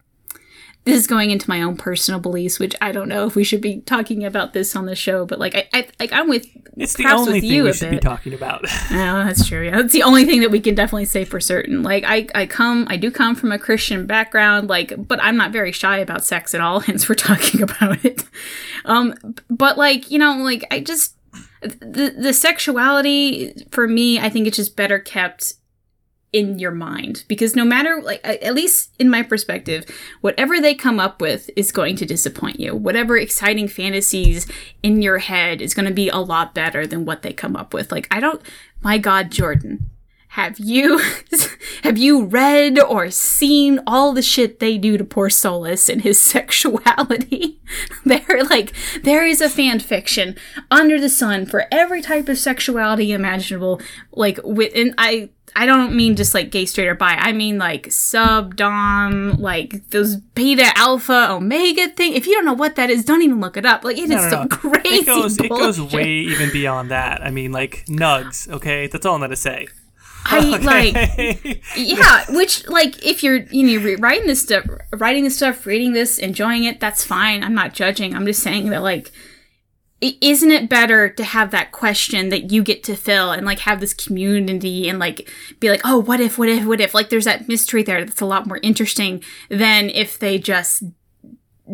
this 0.88 0.96
is 0.96 1.06
going 1.06 1.30
into 1.30 1.48
my 1.50 1.60
own 1.60 1.76
personal 1.76 2.18
beliefs, 2.18 2.58
which 2.58 2.74
I 2.80 2.92
don't 2.92 3.08
know 3.08 3.26
if 3.26 3.36
we 3.36 3.44
should 3.44 3.60
be 3.60 3.80
talking 3.80 4.24
about 4.24 4.54
this 4.54 4.74
on 4.74 4.86
the 4.86 4.96
show, 4.96 5.26
but 5.26 5.38
like 5.38 5.54
I, 5.54 5.68
I 5.74 5.86
like 6.00 6.12
I'm 6.12 6.28
with 6.30 6.46
It's 6.78 6.94
the 6.94 7.06
only 7.06 7.34
with 7.34 7.42
thing 7.42 7.50
you 7.50 7.64
we 7.64 7.72
should 7.74 7.90
be 7.90 7.98
talking 7.98 8.32
about. 8.32 8.64
Oh, 8.90 9.24
that's 9.24 9.46
true. 9.46 9.64
Yeah, 9.64 9.82
that's 9.82 9.92
the 9.92 10.02
only 10.02 10.24
thing 10.24 10.40
that 10.40 10.50
we 10.50 10.60
can 10.60 10.74
definitely 10.74 11.04
say 11.04 11.24
for 11.24 11.40
certain. 11.40 11.82
Like, 11.82 12.04
I, 12.06 12.26
I 12.34 12.46
come, 12.46 12.86
I 12.88 12.96
do 12.96 13.10
come 13.10 13.34
from 13.34 13.52
a 13.52 13.58
Christian 13.58 14.06
background, 14.06 14.68
like, 14.68 14.94
but 15.06 15.22
I'm 15.22 15.36
not 15.36 15.52
very 15.52 15.72
shy 15.72 15.98
about 15.98 16.24
sex 16.24 16.54
at 16.54 16.60
all. 16.60 16.80
Hence, 16.88 17.08
we're 17.08 17.14
talking 17.14 17.62
about 17.68 18.04
it. 18.04 18.24
Um, 18.84 19.14
but 19.50 19.76
like, 19.76 20.10
you 20.10 20.18
know, 20.18 20.36
like, 20.38 20.64
I 20.70 20.80
just 20.80 21.16
the 21.60 22.14
the 22.18 22.32
sexuality 22.32 23.66
for 23.70 23.86
me, 23.86 24.18
I 24.18 24.30
think 24.30 24.46
it's 24.46 24.56
just 24.56 24.76
better 24.76 24.98
kept 24.98 25.54
in 26.32 26.58
your 26.58 26.70
mind 26.70 27.24
because 27.26 27.56
no 27.56 27.64
matter 27.64 28.02
like 28.02 28.20
at 28.22 28.54
least 28.54 28.94
in 28.98 29.08
my 29.08 29.22
perspective 29.22 29.84
whatever 30.20 30.60
they 30.60 30.74
come 30.74 31.00
up 31.00 31.22
with 31.22 31.48
is 31.56 31.72
going 31.72 31.96
to 31.96 32.04
disappoint 32.04 32.60
you 32.60 32.74
whatever 32.74 33.16
exciting 33.16 33.66
fantasies 33.66 34.46
in 34.82 35.00
your 35.00 35.18
head 35.18 35.62
is 35.62 35.72
going 35.72 35.88
to 35.88 35.94
be 35.94 36.10
a 36.10 36.18
lot 36.18 36.54
better 36.54 36.86
than 36.86 37.06
what 37.06 37.22
they 37.22 37.32
come 37.32 37.56
up 37.56 37.72
with 37.72 37.90
like 37.90 38.06
i 38.10 38.20
don't 38.20 38.42
my 38.82 38.98
god 38.98 39.30
jordan 39.30 39.88
have 40.32 40.58
you 40.58 41.00
have 41.82 41.96
you 41.96 42.24
read 42.24 42.78
or 42.78 43.10
seen 43.10 43.80
all 43.86 44.12
the 44.12 44.22
shit 44.22 44.60
they 44.60 44.76
do 44.76 44.98
to 44.98 45.04
poor 45.04 45.28
Solas 45.28 45.88
and 45.88 46.02
his 46.02 46.20
sexuality? 46.34 47.60
there 48.04 48.44
like 48.48 48.72
there 49.02 49.26
is 49.26 49.40
a 49.40 49.48
fan 49.48 49.80
fiction 49.80 50.36
under 50.70 51.00
the 51.00 51.08
sun 51.08 51.46
for 51.46 51.66
every 51.72 52.02
type 52.02 52.28
of 52.28 52.38
sexuality 52.38 53.12
imaginable. 53.12 53.80
Like 54.12 54.38
within 54.44 54.94
I 54.98 55.30
I 55.58 55.66
don't 55.66 55.96
mean 55.96 56.14
just 56.14 56.34
like 56.34 56.52
gay, 56.52 56.66
straight, 56.66 56.86
or 56.86 56.94
bi. 56.94 57.16
I 57.16 57.32
mean 57.32 57.58
like 57.58 57.90
sub 57.90 58.54
dom, 58.54 59.32
like 59.40 59.90
those 59.90 60.14
beta, 60.14 60.70
alpha, 60.76 61.32
omega 61.32 61.88
thing. 61.88 62.12
If 62.12 62.28
you 62.28 62.34
don't 62.34 62.44
know 62.44 62.52
what 62.52 62.76
that 62.76 62.90
is, 62.90 63.04
don't 63.04 63.22
even 63.22 63.40
look 63.40 63.56
it 63.56 63.66
up. 63.66 63.82
Like 63.82 63.98
it 63.98 64.08
is 64.08 64.30
some 64.30 64.48
crazy. 64.48 64.88
It 64.88 65.06
goes, 65.06 65.36
bullshit. 65.36 65.46
it 65.46 65.48
goes 65.48 65.80
way 65.92 66.08
even 66.08 66.52
beyond 66.52 66.92
that. 66.92 67.22
I 67.24 67.30
mean, 67.32 67.50
like 67.50 67.84
nugs. 67.86 68.48
Okay, 68.48 68.86
that's 68.86 69.04
all 69.04 69.16
I'm 69.16 69.20
gonna 69.20 69.34
say. 69.34 69.66
I 70.26 70.54
Okay. 70.54 70.64
like 70.64 71.62
yeah, 71.76 72.24
which 72.30 72.68
like 72.68 73.04
if 73.04 73.24
you're 73.24 73.38
you 73.50 73.80
know 73.80 73.96
writing 73.98 74.28
this 74.28 74.42
stuff, 74.42 74.64
writing 74.92 75.24
this 75.24 75.36
stuff, 75.36 75.66
reading 75.66 75.92
this, 75.92 76.18
enjoying 76.18 76.62
it, 76.62 76.78
that's 76.78 77.02
fine. 77.02 77.42
I'm 77.42 77.54
not 77.54 77.74
judging. 77.74 78.14
I'm 78.14 78.26
just 78.26 78.44
saying 78.44 78.70
that 78.70 78.82
like 78.82 79.10
isn't 80.00 80.52
it 80.52 80.68
better 80.68 81.08
to 81.08 81.24
have 81.24 81.50
that 81.50 81.72
question 81.72 82.28
that 82.28 82.52
you 82.52 82.62
get 82.62 82.84
to 82.84 82.94
fill 82.94 83.32
and 83.32 83.44
like 83.44 83.60
have 83.60 83.80
this 83.80 83.94
community 83.94 84.88
and 84.88 84.98
like 84.98 85.28
be 85.58 85.70
like, 85.70 85.80
oh, 85.84 85.98
what 85.98 86.20
if, 86.20 86.38
what 86.38 86.48
if, 86.48 86.64
what 86.64 86.80
if? 86.80 86.94
Like 86.94 87.10
there's 87.10 87.24
that 87.24 87.48
mystery 87.48 87.82
there 87.82 88.04
that's 88.04 88.20
a 88.20 88.26
lot 88.26 88.46
more 88.46 88.60
interesting 88.62 89.22
than 89.48 89.90
if 89.90 90.18
they 90.18 90.38
just 90.38 90.84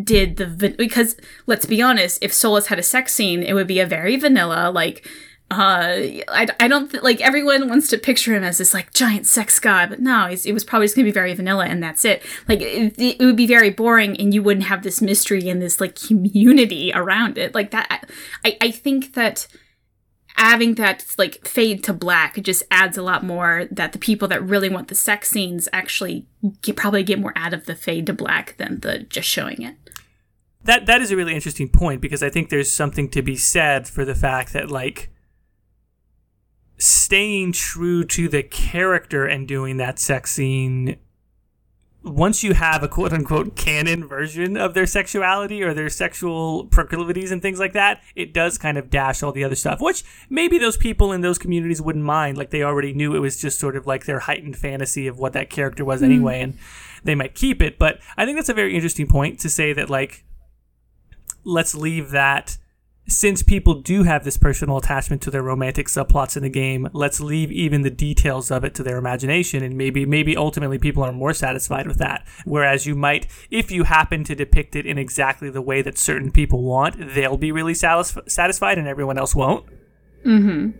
did 0.02 0.36
the 0.36 0.74
because 0.76 1.16
let's 1.46 1.66
be 1.66 1.82
honest, 1.82 2.18
if 2.22 2.32
Solas 2.32 2.66
had 2.66 2.78
a 2.78 2.82
sex 2.82 3.14
scene, 3.14 3.42
it 3.42 3.52
would 3.52 3.66
be 3.66 3.80
a 3.80 3.86
very 3.86 4.16
vanilla 4.16 4.70
like. 4.70 5.08
Uh, 5.54 6.22
I, 6.28 6.48
I 6.58 6.68
don't 6.68 6.90
th- 6.90 7.02
like 7.02 7.20
everyone 7.20 7.68
wants 7.68 7.88
to 7.90 7.98
picture 7.98 8.34
him 8.34 8.42
as 8.42 8.58
this 8.58 8.74
like 8.74 8.92
giant 8.92 9.26
sex 9.26 9.58
god, 9.58 9.90
but 9.90 10.00
no, 10.00 10.28
it 10.28 10.52
was 10.52 10.64
probably 10.64 10.86
just 10.86 10.96
gonna 10.96 11.06
be 11.06 11.12
very 11.12 11.32
vanilla 11.34 11.66
and 11.66 11.82
that's 11.82 12.04
it. 12.04 12.22
Like 12.48 12.60
it, 12.60 12.94
it 12.98 13.24
would 13.24 13.36
be 13.36 13.46
very 13.46 13.70
boring, 13.70 14.18
and 14.20 14.34
you 14.34 14.42
wouldn't 14.42 14.66
have 14.66 14.82
this 14.82 15.00
mystery 15.00 15.48
and 15.48 15.62
this 15.62 15.80
like 15.80 15.94
community 15.94 16.92
around 16.94 17.38
it. 17.38 17.54
Like 17.54 17.70
that, 17.70 18.08
I 18.44 18.56
I 18.60 18.70
think 18.70 19.14
that 19.14 19.46
having 20.36 20.74
that 20.74 21.06
like 21.16 21.46
fade 21.46 21.84
to 21.84 21.92
black 21.92 22.42
just 22.42 22.64
adds 22.70 22.98
a 22.98 23.02
lot 23.02 23.22
more. 23.24 23.66
That 23.70 23.92
the 23.92 23.98
people 23.98 24.26
that 24.28 24.42
really 24.42 24.68
want 24.68 24.88
the 24.88 24.94
sex 24.96 25.30
scenes 25.30 25.68
actually 25.72 26.26
get, 26.62 26.76
probably 26.76 27.04
get 27.04 27.20
more 27.20 27.32
out 27.36 27.54
of 27.54 27.66
the 27.66 27.76
fade 27.76 28.06
to 28.06 28.12
black 28.12 28.56
than 28.56 28.80
the 28.80 29.00
just 29.00 29.28
showing 29.28 29.62
it. 29.62 29.76
that 30.64 30.86
that 30.86 31.00
is 31.00 31.10
a 31.10 31.16
really 31.16 31.34
interesting 31.34 31.68
point 31.68 32.00
because 32.00 32.22
I 32.22 32.30
think 32.30 32.48
there's 32.48 32.72
something 32.72 33.08
to 33.10 33.22
be 33.22 33.36
said 33.36 33.86
for 33.86 34.04
the 34.04 34.14
fact 34.14 34.52
that 34.54 34.70
like 34.70 35.10
staying 36.76 37.52
true 37.52 38.04
to 38.04 38.28
the 38.28 38.42
character 38.42 39.24
and 39.24 39.46
doing 39.46 39.76
that 39.76 39.98
sex 39.98 40.32
scene 40.32 40.96
once 42.04 42.42
you 42.42 42.52
have 42.52 42.82
a 42.82 42.88
quote 42.88 43.12
unquote 43.12 43.56
canon 43.56 44.06
version 44.06 44.56
of 44.56 44.74
their 44.74 44.86
sexuality 44.86 45.62
or 45.62 45.72
their 45.72 45.88
sexual 45.88 46.66
proclivities 46.66 47.32
and 47.32 47.40
things 47.40 47.58
like 47.58 47.72
that, 47.72 48.02
it 48.14 48.34
does 48.34 48.58
kind 48.58 48.76
of 48.76 48.90
dash 48.90 49.22
all 49.22 49.32
the 49.32 49.42
other 49.42 49.54
stuff, 49.54 49.80
which 49.80 50.04
maybe 50.28 50.58
those 50.58 50.76
people 50.76 51.12
in 51.12 51.22
those 51.22 51.38
communities 51.38 51.80
wouldn't 51.80 52.04
mind. 52.04 52.36
Like 52.36 52.50
they 52.50 52.62
already 52.62 52.92
knew 52.92 53.16
it 53.16 53.20
was 53.20 53.40
just 53.40 53.58
sort 53.58 53.74
of 53.74 53.86
like 53.86 54.04
their 54.04 54.20
heightened 54.20 54.56
fantasy 54.56 55.06
of 55.06 55.18
what 55.18 55.32
that 55.32 55.48
character 55.48 55.84
was 55.84 56.00
hmm. 56.00 56.06
anyway, 56.06 56.42
and 56.42 56.58
they 57.02 57.14
might 57.14 57.34
keep 57.34 57.62
it. 57.62 57.78
But 57.78 58.00
I 58.16 58.26
think 58.26 58.36
that's 58.36 58.50
a 58.50 58.54
very 58.54 58.74
interesting 58.74 59.06
point 59.06 59.40
to 59.40 59.48
say 59.48 59.72
that, 59.72 59.88
like, 59.88 60.24
let's 61.42 61.74
leave 61.74 62.10
that 62.10 62.58
since 63.06 63.42
people 63.42 63.74
do 63.74 64.02
have 64.04 64.24
this 64.24 64.38
personal 64.38 64.78
attachment 64.78 65.20
to 65.20 65.30
their 65.30 65.42
romantic 65.42 65.88
subplots 65.88 66.36
in 66.36 66.42
the 66.42 66.48
game 66.48 66.88
let's 66.92 67.20
leave 67.20 67.52
even 67.52 67.82
the 67.82 67.90
details 67.90 68.50
of 68.50 68.64
it 68.64 68.74
to 68.74 68.82
their 68.82 68.96
imagination 68.96 69.62
and 69.62 69.76
maybe 69.76 70.06
maybe 70.06 70.36
ultimately 70.36 70.78
people 70.78 71.02
are 71.02 71.12
more 71.12 71.34
satisfied 71.34 71.86
with 71.86 71.98
that 71.98 72.26
whereas 72.44 72.86
you 72.86 72.94
might 72.94 73.26
if 73.50 73.70
you 73.70 73.84
happen 73.84 74.24
to 74.24 74.34
depict 74.34 74.74
it 74.74 74.86
in 74.86 74.96
exactly 74.96 75.50
the 75.50 75.60
way 75.60 75.82
that 75.82 75.98
certain 75.98 76.30
people 76.30 76.62
want 76.62 76.96
they'll 77.14 77.36
be 77.36 77.52
really 77.52 77.74
satis- 77.74 78.16
satisfied 78.26 78.78
and 78.78 78.88
everyone 78.88 79.18
else 79.18 79.34
won't 79.34 79.66
Mm-hmm. 80.24 80.70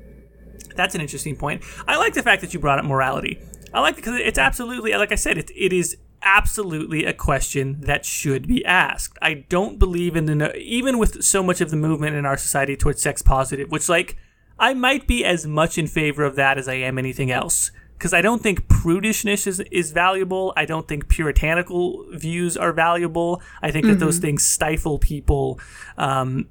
that's 0.75 0.95
an 0.95 1.03
interesting 1.03 1.37
point. 1.37 1.63
I 1.87 1.99
like 1.99 2.15
the 2.15 2.23
fact 2.23 2.41
that 2.41 2.55
you 2.55 2.61
brought 2.61 2.79
up 2.79 2.87
morality. 2.87 3.39
I 3.75 3.81
like 3.81 3.95
it 3.95 3.97
because 3.97 4.19
it's 4.19 4.39
absolutely, 4.39 4.95
like 4.95 5.13
I 5.13 5.17
said, 5.17 5.37
it, 5.37 5.51
it 5.55 5.71
is 5.73 5.99
absolutely 6.25 7.05
a 7.05 7.13
question 7.13 7.81
that 7.83 8.05
should 8.05 8.47
be 8.47 8.65
asked. 8.65 9.19
I 9.23 9.35
don't 9.49 9.79
believe 9.79 10.17
in 10.17 10.27
the 10.27 10.35
no- 10.35 10.53
even 10.57 10.99
with 10.99 11.23
so 11.23 11.43
much 11.43 11.61
of 11.61 11.71
the 11.71 11.77
movement 11.77 12.17
in 12.17 12.27
our 12.27 12.37
society 12.37 12.77
towards 12.77 13.03
sex 13.03 13.23
positive, 13.23 13.71
which 13.71 13.89
like 13.89 14.17
I 14.59 14.75
might 14.75 15.07
be 15.07 15.25
as 15.25 15.47
much 15.47 15.79
in 15.79 15.87
favor 15.87 16.25
of 16.25 16.37
that 16.37 16.59
as 16.59 16.69
I 16.69 16.75
am 16.75 16.99
anything 16.99 17.31
else. 17.31 17.71
Because 17.97 18.13
I 18.13 18.23
don't 18.23 18.43
think 18.43 18.67
prudishness 18.67 19.47
is, 19.47 19.61
is 19.71 19.93
valuable. 19.93 20.53
I 20.57 20.65
don't 20.65 20.87
think 20.87 21.09
puritanical 21.09 22.05
views 22.13 22.57
are 22.57 22.73
valuable. 22.73 23.41
I 23.63 23.71
think 23.71 23.87
that 23.87 24.01
those 24.01 24.19
things 24.19 24.45
stifle 24.45 24.99
people 24.99 25.61
um, 25.97 26.49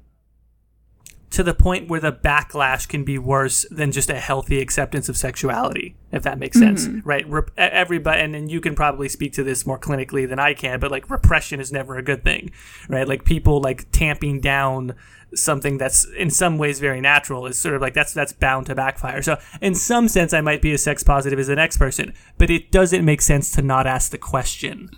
to 1.34 1.42
the 1.42 1.54
point 1.54 1.88
where 1.88 2.00
the 2.00 2.12
backlash 2.12 2.88
can 2.88 3.04
be 3.04 3.18
worse 3.18 3.66
than 3.70 3.90
just 3.90 4.08
a 4.08 4.20
healthy 4.20 4.60
acceptance 4.60 5.08
of 5.08 5.16
sexuality, 5.16 5.96
if 6.12 6.22
that 6.22 6.38
makes 6.38 6.58
sense, 6.58 6.86
mm-hmm. 6.86 7.06
right? 7.06 7.28
Rep- 7.28 7.50
everybody, 7.56 8.20
and, 8.20 8.36
and 8.36 8.50
you 8.50 8.60
can 8.60 8.76
probably 8.76 9.08
speak 9.08 9.32
to 9.32 9.42
this 9.42 9.66
more 9.66 9.78
clinically 9.78 10.28
than 10.28 10.38
I 10.38 10.54
can, 10.54 10.78
but 10.78 10.92
like 10.92 11.10
repression 11.10 11.58
is 11.58 11.72
never 11.72 11.96
a 11.96 12.02
good 12.02 12.22
thing, 12.22 12.52
right? 12.88 13.06
Like 13.06 13.24
people 13.24 13.60
like 13.60 13.90
tamping 13.90 14.40
down 14.40 14.94
something 15.34 15.76
that's 15.78 16.06
in 16.16 16.30
some 16.30 16.56
ways 16.56 16.78
very 16.78 17.00
natural 17.00 17.46
is 17.46 17.58
sort 17.58 17.74
of 17.74 17.82
like 17.82 17.94
that's 17.94 18.14
that's 18.14 18.32
bound 18.32 18.66
to 18.66 18.74
backfire. 18.74 19.20
So 19.20 19.36
in 19.60 19.74
some 19.74 20.06
sense, 20.06 20.32
I 20.32 20.40
might 20.40 20.62
be 20.62 20.72
as 20.72 20.84
sex 20.84 21.02
positive 21.02 21.38
as 21.40 21.48
the 21.48 21.56
next 21.56 21.78
person, 21.78 22.14
but 22.38 22.50
it 22.50 22.70
doesn't 22.70 23.04
make 23.04 23.20
sense 23.20 23.50
to 23.52 23.62
not 23.62 23.86
ask 23.88 24.12
the 24.12 24.18
question 24.18 24.90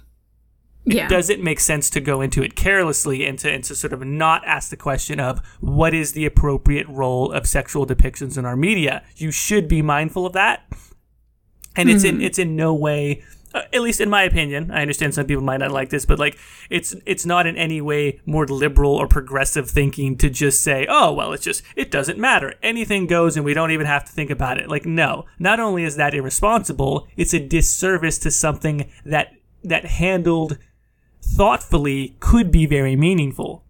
Yeah. 0.89 1.09
does 1.09 1.31
it 1.31 1.43
make 1.43 1.59
sense 1.59 1.91
to 1.91 2.01
go 2.01 2.21
into 2.21 2.43
it 2.43 2.55
carelessly 2.55 3.27
and 3.27 3.39
to, 3.41 3.51
and 3.51 3.65
to 3.65 3.75
sort 3.75 3.93
of 3.93 4.05
not 4.05 4.45
ask 4.47 4.71
the 4.71 4.77
question 4.77 5.19
of 5.19 5.41
what 5.61 5.93
is 5.93 6.13
the 6.13 6.25
appropriate 6.25 6.87
role 6.89 7.33
of 7.33 7.47
sexual 7.47 7.87
depictions 7.87 8.39
in 8.39 8.45
our 8.45 8.57
media? 8.57 9.03
You 9.17 9.33
should 9.33 9.67
be 9.67 9.83
mindful 9.83 10.27
of 10.27 10.33
that. 10.35 10.65
And 11.75 11.91
it's 11.91 12.05
in 12.05 12.23
it's 12.23 12.39
in 12.39 12.57
no 12.57 12.73
way 12.73 13.23
uh, 13.57 13.63
at 13.73 13.81
least 13.81 14.03
in 14.03 14.11
my 14.11 14.23
opinion, 14.23 14.71
I 14.71 14.83
understand 14.83 15.15
some 15.15 15.27
people 15.27 15.43
might 15.43 15.59
not 15.59 15.71
like 15.71 15.89
this, 15.89 16.05
but 16.05 16.19
like 16.19 16.39
it's 16.69 16.95
it's 17.07 17.25
not 17.25 17.47
in 17.47 17.57
any 17.57 17.81
way 17.81 18.21
more 18.27 18.47
liberal 18.47 18.95
or 18.95 19.09
progressive 19.09 19.71
thinking 19.71 20.19
to 20.19 20.29
just 20.29 20.63
say, 20.63 20.87
"Oh, 20.91 21.15
well, 21.15 21.33
it's 21.33 21.45
just 21.45 21.63
it 21.75 21.91
doesn't 21.91 22.19
matter. 22.19 22.55
Anything 22.63 23.07
goes 23.07 23.35
and 23.35 23.47
we 23.47 23.55
don't 23.55 23.71
even 23.71 23.87
have 23.87 24.05
to 24.05 24.13
think 24.13 24.29
about 24.31 24.59
it." 24.59 24.69
Like 24.69 24.85
no. 24.85 25.25
Not 25.39 25.59
only 25.59 25.85
is 25.85 25.97
that 25.97 26.15
irresponsible, 26.15 27.09
it's 27.17 27.33
a 27.33 27.41
disservice 27.41 28.19
to 28.19 28.31
something 28.31 28.91
that 29.07 29.33
that 29.65 29.87
handled 29.87 30.59
thoughtfully 31.35 32.17
could 32.21 32.51
be 32.51 32.67
very 32.67 32.97
meaningful. 32.97 33.65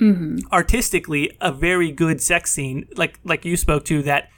Mm-hmm. 0.00 0.38
Artistically, 0.52 1.36
a 1.40 1.52
very 1.52 1.90
good 1.90 2.20
sex 2.22 2.52
scene, 2.52 2.88
like 2.96 3.18
like 3.24 3.44
you 3.44 3.56
spoke 3.56 3.84
to, 3.86 4.02
that 4.02 4.28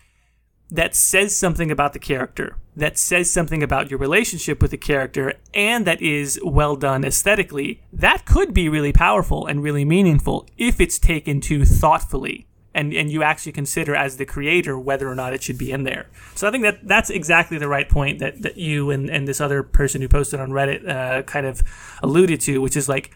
that 0.70 0.94
says 0.94 1.36
something 1.36 1.70
about 1.70 1.92
the 1.92 1.98
character, 1.98 2.56
that 2.76 2.96
says 2.96 3.30
something 3.30 3.62
about 3.62 3.90
your 3.90 3.98
relationship 3.98 4.62
with 4.62 4.70
the 4.70 4.78
character, 4.78 5.34
and 5.52 5.86
that 5.86 6.00
is 6.00 6.40
well 6.44 6.76
done 6.76 7.04
aesthetically. 7.04 7.82
That 7.92 8.24
could 8.24 8.54
be 8.54 8.68
really 8.68 8.92
powerful 8.92 9.46
and 9.46 9.62
really 9.62 9.84
meaningful 9.84 10.46
if 10.56 10.80
it's 10.80 10.98
taken 10.98 11.40
to 11.42 11.64
thoughtfully. 11.64 12.46
And, 12.72 12.94
and 12.94 13.10
you 13.10 13.24
actually 13.24 13.50
consider 13.50 13.96
as 13.96 14.16
the 14.16 14.24
creator 14.24 14.78
whether 14.78 15.08
or 15.08 15.16
not 15.16 15.32
it 15.32 15.42
should 15.42 15.58
be 15.58 15.72
in 15.72 15.82
there. 15.82 16.06
So 16.36 16.46
I 16.46 16.52
think 16.52 16.62
that 16.62 16.86
that's 16.86 17.10
exactly 17.10 17.58
the 17.58 17.66
right 17.66 17.88
point 17.88 18.20
that, 18.20 18.42
that 18.42 18.58
you 18.58 18.90
and, 18.90 19.10
and 19.10 19.26
this 19.26 19.40
other 19.40 19.64
person 19.64 20.00
who 20.00 20.08
posted 20.08 20.38
on 20.38 20.50
Reddit 20.50 20.88
uh, 20.88 21.22
kind 21.22 21.46
of 21.46 21.64
alluded 22.00 22.40
to, 22.42 22.60
which 22.60 22.76
is 22.76 22.88
like 22.88 23.10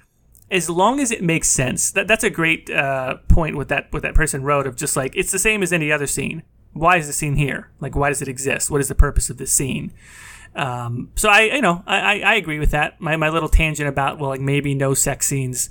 as 0.50 0.70
long 0.70 1.00
as 1.00 1.10
it 1.10 1.22
makes 1.22 1.48
sense. 1.48 1.90
That 1.90 2.06
that's 2.06 2.24
a 2.24 2.30
great 2.30 2.70
uh, 2.70 3.16
point 3.28 3.56
what 3.56 3.68
that 3.68 3.92
what 3.92 4.02
that 4.02 4.14
person 4.14 4.42
wrote 4.42 4.66
of 4.66 4.76
just 4.76 4.96
like 4.96 5.14
it's 5.16 5.32
the 5.32 5.38
same 5.38 5.62
as 5.62 5.72
any 5.72 5.90
other 5.90 6.06
scene. 6.06 6.42
Why 6.72 6.96
is 6.96 7.06
the 7.06 7.12
scene 7.12 7.36
here? 7.36 7.70
Like 7.80 7.96
why 7.96 8.08
does 8.08 8.22
it 8.22 8.28
exist? 8.28 8.70
What 8.70 8.80
is 8.80 8.88
the 8.88 8.94
purpose 8.94 9.30
of 9.30 9.36
this 9.36 9.52
scene? 9.52 9.92
Um, 10.54 11.10
so 11.16 11.28
I 11.28 11.42
you 11.42 11.60
know 11.60 11.82
I, 11.86 11.98
I, 11.98 12.18
I 12.20 12.34
agree 12.34 12.58
with 12.58 12.70
that. 12.70 13.00
My 13.00 13.16
my 13.16 13.28
little 13.28 13.48
tangent 13.48 13.88
about 13.88 14.18
well 14.18 14.30
like 14.30 14.40
maybe 14.40 14.74
no 14.74 14.94
sex 14.94 15.26
scenes. 15.26 15.70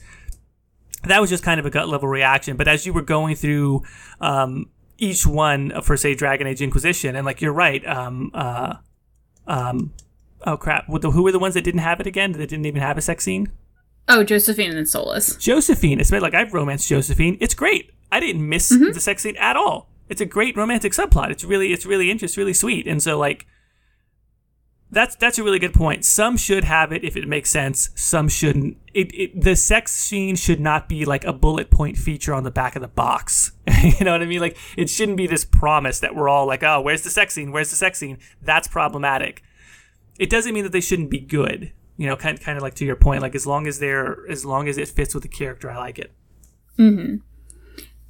That 1.05 1.21
was 1.21 1.29
just 1.29 1.43
kind 1.43 1.59
of 1.59 1.65
a 1.65 1.69
gut 1.69 1.89
level 1.89 2.07
reaction. 2.07 2.57
But 2.57 2.67
as 2.67 2.85
you 2.85 2.93
were 2.93 3.01
going 3.01 3.35
through 3.35 3.83
um, 4.21 4.69
each 4.97 5.25
one 5.25 5.81
for 5.81 5.97
say 5.97 6.15
Dragon 6.15 6.47
Age 6.47 6.61
Inquisition, 6.61 7.15
and 7.15 7.25
like 7.25 7.41
you're 7.41 7.53
right. 7.53 7.85
Um, 7.85 8.31
uh, 8.33 8.75
um, 9.47 9.93
oh 10.45 10.57
crap! 10.57 10.85
Who 10.87 11.23
were 11.23 11.31
the 11.31 11.39
ones 11.39 11.55
that 11.55 11.63
didn't 11.63 11.81
have 11.81 11.99
it 11.99 12.07
again? 12.07 12.31
That 12.33 12.49
didn't 12.49 12.65
even 12.65 12.81
have 12.81 12.97
a 12.97 13.01
sex 13.01 13.23
scene? 13.23 13.51
oh, 14.09 14.23
Josephine 14.23 14.75
and 14.75 14.87
Solas. 14.87 15.39
Josephine. 15.39 15.99
It's 15.99 16.11
like 16.11 16.33
I've 16.33 16.53
romanced 16.53 16.87
Josephine. 16.87 17.37
It's 17.39 17.53
great. 17.53 17.91
I 18.11 18.19
didn't 18.19 18.47
miss 18.47 18.69
the 18.69 18.99
sex 18.99 19.23
scene 19.23 19.37
at 19.37 19.55
all. 19.55 19.89
It's 20.09 20.21
a 20.21 20.25
great 20.25 20.55
romantic 20.55 20.91
subplot. 20.91 21.31
It's 21.31 21.43
really, 21.43 21.73
it's 21.73 21.85
really 21.85 22.11
interesting, 22.11 22.41
really 22.41 22.53
sweet. 22.53 22.87
And 22.87 23.01
so, 23.01 23.17
like, 23.17 23.47
That's 24.93 25.15
that's 25.15 25.39
a 25.39 25.43
really 25.43 25.57
good 25.57 25.73
point. 25.73 26.05
Some 26.05 26.37
should 26.37 26.63
have 26.63 26.91
it 26.93 27.03
if 27.03 27.17
it 27.17 27.27
makes 27.27 27.49
sense. 27.49 27.89
Some 27.95 28.29
shouldn't. 28.29 28.77
It, 28.93 29.13
it 29.13 29.41
the 29.41 29.55
sex 29.55 29.91
scene 29.91 30.35
should 30.35 30.59
not 30.59 30.87
be 30.87 31.03
like 31.03 31.25
a 31.25 31.33
bullet 31.33 31.71
point 31.71 31.97
feature 31.97 32.33
on 32.33 32.43
the 32.43 32.51
back 32.51 32.75
of 32.75 32.83
the 32.83 32.87
box. 32.87 33.53
you 33.83 34.05
know 34.05 34.11
what 34.11 34.21
I 34.21 34.25
mean? 34.25 34.39
Like 34.39 34.55
it 34.77 34.91
shouldn't 34.91 35.17
be 35.17 35.25
this 35.25 35.45
promise 35.45 35.99
that 36.01 36.15
we're 36.15 36.29
all 36.29 36.45
like, 36.45 36.61
oh, 36.61 36.79
where's 36.79 37.01
the 37.01 37.09
sex 37.09 37.33
scene? 37.33 37.51
Where's 37.51 37.71
the 37.71 37.75
sex 37.75 37.97
scene? 37.97 38.19
That's 38.41 38.67
problematic. 38.67 39.41
It 40.19 40.29
doesn't 40.29 40.53
mean 40.53 40.63
that 40.63 40.71
they 40.71 40.81
shouldn't 40.81 41.09
be 41.09 41.19
good. 41.19 41.71
You 41.97 42.07
know, 42.07 42.15
kind 42.15 42.39
kind 42.39 42.55
of 42.57 42.61
like 42.61 42.75
to 42.75 42.85
your 42.85 42.95
point, 42.95 43.23
like 43.23 43.33
as 43.33 43.47
long 43.47 43.65
as 43.65 43.79
they're 43.79 44.29
as 44.29 44.45
long 44.45 44.67
as 44.67 44.77
it 44.77 44.87
fits 44.89 45.15
with 45.15 45.23
the 45.23 45.29
character, 45.29 45.71
I 45.71 45.77
like 45.77 45.97
it. 45.97 46.11
Hmm. 46.77 47.15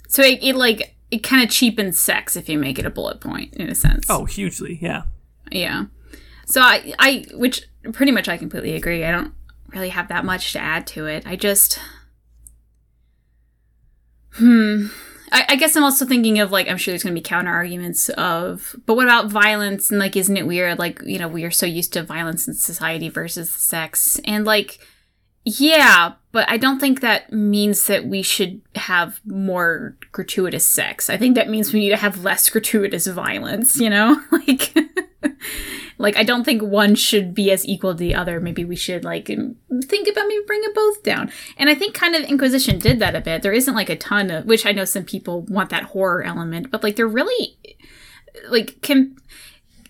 So 0.10 0.22
it, 0.22 0.44
it 0.44 0.58
like 0.58 0.96
it 1.12 1.24
kind 1.24 1.44
of 1.44 1.50
cheapens 1.50 1.98
sex 1.98 2.36
if 2.36 2.50
you 2.50 2.60
make 2.60 2.78
it 2.78 2.86
a 2.86 2.90
bullet 2.90 3.22
point 3.22 3.54
in 3.54 3.70
a 3.70 3.76
sense. 3.76 4.06
Oh, 4.10 4.26
hugely, 4.26 4.80
yeah. 4.82 5.04
Yeah. 5.50 5.86
So 6.46 6.62
I, 6.62 6.94
I, 7.00 7.26
which 7.34 7.68
pretty 7.92 8.12
much 8.12 8.28
I 8.28 8.38
completely 8.38 8.76
agree. 8.76 9.04
I 9.04 9.12
don't 9.12 9.34
really 9.70 9.90
have 9.90 10.08
that 10.10 10.26
much 10.26 10.54
to 10.54 10.60
add 10.60 10.88
to 10.88 11.06
it. 11.08 11.26
I 11.26 11.36
just, 11.36 11.80
hmm. 14.34 14.88
I, 15.32 15.46
I 15.50 15.56
guess 15.56 15.76
I'm 15.76 15.84
also 15.84 16.06
thinking 16.06 16.40
of 16.40 16.52
like 16.52 16.70
I'm 16.70 16.78
sure 16.78 16.92
there's 16.92 17.04
going 17.04 17.16
to 17.16 17.20
be 17.20 17.24
counter 17.24 17.52
arguments 17.52 18.10
of, 18.10 18.76
but 18.86 18.96
what 18.96 19.06
about 19.06 19.32
violence 19.32 19.90
and 19.90 20.00
like 20.00 20.16
isn't 20.16 20.38
it 20.38 20.46
weird? 20.46 20.78
Like 20.78 21.02
you 21.04 21.18
know 21.18 21.28
we 21.28 21.44
are 21.44 21.52
so 21.52 21.66
used 21.66 21.94
to 21.94 22.04
violence 22.04 22.48
in 22.48 22.54
society 22.54 23.10
versus 23.10 23.50
sex 23.50 24.20
and 24.26 24.46
like 24.46 24.80
yeah, 25.46 26.14
but 26.32 26.50
I 26.50 26.58
don't 26.58 26.80
think 26.80 27.02
that 27.02 27.34
means 27.34 27.88
that 27.88 28.06
we 28.06 28.22
should 28.22 28.62
have 28.76 29.20
more 29.26 29.98
gratuitous 30.12 30.66
sex. 30.66 31.10
I 31.10 31.18
think 31.18 31.36
that 31.36 31.50
means 31.50 31.74
we 31.74 31.82
need 31.82 31.90
to 31.90 31.98
have 31.98 32.24
less 32.24 32.50
gratuitous 32.50 33.08
violence, 33.08 33.78
you 33.78 33.90
know? 33.90 34.22
Like 34.32 34.74
like 35.98 36.18
I 36.18 36.24
don't 36.24 36.44
think 36.44 36.62
one 36.62 36.96
should 36.96 37.34
be 37.34 37.52
as 37.52 37.66
equal 37.68 37.94
to 37.94 37.98
the 37.98 38.16
other. 38.16 38.40
Maybe 38.40 38.66
we 38.66 38.76
should 38.76 39.04
like 39.04 39.28
think 39.28 40.08
about 40.08 40.28
maybe 40.28 40.44
bring 40.46 40.62
it 40.64 40.76
both 40.76 41.04
down. 41.04 41.32
And 41.58 41.70
I 41.70 41.76
think 41.76 41.94
kind 41.94 42.16
of 42.16 42.24
Inquisition 42.24 42.80
did 42.80 43.00
that 43.00 43.16
a 43.16 43.22
bit. 43.22 43.42
There 43.42 43.54
isn't 43.54 43.76
like 43.76 43.90
a 43.90 43.96
ton 43.96 44.32
of 44.32 44.46
which 44.46 44.66
I 44.66 44.72
know 44.72 44.86
some 44.86 45.04
people 45.06 45.42
want 45.44 45.70
that 45.70 45.84
horror 45.84 46.24
element, 46.24 46.72
but 46.72 46.84
like 46.84 46.96
they're 46.96 47.08
really 47.08 47.58
like 48.50 48.82
can 48.82 49.16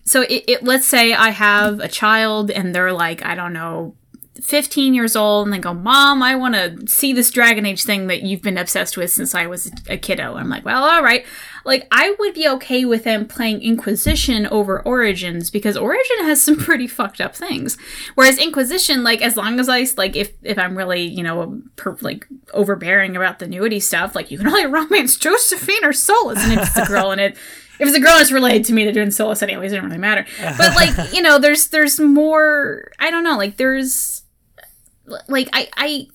so 0.04 0.22
it, 0.22 0.44
it 0.46 0.64
let's 0.64 0.86
say 0.86 1.12
I 1.14 1.30
have 1.30 1.80
a 1.80 1.88
child 1.88 2.50
and 2.50 2.74
they're 2.74 2.92
like, 2.92 3.24
I 3.24 3.34
don't 3.34 3.52
know, 3.52 3.96
15 4.42 4.94
years 4.94 5.14
old 5.14 5.46
and 5.46 5.54
they 5.54 5.58
go, 5.58 5.72
Mom, 5.72 6.22
I 6.22 6.34
want 6.34 6.54
to 6.54 6.86
see 6.86 7.12
this 7.12 7.30
Dragon 7.30 7.64
Age 7.64 7.84
thing 7.84 8.08
that 8.08 8.22
you've 8.22 8.42
been 8.42 8.58
obsessed 8.58 8.96
with 8.96 9.12
since 9.12 9.34
I 9.34 9.46
was 9.46 9.70
a 9.88 9.96
kiddo. 9.96 10.34
I'm 10.34 10.48
like, 10.48 10.64
Well, 10.64 10.82
all 10.82 11.02
right. 11.02 11.24
Like, 11.64 11.86
I 11.90 12.14
would 12.18 12.34
be 12.34 12.46
okay 12.48 12.84
with 12.84 13.04
them 13.04 13.26
playing 13.26 13.62
Inquisition 13.62 14.46
over 14.48 14.82
Origins 14.82 15.50
because 15.50 15.76
Origin 15.76 16.18
has 16.22 16.42
some 16.42 16.56
pretty 16.58 16.86
fucked 16.86 17.20
up 17.20 17.34
things. 17.34 17.78
Whereas 18.16 18.38
Inquisition, 18.38 19.02
like, 19.02 19.22
as 19.22 19.36
long 19.36 19.58
as 19.58 19.68
I, 19.68 19.86
like, 19.96 20.14
if, 20.14 20.32
if 20.42 20.58
I'm 20.58 20.76
really, 20.76 21.02
you 21.02 21.22
know, 21.22 21.62
per, 21.76 21.96
like, 22.00 22.26
overbearing 22.52 23.16
about 23.16 23.38
the 23.38 23.46
nudity 23.46 23.80
stuff, 23.80 24.14
like, 24.14 24.30
you 24.30 24.36
can 24.36 24.48
only 24.48 24.66
romance 24.66 25.16
Josephine 25.16 25.84
or 25.84 25.92
Solas. 25.92 26.36
And 26.36 26.60
if 26.60 26.68
it's 26.68 26.76
a 26.76 26.86
girl 26.86 27.12
in 27.12 27.18
it, 27.18 27.32
if 27.80 27.88
it's 27.88 27.96
a 27.96 28.00
girl 28.00 28.18
that's 28.18 28.32
related 28.32 28.64
to 28.66 28.72
me, 28.72 28.84
they're 28.84 28.92
doing 28.92 29.08
Solas 29.08 29.42
anyways. 29.42 29.72
It 29.72 29.76
doesn't 29.76 29.88
really 29.88 29.98
matter. 30.00 30.26
But 30.40 30.74
like, 30.76 31.12
you 31.14 31.22
know, 31.22 31.38
there's 31.38 31.68
there's 31.68 31.98
more. 31.98 32.92
I 32.98 33.10
don't 33.10 33.24
know. 33.24 33.36
Like, 33.36 33.56
there's 33.56 34.23
like 35.28 35.48
I 35.52 35.68
I. 35.76 36.06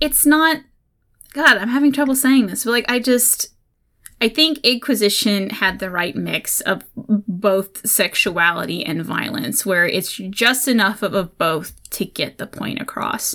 It's 0.00 0.24
not. 0.24 0.62
God, 1.32 1.58
I'm 1.58 1.68
having 1.68 1.92
trouble 1.92 2.16
saying 2.16 2.46
this, 2.46 2.64
but 2.64 2.70
like, 2.70 2.90
I 2.90 2.98
just. 2.98 3.48
I 4.22 4.28
think 4.28 4.58
Inquisition 4.58 5.48
had 5.48 5.78
the 5.78 5.88
right 5.88 6.14
mix 6.14 6.60
of 6.60 6.82
both 6.94 7.86
sexuality 7.88 8.84
and 8.84 9.02
violence, 9.02 9.64
where 9.64 9.86
it's 9.86 10.12
just 10.12 10.68
enough 10.68 11.02
of, 11.02 11.14
of 11.14 11.38
both 11.38 11.80
to 11.92 12.04
get 12.04 12.36
the 12.36 12.46
point 12.46 12.82
across 12.82 13.34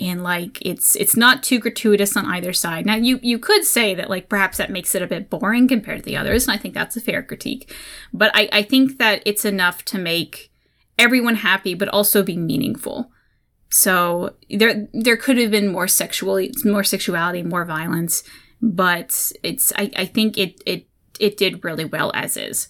and 0.00 0.22
like 0.22 0.58
it's 0.62 0.96
it's 0.96 1.16
not 1.16 1.42
too 1.42 1.58
gratuitous 1.58 2.16
on 2.16 2.26
either 2.26 2.52
side. 2.52 2.86
Now 2.86 2.96
you 2.96 3.20
you 3.22 3.38
could 3.38 3.64
say 3.64 3.94
that 3.94 4.10
like 4.10 4.28
perhaps 4.28 4.56
that 4.56 4.70
makes 4.70 4.94
it 4.94 5.02
a 5.02 5.06
bit 5.06 5.30
boring 5.30 5.68
compared 5.68 5.98
to 5.98 6.04
the 6.04 6.16
others, 6.16 6.46
and 6.46 6.54
I 6.54 6.58
think 6.58 6.74
that's 6.74 6.96
a 6.96 7.00
fair 7.00 7.22
critique. 7.22 7.72
But 8.12 8.30
I, 8.34 8.48
I 8.52 8.62
think 8.62 8.98
that 8.98 9.22
it's 9.26 9.44
enough 9.44 9.84
to 9.86 9.98
make 9.98 10.50
everyone 10.98 11.36
happy, 11.36 11.74
but 11.74 11.88
also 11.88 12.22
be 12.22 12.36
meaningful. 12.36 13.10
So 13.72 14.34
there 14.48 14.88
there 14.92 15.16
could 15.16 15.38
have 15.38 15.50
been 15.50 15.68
more 15.68 15.88
sexual 15.88 16.44
more 16.64 16.84
sexuality, 16.84 17.42
more 17.42 17.64
violence, 17.64 18.22
but 18.60 19.32
it's 19.42 19.72
I, 19.76 19.90
I 19.96 20.04
think 20.06 20.36
it 20.38 20.60
it 20.66 20.86
it 21.18 21.36
did 21.36 21.64
really 21.64 21.84
well 21.84 22.10
as 22.14 22.36
is. 22.36 22.68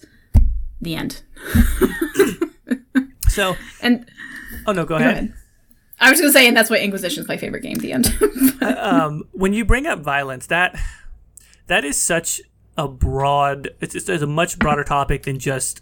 The 0.79 0.95
end. 0.95 1.21
So, 3.31 3.55
and 3.81 4.09
oh 4.67 4.73
no, 4.73 4.83
go 4.83 4.89
go 4.89 4.95
ahead. 4.95 5.11
ahead. 5.11 5.33
I 5.99 6.11
was 6.11 6.19
gonna 6.19 6.33
say, 6.33 6.47
and 6.47 6.55
that's 6.55 6.69
why 6.69 6.77
Inquisition's 6.77 7.27
my 7.27 7.37
favorite 7.37 7.61
game. 7.63 7.77
The 7.77 7.93
end. 7.93 8.17
um, 8.77 9.23
when 9.31 9.53
you 9.53 9.63
bring 9.63 9.87
up 9.87 9.99
violence, 9.99 10.47
that 10.47 10.77
that 11.67 11.85
is 11.85 11.99
such 11.99 12.41
a 12.77 12.87
broad. 12.87 13.69
It's, 13.79 13.95
it's, 13.95 14.09
it's 14.09 14.23
a 14.23 14.27
much 14.27 14.59
broader 14.59 14.83
topic 14.83 15.23
than 15.23 15.39
just 15.39 15.81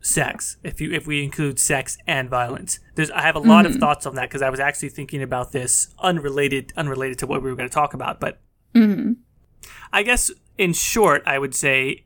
sex. 0.00 0.56
If 0.62 0.80
you 0.80 0.92
if 0.92 1.06
we 1.06 1.22
include 1.22 1.58
sex 1.58 1.98
and 2.06 2.28
violence, 2.30 2.78
there's 2.94 3.10
I 3.10 3.22
have 3.22 3.36
a 3.36 3.40
lot 3.40 3.66
of 3.66 3.72
mm-hmm. 3.72 3.80
thoughts 3.80 4.06
on 4.06 4.14
that 4.14 4.28
because 4.28 4.42
I 4.42 4.50
was 4.50 4.60
actually 4.60 4.90
thinking 4.90 5.22
about 5.22 5.52
this 5.52 5.94
unrelated 5.98 6.72
unrelated 6.76 7.18
to 7.20 7.26
what 7.26 7.42
we 7.42 7.50
were 7.50 7.56
going 7.56 7.68
to 7.68 7.74
talk 7.74 7.94
about. 7.94 8.20
But 8.20 8.40
mm-hmm. 8.74 9.12
I 9.92 10.02
guess 10.02 10.30
in 10.58 10.72
short, 10.72 11.22
I 11.26 11.38
would 11.38 11.54
say. 11.54 12.02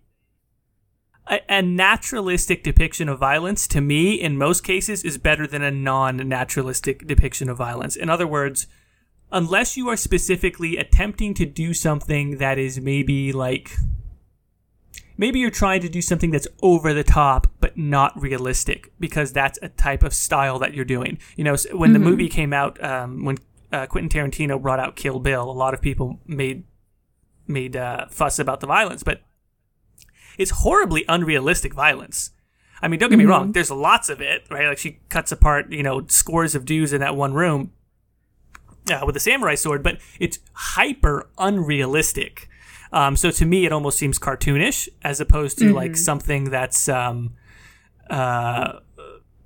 A, 1.27 1.41
a 1.49 1.63
naturalistic 1.63 2.65
depiction 2.65 3.09
of 3.09 3.21
violence, 3.21 3.69
to 3.69 3.81
me, 3.81 4.15
in 4.15 4.37
most 4.37 4.63
cases, 4.65 5.05
is 5.05 5.17
better 5.17 5.47
than 5.47 5.63
a 5.63 5.71
non 5.71 6.17
naturalistic 6.17 7.07
depiction 7.07 7.49
of 7.49 7.59
violence. 7.59 7.95
In 7.95 8.11
other 8.11 8.27
words, 8.27 8.67
unless 9.31 9.77
you 9.77 9.89
are 9.89 9.97
specifically 9.97 10.77
attempting 10.77 11.35
to 11.35 11.47
do 11.47 11.73
something 11.73 12.39
that 12.39 12.59
is 12.59 12.81
maybe 12.81 13.33
like 13.33 13.71
maybe 15.21 15.39
you're 15.39 15.51
trying 15.51 15.83
to 15.83 15.89
do 15.89 16.01
something 16.01 16.31
that's 16.31 16.49
over 16.63 16.95
the 16.95 17.05
top 17.05 17.47
but 17.61 17.77
not 17.77 18.19
realistic 18.21 18.91
because 18.99 19.33
that's 19.33 19.59
a 19.61 19.69
type 19.69 20.03
of 20.03 20.15
style 20.15 20.59
that 20.59 20.73
you're 20.75 20.85
doing. 20.85 21.19
You 21.37 21.45
know 21.45 21.57
when 21.73 21.93
the 21.93 21.99
movie 21.99 22.29
came 22.29 22.53
out 22.53 22.83
um, 22.83 23.25
when 23.25 23.37
uh, 23.71 23.87
quentin 23.87 24.09
tarantino 24.09 24.61
brought 24.61 24.81
out 24.81 24.97
kill 24.97 25.21
bill 25.21 25.49
a 25.49 25.53
lot 25.53 25.75
of 25.75 25.81
people 25.81 26.19
made 26.27 26.65
made 27.47 27.77
uh, 27.77 28.07
fuss 28.11 28.39
about 28.39 28.61
the 28.61 28.67
violence 28.67 29.03
but 29.03 29.21
it's 30.39 30.51
horribly 30.51 31.05
unrealistic 31.07 31.75
violence. 31.75 32.31
I 32.83 32.89
mean 32.89 32.99
don't 32.99 33.11
get 33.11 33.19
me 33.19 33.27
wrong 33.27 33.53
there's 33.53 33.71
lots 33.71 34.09
of 34.09 34.23
it 34.23 34.47
right? 34.51 34.67
Like 34.69 34.79
she 34.79 35.01
cuts 35.11 35.31
apart 35.31 35.71
you 35.71 35.83
know 35.83 36.07
scores 36.09 36.55
of 36.55 36.65
dudes 36.65 36.95
in 36.95 37.01
that 37.01 37.15
one 37.15 37.35
room 37.35 37.73
uh, 38.91 39.03
with 39.05 39.15
a 39.17 39.21
samurai 39.21 39.55
sword, 39.55 39.83
but 39.83 39.99
it's 40.19 40.39
hyper 40.53 41.29
unrealistic. 41.39 42.49
Um, 42.93 43.17
so 43.17 43.31
to 43.31 43.47
me, 43.47 43.67
it 43.67 43.73
almost 43.73 43.99
seems 43.99 44.19
cartoonish 44.19 44.89
as 45.03 45.21
opposed 45.21 45.59
to 45.59 45.73
like 45.73 45.97
something 45.97 46.51
that's 46.51 46.89
um, 46.89 47.35
uh, 48.09 48.81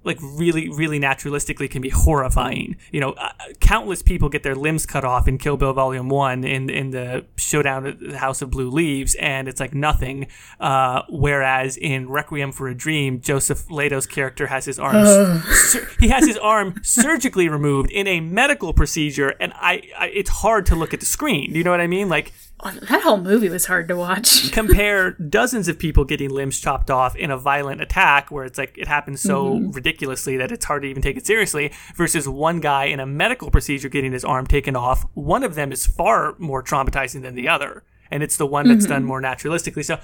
like 0.04 0.18
really, 0.20 0.68
really 0.68 1.00
naturalistically 1.00 1.70
can 1.70 1.82
be 1.82 1.88
horrifying. 1.88 2.76
You 2.92 3.00
know, 3.00 3.10
uh, 3.12 3.30
countless 3.60 4.02
people 4.02 4.28
get 4.28 4.42
their 4.42 4.54
limbs 4.54 4.86
cut 4.86 5.04
off 5.04 5.26
in 5.26 5.38
Kill 5.38 5.56
Bill 5.56 5.72
Volume 5.72 6.08
One 6.08 6.44
in 6.44 6.68
in 6.68 6.90
the 6.90 7.24
showdown 7.36 7.86
at 7.86 8.00
the 8.00 8.18
House 8.18 8.42
of 8.42 8.50
Blue 8.50 8.70
Leaves, 8.70 9.14
and 9.16 9.48
it's 9.48 9.60
like 9.60 9.74
nothing. 9.74 10.26
Uh, 10.60 11.02
whereas 11.08 11.76
in 11.76 12.08
Requiem 12.08 12.52
for 12.52 12.68
a 12.68 12.74
Dream, 12.74 13.20
Joseph 13.20 13.70
Leto's 13.70 14.06
character 14.06 14.46
has 14.46 14.66
his 14.66 14.78
arm 14.78 15.04
sur- 15.52 15.88
he 15.98 16.08
has 16.08 16.26
his 16.26 16.36
arm 16.38 16.80
surgically 16.82 17.48
removed 17.48 17.90
in 17.90 18.06
a 18.06 18.20
medical 18.20 18.74
procedure, 18.74 19.34
and 19.40 19.52
I, 19.56 19.82
I 19.98 20.06
it's 20.08 20.30
hard 20.30 20.66
to 20.66 20.76
look 20.76 20.92
at 20.92 21.00
the 21.00 21.06
screen. 21.06 21.52
Do 21.52 21.58
you 21.58 21.64
know 21.64 21.70
what 21.70 21.80
I 21.80 21.86
mean? 21.86 22.08
Like 22.08 22.32
that 22.62 23.02
whole 23.02 23.18
movie 23.18 23.48
was 23.48 23.66
hard 23.66 23.88
to 23.88 23.96
watch. 23.96 24.50
compare 24.52 25.12
dozens 25.12 25.68
of 25.68 25.78
people 25.78 26.04
getting 26.04 26.30
limbs 26.30 26.58
chopped 26.60 26.90
off 26.90 27.14
in 27.16 27.30
a 27.30 27.36
violent 27.36 27.80
attack 27.80 28.30
where 28.30 28.44
it's 28.44 28.58
like 28.58 28.78
it 28.78 28.88
happens 28.88 29.20
so 29.20 29.54
mm-hmm. 29.54 29.70
ridiculously 29.72 30.36
that 30.36 30.50
it's 30.50 30.64
hard 30.64 30.82
to 30.82 30.88
even 30.88 31.02
take 31.02 31.16
it 31.16 31.26
seriously 31.26 31.72
versus 31.94 32.28
one 32.28 32.60
guy 32.60 32.84
in 32.84 33.00
a 33.00 33.06
medical 33.06 33.50
procedure 33.50 33.88
getting 33.88 34.12
his 34.12 34.24
arm 34.24 34.46
taken 34.46 34.76
off. 34.76 35.04
One 35.14 35.44
of 35.44 35.56
them 35.56 35.72
is 35.72 35.86
far 35.86 36.36
more 36.38 36.62
traumatizing 36.62 37.22
than 37.22 37.34
the 37.34 37.48
other 37.48 37.84
and 38.10 38.22
it's 38.22 38.36
the 38.36 38.46
one 38.46 38.68
that's 38.68 38.86
done 38.86 39.00
mm-hmm. 39.00 39.08
more 39.08 39.22
naturalistically. 39.22 39.84
So 39.84 39.98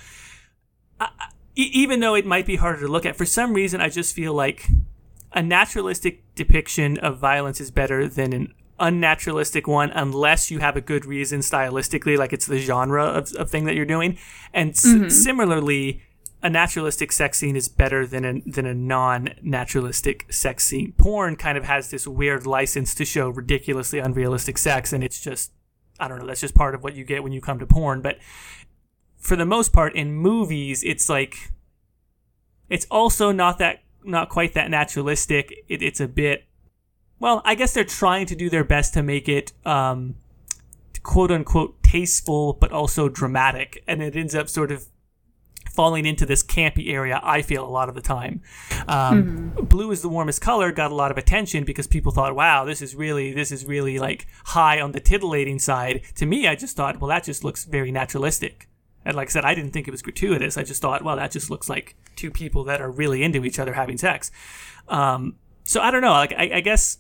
even 1.55 2.01
though 2.01 2.15
it 2.15 2.27
might 2.27 2.47
be 2.47 2.57
harder 2.57 2.81
to 2.81 2.89
look 2.89 3.07
at 3.07 3.17
for 3.17 3.27
some 3.27 3.55
reason 3.55 3.81
i 3.81 3.89
just 3.89 4.15
feel 4.15 4.33
like 4.33 4.69
a 5.33 5.43
naturalistic 5.43 6.23
depiction 6.35 6.99
of 6.99 7.19
violence 7.19 7.61
is 7.61 7.71
better 7.71 8.09
than 8.09 8.33
an 8.33 8.55
unnaturalistic 8.81 9.67
one 9.67 9.91
unless 9.91 10.51
you 10.51 10.59
have 10.59 10.77
a 10.77 10.81
good 10.81 11.05
reason 11.05 11.41
stylistically 11.41 12.17
like 12.17 12.33
it's 12.33 12.47
the 12.47 12.59
genre 12.59 13.05
of, 13.05 13.33
of 13.35 13.51
thing 13.51 13.65
that 13.65 13.75
you're 13.75 13.85
doing 13.85 14.19
and 14.53 14.71
s- 14.71 14.87
mm-hmm. 14.87 15.09
similarly 15.09 16.03
a 16.43 16.49
naturalistic 16.49 17.13
sex 17.13 17.37
scene 17.39 17.55
is 17.55 17.69
better 17.69 18.07
than 18.07 18.25
a, 18.25 18.41
than 18.51 18.65
a 18.65 18.73
non-naturalistic 18.73 20.33
sex 20.33 20.65
scene 20.65 20.93
porn 20.97 21.37
kind 21.37 21.59
of 21.59 21.65
has 21.65 21.91
this 21.91 22.07
weird 22.07 22.47
license 22.47 22.95
to 22.95 23.05
show 23.05 23.29
ridiculously 23.29 23.99
unrealistic 23.99 24.57
sex 24.57 24.93
and 24.93 25.05
it's 25.05 25.21
just 25.21 25.53
i 25.99 26.09
don't 26.09 26.19
know 26.19 26.27
that's 26.27 26.41
just 26.41 26.55
part 26.55 26.75
of 26.75 26.83
what 26.83 26.95
you 26.95 27.05
get 27.05 27.23
when 27.23 27.33
you 27.33 27.41
come 27.41 27.59
to 27.59 27.67
porn 27.67 28.01
but 28.01 28.17
for 29.19 29.37
the 29.37 29.45
most 29.45 29.73
part 29.73 29.95
in 29.95 30.13
movies 30.13 30.83
it's 30.83 31.09
like 31.09 31.51
it's 32.71 32.87
also 32.91 33.33
not 33.33 33.59
that 33.59 33.83
not 34.05 34.29
quite 34.29 34.55
that 34.55 34.71
naturalistic. 34.71 35.53
It, 35.69 35.83
it's 35.83 36.01
a 36.01 36.09
bit. 36.09 36.45
Well, 37.21 37.43
I 37.45 37.55
guess 37.55 37.73
they're 37.75 37.85
trying 37.85 38.27
to 38.27 38.35
do 38.35 38.51
their 38.51 38.65
best 38.65 38.95
to 38.95 39.03
make 39.03 39.29
it 39.29 39.53
um, 39.65 40.17
quote 41.03 41.31
unquote 41.31 41.81
tasteful, 41.83 42.55
but 42.55 42.73
also 42.73 43.09
dramatic, 43.09 43.85
and 43.87 44.03
it 44.03 44.17
ends 44.17 44.35
up 44.35 44.49
sort 44.49 44.73
of 44.73 44.87
falling 45.71 46.05
into 46.05 46.27
this 46.27 46.43
campy 46.43 46.93
area. 46.93 47.21
I 47.23 47.43
feel 47.43 47.65
a 47.65 47.69
lot 47.69 47.89
of 47.89 47.95
the 47.95 48.01
time. 48.01 48.43
Um, 48.89 49.53
mm-hmm. 49.53 49.65
Blue 49.67 49.91
is 49.93 50.03
the 50.03 50.09
warmest 50.09 50.41
color 50.41 50.73
got 50.73 50.91
a 50.91 50.95
lot 50.95 51.11
of 51.11 51.19
attention 51.19 51.65
because 51.65 51.87
people 51.87 52.11
thought, 52.11 52.35
"Wow, 52.35 52.65
this 52.65 52.83
is 52.83 52.95
really 52.95 53.33
this 53.33 53.53
is 53.53 53.67
really 53.67 53.99
like 53.99 54.27
high 54.47 54.81
on 54.81 54.93
the 54.93 55.01
titillating 55.01 55.59
side." 55.59 56.03
To 56.17 56.27
me, 56.27 56.49
I 56.49 56.55
just 56.55 56.77
thought, 56.77 57.01
"Well, 57.01 57.09
that 57.09 57.25
just 57.25 57.45
looks 57.45 57.65
very 57.65 57.93
naturalistic." 57.93 58.69
And 59.05 59.17
like 59.17 59.29
I 59.29 59.31
said, 59.31 59.45
I 59.45 59.55
didn't 59.55 59.73
think 59.73 59.89
it 59.89 59.93
was 59.93 60.03
gratuitous. 60.03 60.59
I 60.59 60.63
just 60.63 60.83
thought, 60.83 61.03
well, 61.03 61.17
that 61.17 61.31
just 61.31 61.51
looks 61.51 61.71
like 61.71 61.97
two 62.17 62.31
people 62.31 62.65
that 62.65 62.83
are 62.83 62.91
really 62.91 63.23
into 63.23 63.47
each 63.47 63.59
other 63.59 63.73
having 63.73 63.97
sex. 63.97 64.31
Um, 64.89 65.37
so 65.65 65.81
I 65.81 65.91
don't 65.91 66.03
know. 66.03 66.11
Like 66.11 66.35
I, 66.37 66.51
I 66.57 66.61
guess 66.61 66.99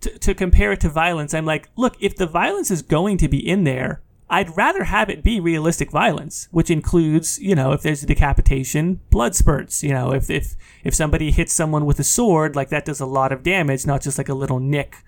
to, 0.00 0.18
to 0.18 0.34
compare 0.34 0.72
it 0.72 0.80
to 0.80 0.88
violence, 0.88 1.34
I'm 1.34 1.46
like, 1.46 1.68
look, 1.76 1.96
if 2.00 2.16
the 2.16 2.26
violence 2.26 2.70
is 2.70 2.82
going 2.82 3.16
to 3.18 3.28
be 3.28 3.46
in 3.46 3.64
there, 3.64 4.02
I'd 4.32 4.56
rather 4.56 4.84
have 4.84 5.10
it 5.10 5.24
be 5.24 5.40
realistic 5.40 5.90
violence, 5.90 6.48
which 6.52 6.70
includes, 6.70 7.40
you 7.40 7.56
know, 7.56 7.72
if 7.72 7.82
there's 7.82 8.04
a 8.04 8.06
decapitation, 8.06 9.00
blood 9.10 9.34
spurts. 9.34 9.82
You 9.82 9.90
know, 9.90 10.12
if 10.12 10.30
if 10.30 10.54
if 10.84 10.94
somebody 10.94 11.32
hits 11.32 11.52
someone 11.52 11.84
with 11.84 11.98
a 11.98 12.04
sword, 12.04 12.54
like 12.54 12.68
that 12.68 12.84
does 12.84 13.00
a 13.00 13.06
lot 13.06 13.32
of 13.32 13.42
damage, 13.42 13.86
not 13.86 14.02
just 14.02 14.18
like 14.18 14.28
a 14.28 14.34
little 14.34 14.60
nick 14.60 14.98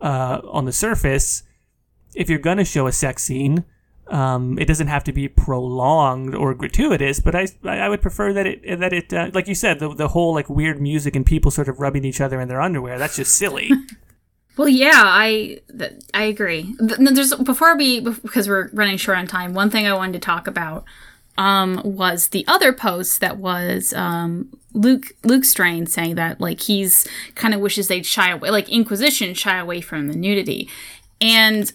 uh, 0.00 0.40
on 0.50 0.64
the 0.64 0.72
surface. 0.72 1.44
If 2.16 2.28
you're 2.28 2.40
gonna 2.40 2.64
show 2.64 2.88
a 2.88 2.92
sex 2.92 3.22
scene, 3.22 3.64
um, 4.08 4.58
it 4.58 4.64
doesn't 4.64 4.88
have 4.88 5.04
to 5.04 5.12
be 5.12 5.28
prolonged 5.28 6.34
or 6.34 6.52
gratuitous, 6.52 7.20
but 7.20 7.36
I 7.36 7.46
I 7.62 7.88
would 7.88 8.02
prefer 8.02 8.32
that 8.32 8.46
it 8.46 8.80
that 8.80 8.92
it 8.92 9.12
uh, 9.12 9.30
like 9.32 9.46
you 9.46 9.54
said 9.54 9.78
the 9.78 9.94
the 9.94 10.08
whole 10.08 10.34
like 10.34 10.50
weird 10.50 10.80
music 10.80 11.14
and 11.14 11.24
people 11.24 11.52
sort 11.52 11.68
of 11.68 11.78
rubbing 11.78 12.04
each 12.04 12.20
other 12.20 12.40
in 12.40 12.48
their 12.48 12.60
underwear. 12.60 12.98
That's 12.98 13.14
just 13.14 13.36
silly. 13.36 13.70
Well, 14.56 14.68
yeah, 14.68 15.02
I 15.04 15.60
th- 15.76 15.92
I 16.14 16.24
agree. 16.24 16.74
There's 16.78 17.34
before 17.34 17.76
we 17.76 18.00
because 18.00 18.48
we're 18.48 18.70
running 18.72 18.96
short 18.96 19.18
on 19.18 19.26
time. 19.26 19.52
One 19.52 19.70
thing 19.70 19.86
I 19.86 19.92
wanted 19.92 20.14
to 20.14 20.18
talk 20.18 20.46
about 20.46 20.84
um, 21.36 21.80
was 21.84 22.28
the 22.28 22.44
other 22.48 22.72
post 22.72 23.20
that 23.20 23.36
was 23.36 23.92
um, 23.92 24.48
Luke 24.72 25.12
Luke 25.24 25.44
Strain 25.44 25.86
saying 25.86 26.14
that 26.14 26.40
like 26.40 26.60
he's 26.62 27.06
kind 27.34 27.52
of 27.52 27.60
wishes 27.60 27.88
they'd 27.88 28.06
shy 28.06 28.30
away, 28.30 28.50
like 28.50 28.68
Inquisition 28.70 29.34
shy 29.34 29.58
away 29.58 29.82
from 29.82 30.08
the 30.08 30.16
nudity, 30.16 30.70
and 31.20 31.70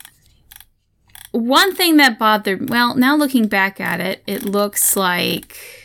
one 1.31 1.73
thing 1.75 1.97
that 1.97 2.17
bothered 2.19 2.69
well 2.69 2.95
now 2.95 3.15
looking 3.15 3.47
back 3.47 3.79
at 3.79 3.99
it, 3.99 4.23
it 4.25 4.43
looks 4.43 4.95
like 4.95 5.80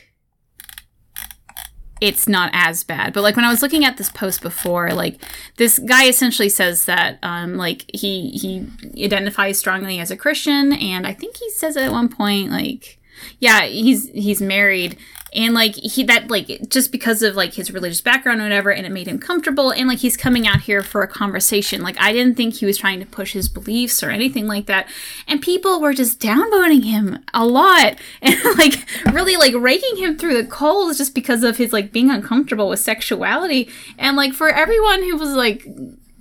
it's 2.01 2.28
not 2.28 2.51
as 2.53 2.84
bad. 2.84 3.12
But 3.12 3.22
like 3.22 3.36
when 3.36 3.44
I 3.44 3.51
was 3.51 3.62
looking 3.62 3.84
at 3.84 3.97
this 3.97 4.11
post 4.11 4.42
before, 4.42 4.90
like 4.90 5.22
this 5.57 5.78
guy 5.78 6.07
essentially 6.07 6.49
says 6.49 6.84
that 6.84 7.18
um 7.22 7.55
like 7.55 7.84
he 7.92 8.30
he 8.30 8.66
identifies 9.05 9.59
strongly 9.59 9.99
as 9.99 10.11
a 10.11 10.16
Christian 10.16 10.72
and 10.72 11.07
I 11.07 11.14
think 11.14 11.36
he 11.36 11.51
says 11.51 11.76
at 11.76 11.92
one 11.92 12.09
point 12.09 12.51
like 12.51 12.99
yeah, 13.38 13.64
he's 13.64 14.08
he's 14.10 14.40
married. 14.40 14.96
And 15.34 15.52
like 15.52 15.74
he 15.74 16.02
that 16.04 16.30
like 16.30 16.68
just 16.68 16.90
because 16.90 17.20
of 17.22 17.34
like 17.34 17.54
his 17.54 17.70
religious 17.70 18.00
background 18.00 18.40
or 18.40 18.44
whatever 18.44 18.70
and 18.70 18.86
it 18.86 18.92
made 18.92 19.06
him 19.06 19.18
comfortable 19.18 19.70
and 19.70 19.86
like 19.86 19.98
he's 19.98 20.16
coming 20.16 20.46
out 20.46 20.62
here 20.62 20.82
for 20.82 21.02
a 21.02 21.08
conversation. 21.08 21.82
Like 21.82 22.00
i 22.00 22.12
didn't 22.12 22.36
think 22.36 22.54
he 22.54 22.64
was 22.64 22.78
trying 22.78 23.00
to 23.00 23.06
push 23.06 23.32
his 23.32 23.48
beliefs 23.48 24.02
or 24.02 24.10
anything 24.10 24.46
like 24.46 24.66
that. 24.66 24.88
And 25.28 25.42
people 25.42 25.80
were 25.80 25.92
just 25.92 26.20
downvoting 26.20 26.84
him 26.84 27.18
a 27.34 27.44
lot 27.44 27.98
and 28.22 28.36
like 28.56 28.74
really 29.12 29.36
like 29.36 29.54
raking 29.54 29.96
him 29.96 30.16
through 30.16 30.40
the 30.40 30.48
coals 30.48 30.96
just 30.96 31.14
because 31.14 31.42
of 31.42 31.58
his 31.58 31.72
like 31.72 31.92
being 31.92 32.10
uncomfortable 32.10 32.68
with 32.70 32.80
sexuality. 32.80 33.68
And 33.98 34.16
like 34.16 34.32
for 34.32 34.48
everyone 34.48 35.02
who 35.02 35.16
was 35.16 35.34
like 35.34 35.66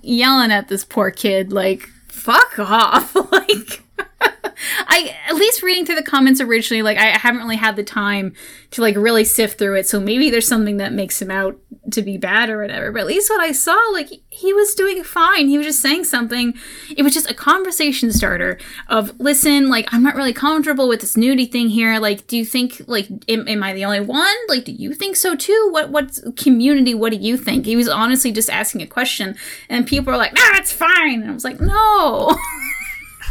yelling 0.02 0.50
at 0.50 0.68
this 0.68 0.84
poor 0.84 1.10
kid 1.10 1.52
like 1.52 1.88
fuck 2.26 2.58
off. 2.58 3.14
Like 3.32 3.82
I 4.86 5.16
at 5.28 5.34
least 5.34 5.62
reading 5.62 5.86
through 5.86 5.96
the 5.96 6.02
comments 6.02 6.40
originally, 6.40 6.82
like 6.82 6.98
I 6.98 7.06
haven't 7.18 7.40
really 7.40 7.56
had 7.56 7.76
the 7.76 7.84
time 7.84 8.34
to 8.72 8.82
like 8.82 8.96
really 8.96 9.24
sift 9.24 9.58
through 9.58 9.76
it. 9.76 9.88
So 9.88 10.00
maybe 10.00 10.30
there's 10.30 10.48
something 10.48 10.78
that 10.78 10.92
makes 10.92 11.20
him 11.20 11.30
out 11.30 11.58
to 11.92 12.02
be 12.02 12.18
bad 12.18 12.50
or 12.50 12.60
whatever. 12.60 12.92
But 12.92 13.00
at 13.02 13.06
least 13.06 13.30
what 13.30 13.40
I 13.40 13.52
saw, 13.52 13.76
like 13.92 14.10
he 14.28 14.52
was 14.52 14.74
doing 14.74 15.02
fine. 15.04 15.48
He 15.48 15.58
was 15.58 15.66
just 15.66 15.80
saying 15.80 16.04
something. 16.04 16.54
It 16.96 17.02
was 17.02 17.14
just 17.14 17.30
a 17.30 17.34
conversation 17.34 18.12
starter 18.12 18.58
of 18.88 19.18
listen, 19.20 19.68
like 19.68 19.92
I'm 19.92 20.02
not 20.02 20.16
really 20.16 20.32
comfortable 20.32 20.88
with 20.88 21.00
this 21.00 21.16
nudity 21.16 21.46
thing 21.46 21.68
here. 21.68 21.98
Like, 21.98 22.26
do 22.26 22.36
you 22.36 22.44
think 22.44 22.82
like 22.86 23.08
am, 23.28 23.46
am 23.48 23.62
I 23.62 23.72
the 23.72 23.84
only 23.84 24.00
one? 24.00 24.34
Like, 24.48 24.64
do 24.64 24.72
you 24.72 24.94
think 24.94 25.16
so 25.16 25.36
too? 25.36 25.68
What 25.70 25.90
what 25.90 26.18
community? 26.36 26.94
What 26.94 27.12
do 27.12 27.18
you 27.18 27.36
think? 27.36 27.66
He 27.66 27.76
was 27.76 27.88
honestly 27.88 28.32
just 28.32 28.50
asking 28.50 28.82
a 28.82 28.86
question, 28.86 29.36
and 29.68 29.86
people 29.86 30.12
were 30.12 30.18
like, 30.18 30.32
"Ah, 30.36 30.58
it's 30.58 30.72
fine." 30.72 31.22
And 31.22 31.30
I 31.30 31.34
was 31.34 31.44
like, 31.44 31.60
"No." 31.60 32.36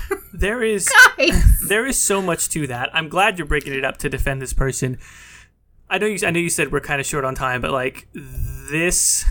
there 0.33 0.63
is 0.63 0.89
Guys. 1.17 1.59
there 1.67 1.85
is 1.85 2.01
so 2.01 2.21
much 2.21 2.49
to 2.49 2.67
that. 2.67 2.89
I'm 2.93 3.09
glad 3.09 3.37
you're 3.37 3.47
breaking 3.47 3.73
it 3.73 3.85
up 3.85 3.97
to 3.97 4.09
defend 4.09 4.41
this 4.41 4.53
person. 4.53 4.97
I 5.89 5.97
know 5.97 6.07
you 6.07 6.25
I 6.25 6.31
know 6.31 6.39
you 6.39 6.49
said 6.49 6.71
we're 6.71 6.79
kind 6.79 6.99
of 6.99 7.05
short 7.05 7.25
on 7.25 7.35
time, 7.35 7.61
but 7.61 7.71
like 7.71 8.07
this 8.13 9.25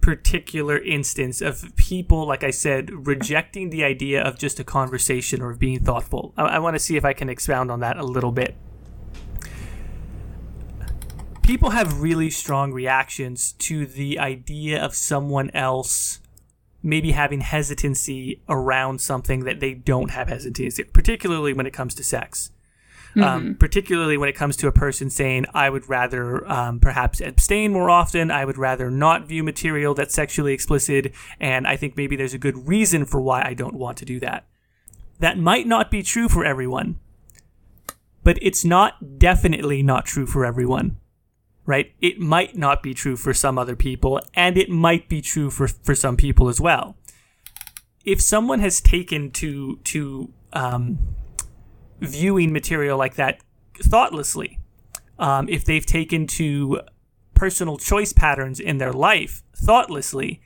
particular 0.00 0.76
instance 0.78 1.40
of 1.40 1.74
people, 1.76 2.26
like 2.26 2.44
I 2.44 2.50
said, 2.50 3.06
rejecting 3.06 3.70
the 3.70 3.84
idea 3.84 4.22
of 4.22 4.38
just 4.38 4.60
a 4.60 4.64
conversation 4.64 5.40
or 5.40 5.54
being 5.54 5.80
thoughtful. 5.80 6.34
I, 6.36 6.42
I 6.42 6.58
want 6.58 6.74
to 6.74 6.78
see 6.78 6.96
if 6.96 7.06
I 7.06 7.14
can 7.14 7.30
expound 7.30 7.70
on 7.70 7.80
that 7.80 7.96
a 7.96 8.04
little 8.04 8.32
bit. 8.32 8.54
People 11.42 11.70
have 11.70 12.00
really 12.00 12.28
strong 12.28 12.72
reactions 12.72 13.52
to 13.52 13.86
the 13.86 14.18
idea 14.18 14.82
of 14.82 14.94
someone 14.94 15.50
else 15.50 16.20
maybe 16.84 17.12
having 17.12 17.40
hesitancy 17.40 18.42
around 18.48 19.00
something 19.00 19.44
that 19.44 19.58
they 19.58 19.72
don't 19.72 20.10
have 20.10 20.28
hesitancy, 20.28 20.84
particularly 20.84 21.54
when 21.54 21.66
it 21.66 21.72
comes 21.72 21.94
to 21.94 22.04
sex. 22.04 22.50
Um, 23.16 23.22
mm-hmm. 23.22 23.46
Um, 23.46 23.54
particularly 23.54 24.16
when 24.16 24.28
it 24.28 24.34
comes 24.34 24.56
to 24.56 24.66
a 24.66 24.72
person 24.72 25.08
saying, 25.08 25.46
I 25.54 25.70
would 25.70 25.88
rather 25.88 26.46
um, 26.50 26.80
perhaps 26.80 27.20
abstain 27.20 27.72
more 27.72 27.88
often, 27.88 28.30
I 28.32 28.44
would 28.44 28.58
rather 28.58 28.90
not 28.90 29.28
view 29.28 29.44
material 29.44 29.94
that's 29.94 30.14
sexually 30.14 30.52
explicit, 30.52 31.14
and 31.38 31.64
I 31.64 31.76
think 31.76 31.96
maybe 31.96 32.16
there's 32.16 32.34
a 32.34 32.38
good 32.38 32.66
reason 32.66 33.04
for 33.04 33.20
why 33.20 33.42
I 33.46 33.54
don't 33.54 33.76
want 33.76 33.98
to 33.98 34.04
do 34.04 34.18
that. 34.18 34.46
That 35.20 35.38
might 35.38 35.68
not 35.68 35.92
be 35.92 36.02
true 36.02 36.28
for 36.28 36.44
everyone, 36.44 36.98
but 38.24 38.36
it's 38.42 38.64
not 38.64 39.18
definitely 39.18 39.80
not 39.82 40.06
true 40.06 40.26
for 40.26 40.44
everyone 40.44 40.96
right? 41.66 41.94
It 42.00 42.18
might 42.18 42.56
not 42.56 42.82
be 42.82 42.94
true 42.94 43.16
for 43.16 43.32
some 43.32 43.58
other 43.58 43.76
people, 43.76 44.20
and 44.34 44.56
it 44.58 44.68
might 44.68 45.08
be 45.08 45.20
true 45.20 45.50
for, 45.50 45.68
for 45.68 45.94
some 45.94 46.16
people 46.16 46.48
as 46.48 46.60
well. 46.60 46.96
If 48.04 48.20
someone 48.20 48.60
has 48.60 48.80
taken 48.80 49.30
to 49.32 49.76
to 49.84 50.32
um, 50.52 50.98
viewing 52.00 52.52
material 52.52 52.98
like 52.98 53.14
that 53.14 53.40
thoughtlessly, 53.82 54.58
um, 55.18 55.48
if 55.48 55.64
they've 55.64 55.86
taken 55.86 56.26
to 56.26 56.82
personal 57.32 57.78
choice 57.78 58.12
patterns 58.12 58.60
in 58.60 58.78
their 58.78 58.92
life 58.92 59.42
thoughtlessly, 59.56 60.42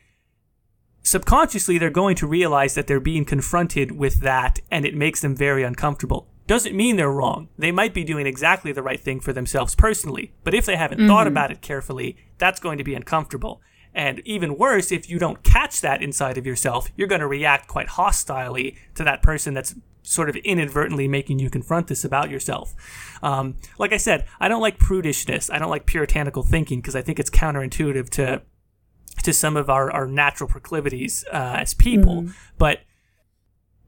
subconsciously 1.03 1.79
they're 1.79 1.91
going 1.91 2.15
to 2.17 2.27
realize 2.27 2.75
that 2.75 2.87
they're 2.87 3.01
being 3.01 3.25
confronted 3.25 3.93
with 3.93 4.21
that, 4.21 4.61
and 4.71 4.85
it 4.85 4.95
makes 4.95 5.21
them 5.21 5.35
very 5.35 5.65
uncomfortable 5.65 6.28
doesn't 6.49 6.75
mean 6.75 6.97
they're 6.97 7.13
wrong. 7.13 7.49
They 7.57 7.71
might 7.71 7.95
be 7.95 8.03
doing 8.03 8.27
exactly 8.27 8.73
the 8.73 8.83
right 8.83 8.99
thing 8.99 9.21
for 9.21 9.33
themselves 9.33 9.75
personally, 9.75 10.33
but 10.43 10.55
if 10.55 10.67
they 10.67 10.77
haven't 10.77 10.99
mm-hmm. 10.99 11.09
thought 11.09 11.27
about 11.27 11.53
it 11.53 11.61
carefully, 11.61 12.17
that's 12.39 12.59
going 12.59 12.79
to 12.79 12.85
be 12.85 12.95
uncomfortable. 12.95 13.61
And 13.95 14.21
even 14.25 14.57
worse, 14.57 14.91
if 14.91 15.11
you 15.11 15.19
don't 15.19 15.43
catch 15.43 15.81
that 15.83 16.03
inside 16.03 16.39
of 16.39 16.47
yourself, 16.47 16.89
you're 16.97 17.09
going 17.09 17.21
to 17.21 17.27
react 17.27 17.69
quite 17.69 17.89
hostilely 17.89 18.77
to 18.95 19.05
that 19.05 19.23
person 19.23 19.55
that's 19.55 19.75
sort 20.03 20.31
of 20.31 20.37
inadvertently 20.37 21.07
making 21.07 21.39
you 21.39 21.51
confront 21.51 21.89
this 21.89 22.03
about 22.03 22.31
yourself. 22.31 22.75
Um, 23.23 23.57
like 23.79 23.93
I 23.93 23.99
said, 23.99 24.25
I 24.41 24.49
don't 24.49 24.63
like 24.63 24.79
prudishness. 24.79 25.53
I 25.53 25.59
don't 25.59 25.71
like 25.71 25.85
puritanical 25.85 26.43
thinking 26.43 26.81
because 26.81 26.97
I 26.97 27.03
think 27.03 27.21
it's 27.21 27.31
counterintuitive 27.31 28.09
to 28.11 28.43
to 29.25 29.33
some 29.33 29.57
of 29.57 29.69
our, 29.69 29.91
our 29.91 30.07
natural 30.07 30.49
proclivities 30.49 31.25
uh, 31.33 31.57
as 31.59 31.75
people. 31.75 32.23
Mm. 32.23 32.35
But 32.57 32.81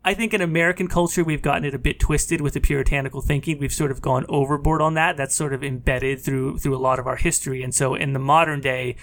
I 0.03 0.15
think 0.15 0.33
in 0.33 0.41
American 0.41 0.89
culture, 0.89 1.23
we've 1.23 1.43
gotten 1.43 1.65
it 1.65 1.75
a 1.75 1.79
bit 1.79 2.01
twisted 2.01 2.41
with 2.41 2.55
the 2.55 2.61
puritanical 2.61 3.21
thinking. 3.21 3.59
We've 3.59 3.73
sort 3.73 3.91
of 3.91 4.01
gone 4.01 4.25
overboard 4.29 4.81
on 4.81 4.95
that. 4.95 5.17
That's 5.17 5.35
sort 5.35 5.53
of 5.53 5.63
embedded 5.63 6.21
through 6.21 6.59
through 6.59 6.75
a 6.75 6.79
lot 6.79 6.99
of 6.99 7.07
our 7.07 7.17
history. 7.17 7.63
And 7.63 7.75
so 7.75 7.95
in 7.95 8.15
the 8.15 8.19
modern 8.19 8.61
day, 8.61 8.97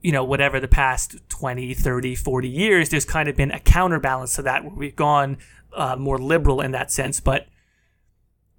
you 0.00 0.10
know, 0.10 0.24
whatever 0.24 0.58
the 0.58 0.68
past 0.68 1.16
20, 1.28 1.74
30, 1.74 2.16
40 2.16 2.48
years, 2.48 2.88
there's 2.88 3.04
kind 3.04 3.28
of 3.28 3.36
been 3.36 3.52
a 3.52 3.60
counterbalance 3.60 4.34
to 4.34 4.42
that 4.42 4.64
where 4.64 4.74
we've 4.74 4.96
gone 4.96 5.38
uh, 5.74 5.94
more 5.94 6.18
liberal 6.18 6.60
in 6.60 6.72
that 6.72 6.90
sense. 6.90 7.20
But 7.20 7.46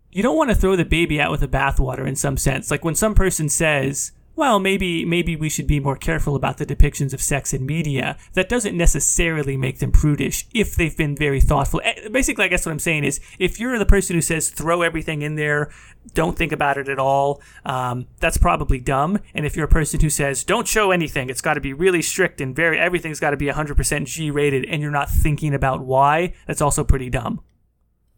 you 0.09 0.23
don't 0.23 0.37
want 0.37 0.49
to 0.51 0.55
throw 0.55 0.77
the 0.77 0.85
baby 0.85 1.19
out 1.19 1.31
with 1.31 1.41
the 1.41 1.47
bathwater 1.49 2.07
in 2.07 2.15
some 2.15 2.37
sense. 2.37 2.71
Like 2.71 2.85
when 2.85 2.95
some 2.95 3.13
person 3.13 3.49
says, 3.49 4.13
well, 4.37 4.59
maybe 4.59 5.03
maybe 5.03 5.35
we 5.35 5.49
should 5.49 5.65
be 5.65 5.79
more 5.79 5.97
careful 5.97 6.35
about 6.35 6.59
the 6.59 6.65
depictions 6.65 7.11
of 7.11 7.21
sex 7.21 7.53
in 7.53 7.65
media. 7.65 8.17
That 8.33 8.47
doesn't 8.47 8.77
necessarily 8.77 9.57
make 9.57 9.79
them 9.79 9.91
prudish 9.91 10.45
if 10.53 10.75
they've 10.75 10.95
been 10.95 11.15
very 11.15 11.41
thoughtful. 11.41 11.81
Eh, 11.83 12.07
basically, 12.09 12.45
I 12.45 12.47
guess 12.47 12.63
what 12.63 12.71
I'm 12.71 12.79
saying 12.79 13.03
is, 13.03 13.19
if 13.39 13.59
you're 13.59 13.79
the 13.79 13.85
person 13.85 14.15
who 14.15 14.21
says 14.21 14.49
throw 14.49 14.83
everything 14.83 15.23
in 15.23 15.37
there, 15.37 15.71
don't 16.13 16.37
think 16.37 16.51
about 16.51 16.77
it 16.77 16.87
at 16.87 16.99
all, 16.99 17.41
um, 17.65 18.05
that's 18.19 18.37
probably 18.37 18.79
dumb. 18.79 19.19
And 19.33 19.43
if 19.43 19.55
you're 19.55 19.65
a 19.65 19.69
person 19.69 19.99
who 19.99 20.09
says 20.11 20.43
don't 20.43 20.67
show 20.67 20.91
anything, 20.91 21.31
it's 21.31 21.41
got 21.41 21.55
to 21.55 21.61
be 21.61 21.73
really 21.73 22.03
strict 22.03 22.39
and 22.39 22.55
very 22.55 22.77
everything's 22.79 23.19
got 23.19 23.31
to 23.31 23.37
be 23.37 23.47
100% 23.47 24.05
G 24.05 24.29
rated, 24.29 24.65
and 24.65 24.83
you're 24.83 24.91
not 24.91 25.09
thinking 25.09 25.55
about 25.55 25.83
why, 25.83 26.35
that's 26.45 26.61
also 26.61 26.83
pretty 26.83 27.09
dumb. 27.09 27.41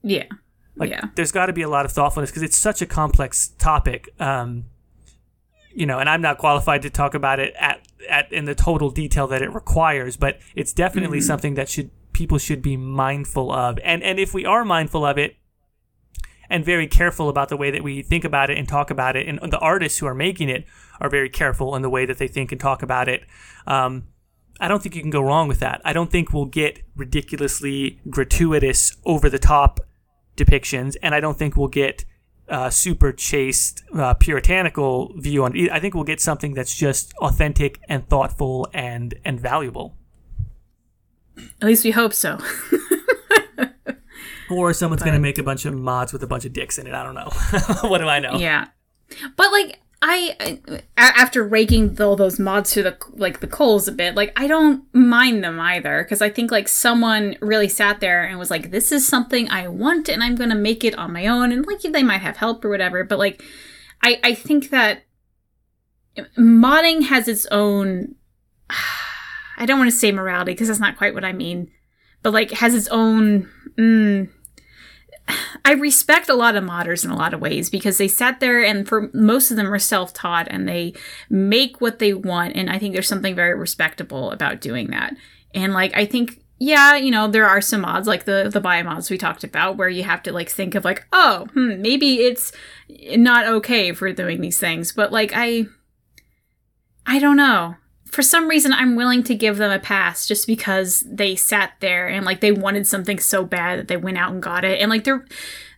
Yeah. 0.03 0.25
Like, 0.75 0.89
yeah. 0.89 1.05
there's 1.15 1.31
got 1.31 1.45
to 1.45 1.53
be 1.53 1.61
a 1.61 1.69
lot 1.69 1.85
of 1.85 1.93
thoughtfulness 1.93 2.29
because 2.29 2.43
it's 2.43 2.57
such 2.57 2.81
a 2.81 2.85
complex 2.85 3.49
topic. 3.57 4.09
Um, 4.19 4.65
you 5.79 5.85
know, 5.85 5.97
and 5.97 6.09
I'm 6.09 6.21
not 6.21 6.37
qualified 6.37 6.81
to 6.81 6.89
talk 6.89 7.13
about 7.13 7.39
it 7.39 7.55
at, 7.57 7.87
at 8.09 8.33
in 8.33 8.43
the 8.43 8.53
total 8.53 8.89
detail 8.89 9.27
that 9.27 9.41
it 9.41 9.53
requires, 9.53 10.17
but 10.17 10.37
it's 10.53 10.73
definitely 10.73 11.19
mm-hmm. 11.19 11.27
something 11.27 11.53
that 11.53 11.69
should 11.69 11.89
people 12.11 12.37
should 12.37 12.61
be 12.61 12.75
mindful 12.75 13.49
of. 13.49 13.79
And 13.81 14.03
and 14.03 14.19
if 14.19 14.33
we 14.33 14.45
are 14.45 14.65
mindful 14.65 15.05
of 15.05 15.17
it 15.17 15.37
and 16.49 16.65
very 16.65 16.85
careful 16.85 17.29
about 17.29 17.47
the 17.47 17.55
way 17.55 17.71
that 17.71 17.81
we 17.81 18.01
think 18.01 18.25
about 18.25 18.49
it 18.49 18.57
and 18.57 18.67
talk 18.67 18.91
about 18.91 19.15
it, 19.15 19.25
and 19.25 19.39
the 19.53 19.59
artists 19.59 19.99
who 19.99 20.05
are 20.05 20.13
making 20.13 20.49
it 20.49 20.65
are 20.99 21.09
very 21.09 21.29
careful 21.29 21.73
in 21.77 21.81
the 21.81 21.89
way 21.89 22.05
that 22.05 22.17
they 22.17 22.27
think 22.27 22.51
and 22.51 22.59
talk 22.59 22.83
about 22.83 23.07
it. 23.07 23.23
Um, 23.65 24.09
I 24.59 24.67
don't 24.67 24.83
think 24.83 24.95
you 24.95 25.01
can 25.01 25.11
go 25.11 25.21
wrong 25.21 25.47
with 25.47 25.61
that. 25.61 25.79
I 25.85 25.93
don't 25.93 26.11
think 26.11 26.33
we'll 26.33 26.43
get 26.43 26.81
ridiculously 26.93 28.01
gratuitous, 28.09 28.97
over 29.05 29.29
the 29.29 29.39
top 29.39 29.79
depictions, 30.35 30.97
and 31.01 31.15
I 31.15 31.21
don't 31.21 31.37
think 31.37 31.55
we'll 31.55 31.69
get 31.69 32.03
uh, 32.49 32.69
super 32.69 33.11
chaste, 33.11 33.83
uh, 33.93 34.13
puritanical 34.15 35.13
view 35.17 35.43
on 35.43 35.55
it. 35.55 35.71
I 35.71 35.79
think 35.79 35.93
we'll 35.93 36.03
get 36.03 36.19
something 36.19 36.53
that's 36.53 36.75
just 36.75 37.13
authentic 37.15 37.79
and 37.87 38.07
thoughtful 38.07 38.67
and 38.73 39.13
and 39.23 39.39
valuable. 39.39 39.95
At 41.61 41.67
least 41.67 41.83
we 41.85 41.91
hope 41.91 42.13
so. 42.13 42.39
or 44.49 44.73
someone's 44.73 45.03
going 45.03 45.13
to 45.13 45.21
make 45.21 45.37
a 45.37 45.43
bunch 45.43 45.65
of 45.65 45.73
mods 45.73 46.11
with 46.11 46.23
a 46.23 46.27
bunch 46.27 46.45
of 46.45 46.53
dicks 46.53 46.77
in 46.77 46.87
it. 46.87 46.93
I 46.93 47.03
don't 47.03 47.15
know. 47.15 47.29
what 47.89 47.99
do 47.99 48.07
I 48.07 48.19
know? 48.19 48.37
Yeah. 48.37 48.67
But 49.35 49.51
like 49.51 49.79
I 50.01 50.61
after 50.97 51.43
raking 51.43 52.01
all 52.01 52.15
those 52.15 52.39
mods 52.39 52.71
to 52.71 52.83
the 52.83 52.97
like 53.11 53.41
the 53.41 53.47
coals 53.47 53.87
a 53.87 53.91
bit, 53.91 54.15
like 54.15 54.31
I 54.39 54.47
don't 54.47 54.83
mind 54.93 55.43
them 55.43 55.59
either 55.59 56.03
because 56.03 56.21
I 56.21 56.29
think 56.29 56.51
like 56.51 56.69
someone 56.69 57.35
really 57.41 57.67
sat 57.67 57.99
there 57.99 58.23
and 58.23 58.39
was 58.39 58.49
like, 58.49 58.71
"This 58.71 58.93
is 58.93 59.05
something 59.05 59.49
I 59.49 59.67
want, 59.67 60.07
and 60.07 60.23
I'm 60.23 60.35
gonna 60.35 60.55
make 60.55 60.85
it 60.85 60.97
on 60.97 61.11
my 61.11 61.27
own." 61.27 61.51
And 61.51 61.65
like 61.67 61.81
they 61.81 62.03
might 62.03 62.21
have 62.21 62.37
help 62.37 62.63
or 62.63 62.69
whatever, 62.69 63.03
but 63.03 63.19
like 63.19 63.43
I 64.01 64.19
I 64.23 64.33
think 64.35 64.69
that 64.69 65.03
modding 66.37 67.03
has 67.07 67.27
its 67.27 67.45
own. 67.47 68.15
I 69.57 69.65
don't 69.65 69.79
want 69.79 69.91
to 69.91 69.97
say 69.97 70.13
morality 70.13 70.53
because 70.53 70.69
that's 70.69 70.79
not 70.79 70.97
quite 70.97 71.13
what 71.13 71.25
I 71.25 71.33
mean, 71.33 71.69
but 72.23 72.31
like 72.31 72.51
has 72.51 72.73
its 72.73 72.87
own. 72.87 73.49
Mm, 73.77 74.29
I 75.65 75.73
respect 75.73 76.29
a 76.29 76.35
lot 76.35 76.55
of 76.55 76.63
modders 76.63 77.05
in 77.05 77.11
a 77.11 77.15
lot 77.15 77.33
of 77.33 77.41
ways 77.41 77.69
because 77.69 77.97
they 77.97 78.07
sat 78.07 78.39
there 78.39 78.63
and 78.63 78.87
for 78.87 79.09
most 79.13 79.51
of 79.51 79.57
them 79.57 79.71
are 79.71 79.79
self-taught 79.79 80.47
and 80.49 80.67
they 80.67 80.93
make 81.29 81.81
what 81.81 81.99
they 81.99 82.13
want 82.13 82.55
and 82.55 82.69
I 82.69 82.79
think 82.79 82.93
there's 82.93 83.07
something 83.07 83.35
very 83.35 83.57
respectable 83.57 84.31
about 84.31 84.61
doing 84.61 84.87
that. 84.91 85.15
And 85.53 85.73
like 85.73 85.95
I 85.95 86.05
think 86.05 86.41
yeah, 86.61 86.97
you 86.97 87.09
know, 87.09 87.27
there 87.27 87.47
are 87.47 87.61
some 87.61 87.81
mods 87.81 88.07
like 88.07 88.25
the 88.25 88.49
the 88.51 88.59
bio 88.59 88.83
mods 88.83 89.09
we 89.09 89.17
talked 89.17 89.43
about 89.43 89.77
where 89.77 89.87
you 89.89 90.03
have 90.03 90.21
to 90.23 90.33
like 90.33 90.49
think 90.49 90.75
of 90.75 90.83
like, 90.83 91.07
oh, 91.13 91.47
hmm, 91.53 91.81
maybe 91.81 92.19
it's 92.19 92.51
not 92.89 93.47
okay 93.47 93.93
for 93.93 94.11
doing 94.11 94.41
these 94.41 94.59
things, 94.59 94.91
but 94.91 95.11
like 95.11 95.31
I 95.33 95.67
I 97.05 97.19
don't 97.19 97.37
know 97.37 97.75
for 98.11 98.21
some 98.21 98.47
reason 98.47 98.73
I'm 98.73 98.95
willing 98.95 99.23
to 99.23 99.35
give 99.35 99.57
them 99.57 99.71
a 99.71 99.79
pass 99.79 100.27
just 100.27 100.47
because 100.47 101.01
they 101.01 101.35
sat 101.35 101.73
there 101.79 102.07
and 102.07 102.25
like 102.25 102.41
they 102.41 102.51
wanted 102.51 102.87
something 102.87 103.19
so 103.19 103.45
bad 103.45 103.79
that 103.79 103.87
they 103.87 103.97
went 103.97 104.17
out 104.17 104.31
and 104.31 104.41
got 104.41 104.65
it. 104.65 104.79
And 104.81 104.89
like 104.89 105.03
there 105.03 105.25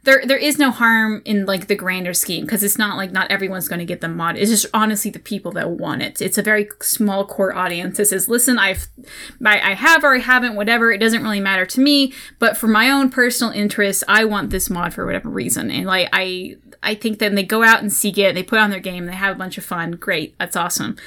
there 0.03 0.25
there 0.25 0.37
is 0.37 0.57
no 0.57 0.71
harm 0.71 1.21
in 1.25 1.45
like 1.45 1.67
the 1.67 1.75
grander 1.75 2.13
scheme 2.13 2.45
because 2.45 2.63
it's 2.63 2.77
not 2.77 2.97
like 2.97 3.11
not 3.11 3.29
everyone's 3.29 3.67
going 3.67 3.79
to 3.79 3.85
get 3.85 4.01
the 4.01 4.07
mod. 4.07 4.37
It's 4.37 4.49
just 4.49 4.65
honestly 4.73 5.11
the 5.11 5.19
people 5.19 5.51
that 5.53 5.69
want 5.69 6.01
it. 6.01 6.21
It's 6.21 6.37
a 6.37 6.43
very 6.43 6.69
small 6.81 7.25
core 7.25 7.53
audience 7.53 7.97
that 7.97 8.05
says, 8.05 8.27
"Listen, 8.27 8.57
I've 8.57 8.87
I, 9.45 9.71
I 9.71 9.73
have 9.73 10.03
or 10.03 10.15
I 10.15 10.19
haven't, 10.19 10.55
whatever. 10.55 10.91
It 10.91 10.99
doesn't 10.99 11.21
really 11.21 11.41
matter 11.41 11.65
to 11.67 11.81
me, 11.81 12.13
but 12.39 12.57
for 12.57 12.67
my 12.67 12.89
own 12.89 13.09
personal 13.09 13.53
interest, 13.53 14.03
I 14.07 14.25
want 14.25 14.49
this 14.49 14.69
mod 14.69 14.93
for 14.93 15.05
whatever 15.05 15.29
reason." 15.29 15.69
And 15.69 15.85
like 15.85 16.09
I 16.13 16.55
I 16.81 16.95
think 16.95 17.19
then 17.19 17.35
they 17.35 17.43
go 17.43 17.61
out 17.61 17.81
and 17.81 17.93
seek 17.93 18.17
it, 18.17 18.33
they 18.33 18.43
put 18.43 18.57
on 18.57 18.71
their 18.71 18.79
game, 18.79 19.05
they 19.05 19.13
have 19.13 19.35
a 19.35 19.39
bunch 19.39 19.57
of 19.59 19.65
fun. 19.65 19.91
Great, 19.91 20.35
that's 20.39 20.55
awesome 20.55 20.97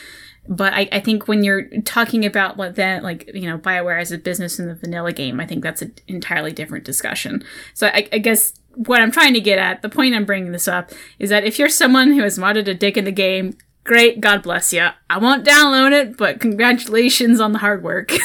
but 0.49 0.73
I, 0.73 0.89
I 0.93 1.01
think 1.01 1.29
when 1.29 1.43
you're 1.43 1.69
talking 1.83 2.25
about 2.25 2.57
like 2.57 2.75
that 2.75 3.03
like 3.03 3.31
you 3.35 3.49
know 3.49 3.59
bioware 3.59 4.01
as 4.01 4.13
a 4.13 4.19
business 4.19 4.59
in 4.59 4.67
the 4.67 4.75
vanilla 4.75 5.13
game 5.13 5.41
i 5.41 5.47
think 5.47 5.63
that's 5.63 5.83
an 5.83 5.95
entirely 6.07 6.53
different 6.53 6.85
discussion. 6.85 7.45
So 7.75 7.89
I, 7.89 8.09
I, 8.13 8.19
guess 8.19 8.53
what 8.75 9.01
i'm 9.01 9.11
trying 9.11 9.35
to 9.35 9.41
get 9.41 9.59
at 9.59 9.83
the 9.83 9.89
point 9.89 10.15
i'm 10.15 10.25
bringing 10.25 10.53
this 10.53 10.69
up 10.69 10.91
is 11.19 11.31
that 11.31 11.45
if 11.45 11.59
you're 11.59 11.69
someone 11.69 12.13
who 12.13 12.23
has 12.23 12.39
modded 12.39 12.69
a 12.69 12.75
dick 12.75 12.97
in 12.97 13.05
the 13.05 13.13
game 13.13 13.57
great 13.85 14.21
god 14.21 14.43
bless 14.43 14.73
you 14.73 14.89
i 15.11 15.19
won't 15.19 15.45
download 15.45 15.93
it 15.93 16.17
but 16.17 16.41
congratulations 16.41 17.41
on 17.41 17.53
the 17.53 17.59
hard 17.59 17.83
work. 17.83 18.13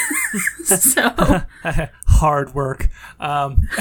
So. 0.65 1.09
Hard 2.07 2.53
work. 2.53 2.89
Um, 3.19 3.67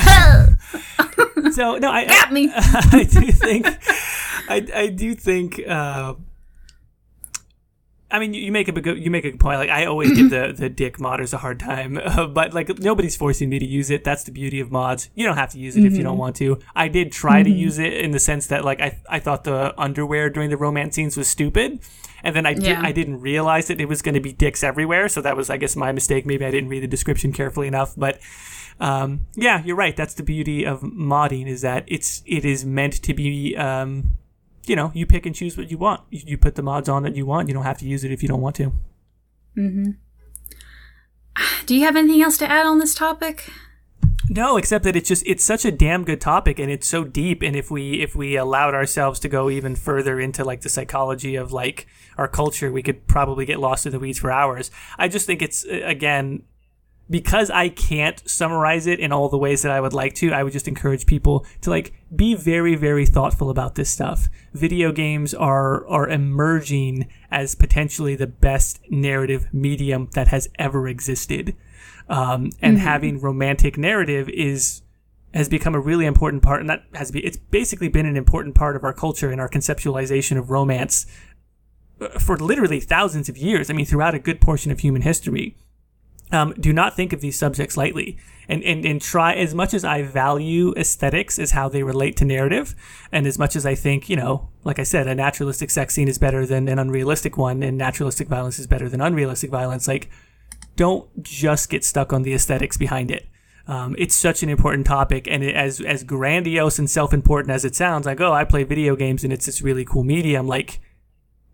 so 1.53 1.77
no 1.77 1.91
i 1.91 2.07
got 2.07 2.33
me. 2.33 2.51
I, 2.55 2.89
I 2.93 3.05
do 3.05 3.33
think 3.33 3.67
I, 4.49 4.67
I 4.75 4.87
do 4.89 5.15
think 5.15 5.61
uh, 5.69 6.15
I 8.11 8.19
mean, 8.19 8.33
you, 8.33 8.51
make 8.51 8.69
a 8.69 8.73
good 8.73 8.99
you 8.99 9.11
make 9.11 9.25
a 9.27 9.31
good 9.31 9.41
point. 9.41 9.59
Like 9.59 9.69
I 9.69 9.85
always 9.85 10.13
give 10.13 10.31
the 10.31 10.55
the 10.57 10.71
dick 10.71 10.97
modders 10.97 11.35
a 11.35 11.39
hard 11.39 11.61
time, 11.61 11.99
uh, 12.03 12.27
but 12.27 12.55
like 12.55 12.79
nobody's 12.79 13.17
forcing 13.17 13.51
me 13.51 13.59
to 13.59 13.67
use 13.67 13.91
it. 13.91 14.03
That's 14.03 14.25
the 14.25 14.31
beauty 14.31 14.61
of 14.61 14.71
mods. 14.71 15.11
You 15.15 15.27
don't 15.27 15.37
have 15.37 15.51
to 15.51 15.59
use 15.59 15.77
it 15.77 15.81
mm-hmm. 15.81 15.89
if 15.89 15.97
you 15.97 16.03
don't 16.03 16.13
mm-hmm. 16.13 16.21
want 16.21 16.37
to. 16.37 16.59
I 16.75 16.89
did 16.89 17.13
try 17.13 17.43
mm-hmm. 17.43 17.53
to 17.53 17.59
use 17.59 17.79
it 17.79 17.93
in 17.93 18.13
the 18.13 18.19
sense 18.19 18.47
that 18.47 18.65
like 18.65 18.81
I 18.81 18.99
I 19.09 19.19
thought 19.19 19.45
the 19.45 19.79
underwear 19.79 20.31
during 20.31 20.49
the 20.49 20.57
romance 20.57 20.95
scenes 20.95 21.17
was 21.19 21.29
stupid, 21.29 21.81
and 22.23 22.35
then 22.35 22.47
I 22.47 22.51
yeah. 22.51 22.77
did, 22.77 22.79
I 22.79 22.93
didn't 22.93 23.21
realize 23.21 23.69
that 23.69 23.81
it 23.81 23.89
was 23.89 24.01
going 24.01 24.15
to 24.15 24.21
be 24.21 24.33
dicks 24.33 24.65
everywhere. 24.65 25.09
So 25.09 25.21
that 25.21 25.37
was 25.37 25.51
I 25.51 25.59
guess 25.59 25.77
my 25.77 25.93
mistake. 25.93 26.25
Maybe 26.25 26.47
I 26.47 26.51
didn't 26.51 26.71
read 26.71 26.83
the 26.83 26.89
description 26.89 27.33
carefully 27.33 27.69
enough, 27.69 27.95
but. 27.97 28.21
Um, 28.81 29.27
yeah, 29.35 29.61
you're 29.65 29.75
right. 29.75 29.97
That's 29.97 30.15
the 30.15 30.23
beauty 30.23 30.65
of 30.65 30.83
modding 30.83 31.49
is 31.49 31.63
that 31.63 31.83
it's 31.89 32.23
it 32.27 32.45
is 32.45 32.65
meant 32.65 33.03
to 33.03 33.13
be 33.13 33.57
um, 33.57 34.17
you 34.69 34.77
know, 34.77 34.93
you 34.95 35.07
pick 35.07 35.27
and 35.27 35.35
choose 35.35 35.57
what 35.57 35.71
you 35.71 35.79
want. 35.79 36.03
You, 36.11 36.23
you, 36.27 36.39
put 36.39 36.55
the 36.55 36.63
mods 36.63 36.89
on 36.89 37.03
that 37.03 37.17
you 37.17 37.27
want. 37.27 37.49
You 37.49 37.55
don't 37.55 37.65
have 37.65 37.79
to 37.79 37.87
use 37.87 38.05
it 38.05 38.13
if 38.13 38.23
you 38.23 38.29
don't 38.29 38.41
want 38.41 38.57
to. 38.57 38.73
Mm-hmm. 39.57 39.91
Do 41.67 41.75
you 41.75 41.85
have 41.85 41.97
anything 41.97 42.23
else 42.23 42.37
to 42.39 42.51
add 42.51 42.67
on 42.67 42.79
this 42.79 42.95
topic? 42.95 43.51
No, 44.31 44.57
except 44.59 44.85
that 44.85 44.95
it's 44.95 45.09
just 45.09 45.27
it's 45.27 45.45
such 45.45 45.65
a 45.65 45.73
damn 45.73 46.05
good 46.05 46.21
topic 46.21 46.59
and 46.59 46.71
it's 46.71 46.87
so 46.87 47.03
deep 47.03 47.43
and 47.43 47.57
if 47.57 47.71
we 47.71 48.03
if 48.03 48.15
we 48.15 48.37
allowed 48.37 48.75
ourselves 48.75 49.19
to 49.21 49.29
go 49.29 49.49
even 49.49 49.75
further 49.75 50.21
into 50.21 50.45
like 50.45 50.61
the 50.61 50.69
psychology 50.69 51.35
of 51.35 51.51
like 51.51 51.87
our 52.19 52.29
culture, 52.29 52.71
we 52.71 52.83
could 52.83 53.07
probably 53.07 53.47
get 53.47 53.59
lost 53.59 53.87
in 53.87 53.93
the 53.93 53.99
weeds 53.99 54.19
for 54.19 54.31
hours. 54.31 54.71
I 54.99 55.09
just 55.09 55.27
think 55.27 55.41
it's 55.41 55.65
again 55.65 56.43
because 57.11 57.51
I 57.51 57.69
can't 57.69 58.27
summarize 58.29 58.87
it 58.87 59.01
in 59.01 59.13
all 59.13 59.29
the 59.29 59.39
ways 59.39 59.63
that 59.63 59.73
I 59.73 59.81
would 59.81 59.93
like 59.93 60.15
to, 60.17 60.33
I 60.33 60.43
would 60.43 60.53
just 60.53 60.69
encourage 60.69 61.07
people 61.07 61.47
to 61.63 61.71
like 61.71 61.93
be 62.15 62.35
very, 62.35 62.75
very 62.75 63.07
thoughtful 63.07 63.51
about 63.51 63.75
this 63.75 63.91
stuff. 63.91 64.29
Video 64.53 64.93
games 64.93 65.33
are 65.35 65.87
are 65.89 66.09
emerging 66.09 67.09
as 67.31 67.55
potentially 67.55 68.15
the 68.15 68.27
best 68.27 68.81
narrative 68.91 69.49
medium 69.53 70.09
that 70.15 70.29
has 70.29 70.49
ever 70.59 70.87
existed, 70.89 71.57
um, 72.09 72.51
and 72.61 72.77
mm-hmm. 72.77 72.87
having 72.87 73.21
romantic 73.21 73.79
narrative 73.79 74.29
is 74.29 74.83
has 75.35 75.49
become 75.49 75.75
a 75.75 75.81
really 75.81 76.07
important 76.07 76.43
part, 76.43 76.61
and 76.61 76.69
that 76.69 76.85
has 76.95 77.11
be 77.11 77.25
it's 77.25 77.37
basically 77.37 77.89
been 77.89 78.07
an 78.07 78.17
important 78.17 78.55
part 78.55 78.77
of 78.77 78.85
our 78.85 78.93
culture 78.93 79.31
and 79.31 79.41
our 79.41 79.49
conceptualization 79.49 80.39
of 80.39 80.51
romance 80.51 81.07
uh, 82.01 82.09
for 82.19 82.37
literally 82.37 82.81
thousands 82.81 83.31
of 83.31 83.39
years. 83.39 83.71
I 83.71 83.73
mean, 83.73 83.87
throughout 83.87 84.15
a 84.15 84.19
good 84.19 84.43
portion 84.43 84.71
of 84.71 84.81
human 84.81 85.03
history 85.03 85.57
um, 86.31 86.55
do 86.59 86.73
not 86.73 86.95
think 86.95 87.13
of 87.13 87.21
these 87.21 87.39
subjects 87.39 87.77
lightly 87.77 88.19
and, 88.49 88.63
and, 88.65 88.85
and 88.85 89.01
try 89.01 89.35
as 89.35 89.55
much 89.55 89.75
as 89.75 89.85
I 89.85 90.03
value 90.03 90.75
aesthetics 90.77 91.39
as 91.39 91.53
how 91.53 91.69
they 91.69 91.83
relate 91.83 92.17
to 92.19 92.25
narrative. 92.25 92.75
And 93.13 93.27
as 93.27 93.39
much 93.39 93.57
as 93.57 93.65
I 93.67 93.75
think, 93.75 94.09
you 94.09 94.17
know, 94.17 94.49
like 94.65 94.79
I 94.79 94.83
said, 94.83 95.07
a 95.07 95.15
naturalistic 95.15 95.71
sex 95.71 95.95
scene 95.95 96.09
is 96.09 96.19
better 96.19 96.47
than 96.47 96.69
an 96.69 96.79
unrealistic 96.79 97.37
one 97.37 97.63
and 97.63 97.77
naturalistic 97.77 98.29
violence 98.29 98.59
is 98.59 98.67
better 98.67 98.89
than 98.89 99.01
unrealistic 99.01 99.51
violence. 99.51 99.89
Like, 99.89 100.11
don't 100.77 101.23
just 101.23 101.71
get 101.71 101.85
stuck 101.85 102.13
on 102.13 102.23
the 102.23 102.35
aesthetics 102.35 102.77
behind 102.77 103.11
it. 103.11 103.29
Um, 103.67 103.95
it's 103.99 104.15
such 104.15 104.43
an 104.43 104.49
important 104.49 104.87
topic, 104.87 105.29
and 105.29 105.45
it, 105.45 105.55
as 105.55 105.79
as 105.83 106.03
grandiose 106.03 106.79
and 106.79 106.89
self 106.89 107.13
important 107.13 107.51
as 107.51 107.67
it 107.67 107.75
sounds, 107.75 108.07
like 108.07 108.19
oh, 108.19 108.33
I 108.33 108.45
play 108.45 108.65
video 108.65 108.97
games 108.97 109.25
and 109.25 109.33
it's 109.33 109.45
this 109.45 109.61
really 109.61 109.85
cool 109.85 110.05
medium. 110.05 110.47
Like 110.47 110.81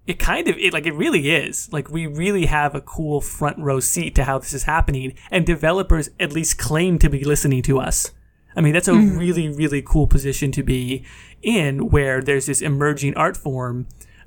it 0.07 0.18
kind 0.18 0.48
of 0.48 0.57
it 0.59 0.72
like 0.72 0.86
it 0.86 0.94
really 0.94 1.30
is 1.30 1.72
like 1.72 1.90
we 1.90 2.07
really 2.07 2.46
have 2.46 2.74
a 2.74 2.80
cool 2.80 3.20
front 3.20 3.59
row 3.59 3.80
seat 3.80 4.14
to 4.14 4.24
how 4.24 4.38
this 4.38 4.52
is 4.52 4.64
happening 4.64 5.14
and 5.30 5.46
developers 5.46 6.11
at 6.20 6.32
least 6.32 6.59
claim 6.59 6.98
to 6.98 7.09
be 7.09 7.24
listening 7.24 7.62
to 7.62 7.78
us 7.78 8.12
i 8.55 8.61
mean 8.61 8.72
that's 8.72 8.88
a 8.88 8.92
mm. 8.92 9.18
really 9.18 9.48
really 9.48 9.82
cool 9.82 10.07
position 10.07 10.52
to 10.52 10.62
be 10.62 11.05
in 11.42 11.88
where 11.88 12.20
there's 12.20 12.46
this 12.46 12.61
emerging 12.61 13.14
art 13.16 13.36
form 13.36 13.86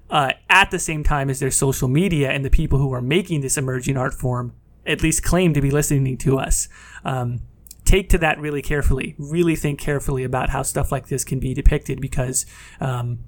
uh, 0.10 0.32
at 0.50 0.72
the 0.72 0.80
same 0.80 1.04
time 1.04 1.30
as 1.30 1.40
their 1.40 1.52
social 1.52 1.88
media 1.88 2.32
and 2.32 2.46
the 2.46 2.50
people 2.50 2.80
who 2.80 2.94
are 2.94 3.02
making 3.02 3.42
this 3.42 3.58
emerging 3.58 3.98
art 3.98 4.14
form 4.14 4.54
at 4.86 5.04
least 5.04 5.24
claim 5.24 5.54
to 5.54 5.62
be 5.62 5.70
listening 5.70 6.18
to 6.18 6.40
us. 6.40 6.70
Um, 7.04 7.42
take 7.84 8.10
to 8.10 8.18
that 8.20 8.40
really 8.40 8.62
carefully. 8.62 9.16
Really 9.18 9.56
think 9.56 9.80
carefully 9.80 10.24
about 10.24 10.50
how 10.50 10.64
stuff 10.64 10.92
like 10.92 11.08
this 11.08 11.24
can 11.24 11.40
be 11.40 11.54
depicted 11.54 12.00
because 12.00 12.46
um, 12.80 13.20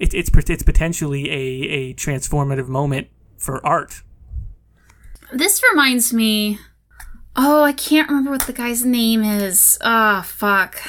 it, 0.00 0.14
it's 0.14 0.30
it's 0.34 0.62
potentially 0.62 1.30
a, 1.30 1.34
a 1.34 1.94
transformative 1.94 2.68
moment 2.68 3.08
for 3.36 3.64
art. 3.64 4.02
This 5.32 5.62
reminds 5.70 6.12
me. 6.12 6.58
Oh, 7.36 7.62
I 7.62 7.72
can't 7.72 8.08
remember 8.08 8.32
what 8.32 8.42
the 8.42 8.52
guy's 8.52 8.84
name 8.84 9.22
is. 9.22 9.78
Oh, 9.82 10.22
fuck. 10.22 10.82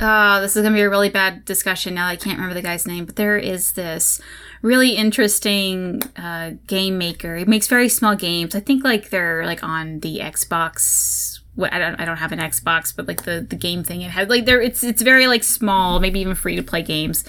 Oh, 0.00 0.40
this 0.40 0.56
is 0.56 0.62
gonna 0.62 0.76
be 0.76 0.82
a 0.82 0.90
really 0.90 1.08
bad 1.08 1.44
discussion 1.44 1.94
now. 1.94 2.06
I 2.06 2.14
can't 2.14 2.36
remember 2.36 2.54
the 2.54 2.62
guy's 2.62 2.86
name, 2.86 3.04
but 3.04 3.16
there 3.16 3.36
is 3.36 3.72
this 3.72 4.20
really 4.62 4.90
interesting 4.90 6.02
uh, 6.16 6.52
game 6.66 6.98
maker. 6.98 7.36
He 7.36 7.44
makes 7.46 7.66
very 7.66 7.88
small 7.88 8.14
games. 8.14 8.54
I 8.54 8.60
think 8.60 8.84
like 8.84 9.10
they're 9.10 9.44
like 9.44 9.64
on 9.64 10.00
the 10.00 10.18
Xbox. 10.18 11.40
I 11.60 11.80
don't 11.80 12.00
I 12.00 12.04
don't 12.04 12.18
have 12.18 12.30
an 12.30 12.38
Xbox, 12.38 12.94
but 12.94 13.08
like 13.08 13.24
the 13.24 13.44
the 13.48 13.56
game 13.56 13.82
thing 13.82 14.02
it 14.02 14.12
has 14.12 14.28
like 14.28 14.44
there 14.44 14.60
it's 14.60 14.84
it's 14.84 15.02
very 15.02 15.26
like 15.26 15.42
small, 15.42 15.98
maybe 15.98 16.20
even 16.20 16.36
free 16.36 16.54
to 16.54 16.62
play 16.62 16.82
games, 16.82 17.24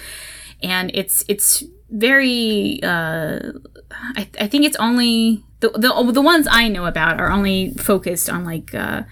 and 0.62 0.90
it's 0.94 1.24
it's 1.28 1.64
very. 1.90 2.80
Uh, 2.82 3.52
I 4.16 4.28
I 4.38 4.46
think 4.46 4.64
it's 4.64 4.76
only 4.76 5.44
the 5.60 5.70
the 5.70 6.12
the 6.12 6.22
ones 6.22 6.46
I 6.50 6.68
know 6.68 6.86
about 6.86 7.20
are 7.20 7.30
only 7.30 7.74
focused 7.74 8.28
on 8.30 8.44
like. 8.44 8.74
Uh, 8.74 9.02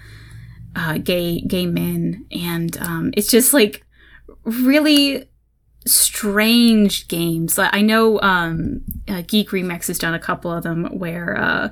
uh, 0.75 0.97
gay 0.97 1.41
gay 1.41 1.65
men, 1.65 2.25
and 2.31 2.77
um, 2.81 3.11
it's 3.17 3.29
just 3.29 3.53
like 3.53 3.83
really 4.43 5.29
strange 5.85 7.07
games. 7.07 7.57
I 7.57 7.81
know 7.81 8.19
um, 8.21 8.81
uh, 9.07 9.23
Geek 9.25 9.49
Remix 9.49 9.87
has 9.87 9.97
done 9.97 10.13
a 10.13 10.19
couple 10.19 10.51
of 10.51 10.63
them 10.63 10.85
where 10.97 11.37
uh, 11.37 11.69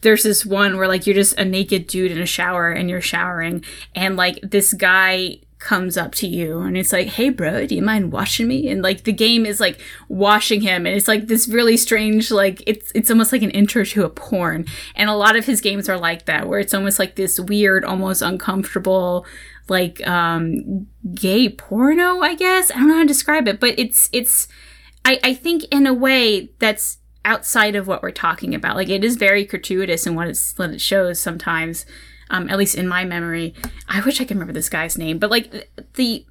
there's 0.00 0.22
this 0.22 0.44
one 0.44 0.76
where 0.76 0.88
like 0.88 1.06
you're 1.06 1.14
just 1.14 1.38
a 1.38 1.44
naked 1.44 1.86
dude 1.86 2.12
in 2.12 2.20
a 2.20 2.26
shower 2.26 2.70
and 2.70 2.90
you're 2.90 3.00
showering, 3.00 3.64
and 3.94 4.16
like 4.16 4.38
this 4.42 4.72
guy 4.72 5.38
comes 5.60 5.96
up 5.96 6.12
to 6.16 6.26
you 6.26 6.60
and 6.60 6.76
it's 6.76 6.92
like, 6.92 7.08
"Hey, 7.08 7.28
bro, 7.28 7.66
do 7.66 7.74
you 7.74 7.82
mind 7.82 8.12
washing 8.12 8.48
me?" 8.48 8.68
And 8.68 8.82
like 8.82 9.04
the 9.04 9.12
game 9.12 9.46
is 9.46 9.60
like 9.60 9.80
washing 10.08 10.62
him, 10.62 10.86
and 10.86 10.96
it's 10.96 11.06
like 11.06 11.28
this 11.28 11.48
really 11.48 11.76
strange, 11.76 12.30
like 12.30 12.62
it's 12.66 12.90
it's 12.94 13.10
almost 13.10 13.30
like 13.30 13.42
an 13.42 13.50
intro 13.50 13.84
to 13.84 14.04
a 14.04 14.10
porn. 14.10 14.66
And 14.96 15.08
a 15.08 15.14
lot 15.14 15.36
of 15.36 15.46
his 15.46 15.60
games 15.60 15.88
are 15.88 15.98
like 15.98 16.24
that, 16.24 16.48
where 16.48 16.58
it's 16.58 16.74
almost 16.74 16.98
like 16.98 17.14
this 17.14 17.38
weird, 17.38 17.84
almost 17.84 18.22
uncomfortable, 18.22 19.26
like 19.68 20.04
um 20.08 20.86
gay 21.14 21.48
porno. 21.48 22.20
I 22.20 22.34
guess 22.34 22.70
I 22.70 22.74
don't 22.74 22.88
know 22.88 22.94
how 22.94 23.02
to 23.02 23.06
describe 23.06 23.46
it, 23.46 23.60
but 23.60 23.78
it's 23.78 24.08
it's. 24.12 24.48
I, 25.02 25.18
I 25.24 25.34
think 25.34 25.64
in 25.70 25.86
a 25.86 25.94
way 25.94 26.50
that's 26.58 26.98
outside 27.24 27.74
of 27.74 27.86
what 27.86 28.02
we're 28.02 28.10
talking 28.10 28.54
about. 28.54 28.76
Like 28.76 28.88
it 28.88 29.04
is 29.04 29.16
very 29.16 29.44
gratuitous 29.44 30.06
in 30.06 30.14
what 30.14 30.28
it's 30.28 30.56
what 30.56 30.70
it 30.70 30.80
shows 30.80 31.20
sometimes 31.20 31.86
um, 32.30 32.48
at 32.48 32.58
least 32.58 32.74
in 32.74 32.88
my 32.88 33.04
memory. 33.04 33.54
I 33.88 34.00
wish 34.00 34.20
I 34.20 34.24
could 34.24 34.36
remember 34.36 34.52
this 34.52 34.68
guy's 34.68 34.96
name, 34.96 35.18
but 35.18 35.30
like 35.30 35.68
the, 35.94 36.24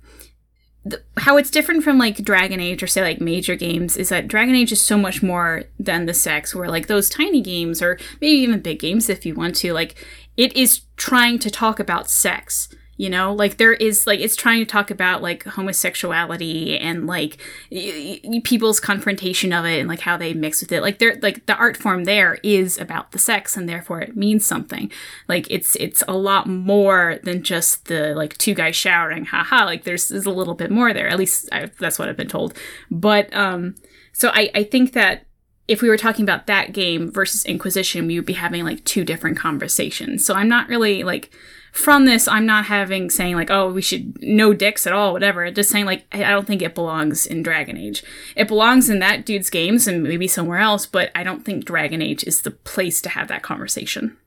the 0.83 1.03
how 1.17 1.37
it's 1.37 1.51
different 1.51 1.83
from 1.83 1.97
like 1.97 2.23
Dragon 2.23 2.59
Age 2.59 2.81
or 2.81 2.87
say 2.87 3.01
like 3.01 3.21
major 3.21 3.55
games 3.55 3.97
is 3.97 4.09
that 4.09 4.27
Dragon 4.27 4.55
Age 4.55 4.71
is 4.71 4.81
so 4.81 4.97
much 4.97 5.21
more 5.21 5.65
than 5.77 6.05
the 6.05 6.13
sex. 6.13 6.55
Where 6.55 6.69
like 6.69 6.87
those 6.87 7.09
tiny 7.09 7.41
games 7.41 7.81
or 7.81 7.99
maybe 8.21 8.37
even 8.37 8.61
big 8.61 8.79
games 8.79 9.09
if 9.09 9.25
you 9.25 9.35
want 9.35 9.55
to, 9.57 9.73
like 9.73 9.95
it 10.37 10.55
is 10.55 10.81
trying 10.95 11.37
to 11.39 11.51
talk 11.51 11.79
about 11.79 12.09
sex 12.09 12.69
you 12.99 13.09
know? 13.09 13.33
Like 13.33 13.55
there 13.57 13.71
is 13.71 14.05
like 14.05 14.19
it's 14.19 14.35
trying 14.35 14.59
to 14.59 14.65
talk 14.65 14.91
about 14.91 15.21
like 15.21 15.45
homosexuality 15.45 16.77
and 16.77 17.07
like 17.07 17.37
y- 17.71 18.19
y- 18.23 18.41
people's 18.43 18.81
confrontation 18.81 19.53
of 19.53 19.63
it 19.63 19.79
and 19.79 19.87
like 19.87 20.01
how 20.01 20.17
they 20.17 20.33
mix 20.33 20.59
with 20.61 20.73
it. 20.73 20.81
Like 20.81 20.99
they're 20.99 21.17
like 21.21 21.45
the 21.45 21.55
art 21.55 21.77
form 21.77 22.03
there 22.03 22.37
is 22.43 22.77
about 22.77 23.13
the 23.13 23.17
sex 23.17 23.55
and 23.55 23.69
therefore 23.69 24.01
it 24.01 24.17
means 24.17 24.45
something. 24.45 24.91
Like 25.29 25.49
it's 25.49 25.77
it's 25.77 26.03
a 26.09 26.13
lot 26.13 26.45
more 26.45 27.19
than 27.23 27.41
just 27.41 27.85
the 27.85 28.13
like 28.15 28.37
two 28.37 28.53
guys 28.53 28.75
showering 28.75 29.25
haha 29.25 29.63
like 29.63 29.85
there's, 29.85 30.09
there's 30.09 30.25
a 30.25 30.31
little 30.31 30.53
bit 30.53 30.69
more 30.69 30.93
there. 30.93 31.07
At 31.07 31.17
least 31.17 31.47
I, 31.53 31.71
that's 31.79 31.97
what 31.97 32.09
i've 32.09 32.17
been 32.17 32.27
told. 32.27 32.53
But 32.91 33.33
um 33.33 33.75
so 34.11 34.29
i 34.33 34.51
i 34.53 34.63
think 34.63 34.91
that 34.93 35.25
if 35.69 35.83
we 35.83 35.87
were 35.87 35.97
talking 35.97 36.23
about 36.23 36.47
that 36.47 36.73
game 36.73 37.11
versus 37.11 37.45
Inquisition, 37.45 38.07
we 38.07 38.15
would 38.17 38.25
be 38.25 38.33
having 38.33 38.65
like 38.65 38.83
two 38.85 39.05
different 39.05 39.37
conversations. 39.37 40.25
So 40.25 40.33
I'm 40.33 40.49
not 40.49 40.67
really 40.67 41.03
like 41.03 41.29
from 41.71 42.05
this, 42.05 42.27
I'm 42.27 42.45
not 42.45 42.65
having 42.65 43.09
saying 43.09 43.35
like, 43.35 43.49
oh, 43.49 43.71
we 43.71 43.81
should 43.81 44.21
no 44.21 44.53
dicks 44.53 44.87
at 44.87 44.93
all, 44.93 45.13
whatever. 45.13 45.49
Just 45.51 45.69
saying 45.69 45.85
like, 45.85 46.05
I 46.11 46.31
don't 46.31 46.47
think 46.47 46.61
it 46.61 46.75
belongs 46.75 47.25
in 47.25 47.43
Dragon 47.43 47.77
Age. 47.77 48.03
It 48.35 48.47
belongs 48.47 48.89
in 48.89 48.99
that 48.99 49.25
dude's 49.25 49.49
games 49.49 49.87
and 49.87 50.03
maybe 50.03 50.27
somewhere 50.27 50.59
else, 50.59 50.85
but 50.85 51.11
I 51.15 51.23
don't 51.23 51.45
think 51.45 51.65
Dragon 51.65 52.01
Age 52.01 52.23
is 52.23 52.41
the 52.41 52.51
place 52.51 53.01
to 53.01 53.09
have 53.09 53.27
that 53.27 53.43
conversation. 53.43 54.17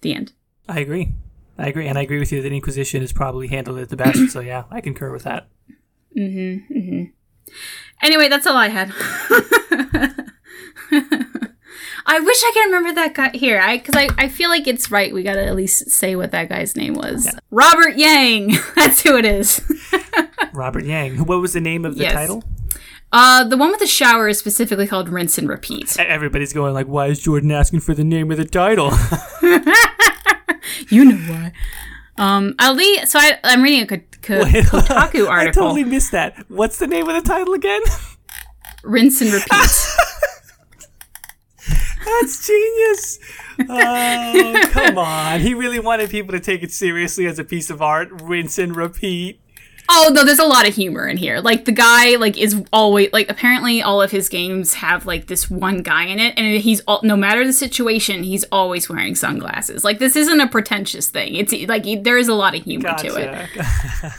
The 0.00 0.14
end. 0.14 0.32
I 0.68 0.80
agree. 0.80 1.12
I 1.58 1.68
agree, 1.68 1.86
and 1.88 1.96
I 1.96 2.02
agree 2.02 2.18
with 2.18 2.32
you 2.32 2.42
that 2.42 2.52
Inquisition 2.52 3.02
is 3.02 3.12
probably 3.12 3.48
handled 3.48 3.78
it 3.78 3.88
the 3.88 3.96
best. 3.96 4.28
so 4.30 4.40
yeah, 4.40 4.64
I 4.70 4.80
concur 4.80 5.12
with 5.12 5.22
that. 5.22 5.48
Mm-hmm. 6.16 6.72
Mm-hmm. 6.72 7.04
Anyway, 8.02 8.28
that's 8.28 8.46
all 8.46 8.56
I 8.56 8.68
had. 8.68 8.92
I 12.16 12.20
wish 12.20 12.42
I 12.42 12.50
could 12.54 12.64
remember 12.64 12.94
that 12.94 13.12
guy 13.14 13.30
here. 13.36 13.60
I 13.60 13.76
because 13.76 13.94
I, 13.94 14.08
I 14.16 14.28
feel 14.30 14.48
like 14.48 14.66
it's 14.66 14.90
right. 14.90 15.12
We 15.12 15.22
gotta 15.22 15.44
at 15.44 15.54
least 15.54 15.90
say 15.90 16.16
what 16.16 16.30
that 16.30 16.48
guy's 16.48 16.74
name 16.74 16.94
was. 16.94 17.26
Yeah. 17.26 17.32
Robert 17.50 17.98
Yang. 17.98 18.54
That's 18.74 19.02
who 19.02 19.18
it 19.18 19.26
is. 19.26 19.60
Robert 20.54 20.86
Yang. 20.86 21.26
What 21.26 21.42
was 21.42 21.52
the 21.52 21.60
name 21.60 21.84
of 21.84 21.96
the 21.96 22.04
yes. 22.04 22.14
title? 22.14 22.42
Uh, 23.12 23.44
the 23.44 23.58
one 23.58 23.70
with 23.70 23.80
the 23.80 23.86
shower 23.86 24.28
is 24.28 24.38
specifically 24.38 24.86
called 24.86 25.10
Rinse 25.10 25.36
and 25.36 25.46
Repeat. 25.46 25.98
Everybody's 26.00 26.54
going 26.54 26.72
like, 26.72 26.86
"Why 26.86 27.08
is 27.08 27.20
Jordan 27.20 27.52
asking 27.52 27.80
for 27.80 27.92
the 27.92 28.04
name 28.04 28.30
of 28.30 28.38
the 28.38 28.46
title?" 28.46 28.92
you 30.88 31.04
know 31.04 31.18
why. 31.30 31.52
Um, 32.16 32.54
Ali. 32.58 33.04
So 33.04 33.18
I, 33.18 33.38
I'm 33.44 33.62
reading 33.62 33.82
a 33.82 33.86
Kotaku 33.86 35.28
article. 35.28 35.28
I 35.28 35.50
totally 35.50 35.84
missed 35.84 36.12
that. 36.12 36.46
What's 36.48 36.78
the 36.78 36.86
name 36.86 37.06
of 37.10 37.22
the 37.22 37.28
title 37.28 37.52
again? 37.52 37.82
Rinse 38.84 39.20
and 39.20 39.34
Repeat. 39.34 39.95
That's 42.06 42.46
genius. 42.46 43.18
Oh, 43.68 44.68
come 44.70 44.96
on. 44.96 45.40
He 45.40 45.54
really 45.54 45.80
wanted 45.80 46.08
people 46.08 46.32
to 46.32 46.40
take 46.40 46.62
it 46.62 46.72
seriously 46.72 47.26
as 47.26 47.38
a 47.38 47.44
piece 47.44 47.68
of 47.68 47.82
art. 47.82 48.08
Rinse 48.22 48.58
and 48.58 48.76
repeat. 48.76 49.40
Oh 49.88 50.10
no, 50.12 50.24
there's 50.24 50.38
a 50.38 50.44
lot 50.44 50.66
of 50.66 50.74
humor 50.74 51.06
in 51.06 51.16
here. 51.16 51.40
Like 51.40 51.64
the 51.64 51.72
guy, 51.72 52.16
like 52.16 52.36
is 52.36 52.62
always 52.72 53.12
like 53.12 53.30
apparently 53.30 53.82
all 53.82 54.02
of 54.02 54.10
his 54.10 54.28
games 54.28 54.74
have 54.74 55.06
like 55.06 55.26
this 55.26 55.50
one 55.50 55.82
guy 55.82 56.04
in 56.04 56.18
it, 56.18 56.34
and 56.36 56.60
he's 56.60 56.80
all, 56.82 57.00
no 57.02 57.16
matter 57.16 57.46
the 57.46 57.52
situation, 57.52 58.22
he's 58.22 58.44
always 58.50 58.88
wearing 58.88 59.14
sunglasses. 59.14 59.84
Like 59.84 59.98
this 59.98 60.16
isn't 60.16 60.40
a 60.40 60.48
pretentious 60.48 61.08
thing. 61.08 61.34
It's 61.34 61.52
like 61.68 61.84
there 62.02 62.18
is 62.18 62.28
a 62.28 62.34
lot 62.34 62.56
of 62.56 62.64
humor 62.64 62.90
gotcha. 62.90 63.08
to 63.08 63.16
it. 63.16 63.48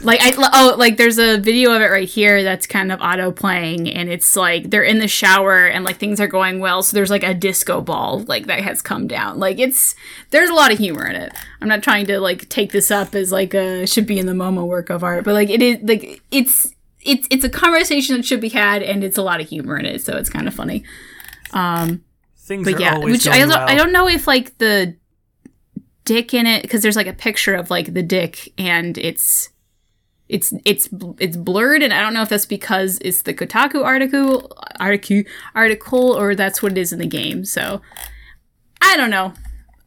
like 0.02 0.20
I 0.22 0.32
oh 0.54 0.74
like 0.78 0.96
there's 0.96 1.18
a 1.18 1.38
video 1.38 1.72
of 1.72 1.82
it 1.82 1.90
right 1.90 2.08
here 2.08 2.42
that's 2.42 2.66
kind 2.66 2.90
of 2.90 3.00
auto 3.00 3.30
playing, 3.30 3.88
and 3.90 4.08
it's 4.08 4.36
like 4.36 4.70
they're 4.70 4.82
in 4.82 4.98
the 4.98 5.08
shower 5.08 5.66
and 5.66 5.84
like 5.84 5.98
things 5.98 6.20
are 6.20 6.28
going 6.28 6.60
well, 6.60 6.82
so 6.82 6.96
there's 6.96 7.10
like 7.10 7.24
a 7.24 7.34
disco 7.34 7.80
ball 7.80 8.20
like 8.20 8.46
that 8.46 8.60
has 8.60 8.80
come 8.80 9.06
down. 9.06 9.38
Like 9.38 9.58
it's 9.58 9.94
there's 10.30 10.50
a 10.50 10.54
lot 10.54 10.72
of 10.72 10.78
humor 10.78 11.06
in 11.06 11.16
it. 11.16 11.32
I'm 11.60 11.68
not 11.68 11.82
trying 11.82 12.06
to 12.06 12.20
like 12.20 12.48
take 12.48 12.72
this 12.72 12.90
up 12.90 13.14
as 13.14 13.32
like 13.32 13.54
a 13.54 13.86
should 13.86 14.06
be 14.06 14.18
in 14.18 14.26
the 14.26 14.32
MoMA 14.32 14.66
work 14.66 14.90
of 14.90 15.02
art, 15.02 15.24
but 15.24 15.34
like 15.34 15.50
it 15.50 15.57
is 15.62 15.78
like 15.82 16.22
it's 16.30 16.74
it's 17.00 17.26
it's 17.30 17.44
a 17.44 17.48
conversation 17.48 18.16
that 18.16 18.24
should 18.24 18.40
be 18.40 18.48
had, 18.48 18.82
and 18.82 19.04
it's 19.04 19.18
a 19.18 19.22
lot 19.22 19.40
of 19.40 19.48
humor 19.48 19.78
in 19.78 19.86
it, 19.86 20.02
so 20.02 20.16
it's 20.16 20.30
kind 20.30 20.48
of 20.48 20.54
funny. 20.54 20.84
Um, 21.52 22.04
Things 22.36 22.70
but 22.70 22.80
yeah, 22.80 22.98
which 22.98 23.28
I 23.28 23.38
don't, 23.40 23.48
well. 23.48 23.68
I 23.68 23.74
don't 23.74 23.92
know 23.92 24.08
if 24.08 24.26
like 24.26 24.56
the 24.58 24.96
dick 26.04 26.32
in 26.32 26.46
it 26.46 26.62
because 26.62 26.80
there's 26.80 26.96
like 26.96 27.06
a 27.06 27.12
picture 27.12 27.54
of 27.54 27.70
like 27.70 27.92
the 27.92 28.02
dick 28.02 28.50
and 28.56 28.96
it's 28.96 29.50
it's 30.28 30.54
it's 30.64 30.88
it's 31.18 31.36
blurred 31.36 31.82
and 31.82 31.92
I 31.92 32.00
don't 32.00 32.14
know 32.14 32.22
if 32.22 32.30
that's 32.30 32.46
because 32.46 32.98
it's 33.02 33.22
the 33.22 33.34
Kotaku 33.34 33.84
article 33.84 34.50
article 34.80 35.22
article 35.54 36.12
or 36.12 36.34
that's 36.34 36.62
what 36.62 36.72
it 36.72 36.78
is 36.78 36.92
in 36.92 36.98
the 36.98 37.06
game. 37.06 37.44
So 37.44 37.82
I 38.80 38.96
don't 38.96 39.10
know. 39.10 39.34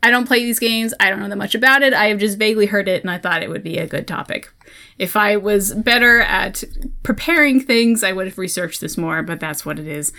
I 0.04 0.10
don't 0.10 0.28
play 0.28 0.40
these 0.40 0.60
games. 0.60 0.94
I 1.00 1.10
don't 1.10 1.20
know 1.20 1.30
that 1.30 1.36
much 1.36 1.54
about 1.54 1.84
it. 1.84 1.94
I 1.94 2.08
have 2.08 2.18
just 2.20 2.38
vaguely 2.38 2.66
heard 2.66 2.88
it 2.88 3.02
and 3.02 3.12
I 3.12 3.18
thought 3.18 3.44
it 3.44 3.50
would 3.50 3.64
be 3.64 3.78
a 3.78 3.88
good 3.88 4.08
topic. 4.08 4.52
If 4.98 5.16
I 5.16 5.38
was 5.38 5.74
better 5.74 6.22
at 6.22 6.64
preparing 7.04 7.60
things, 7.60 8.04
I 8.04 8.12
would 8.12 8.28
have 8.28 8.38
researched 8.38 8.82
this 8.82 8.98
more, 8.98 9.22
but 9.22 9.40
that's 9.40 9.66
what 9.66 9.78
it 9.78 9.88
is. 9.88 10.12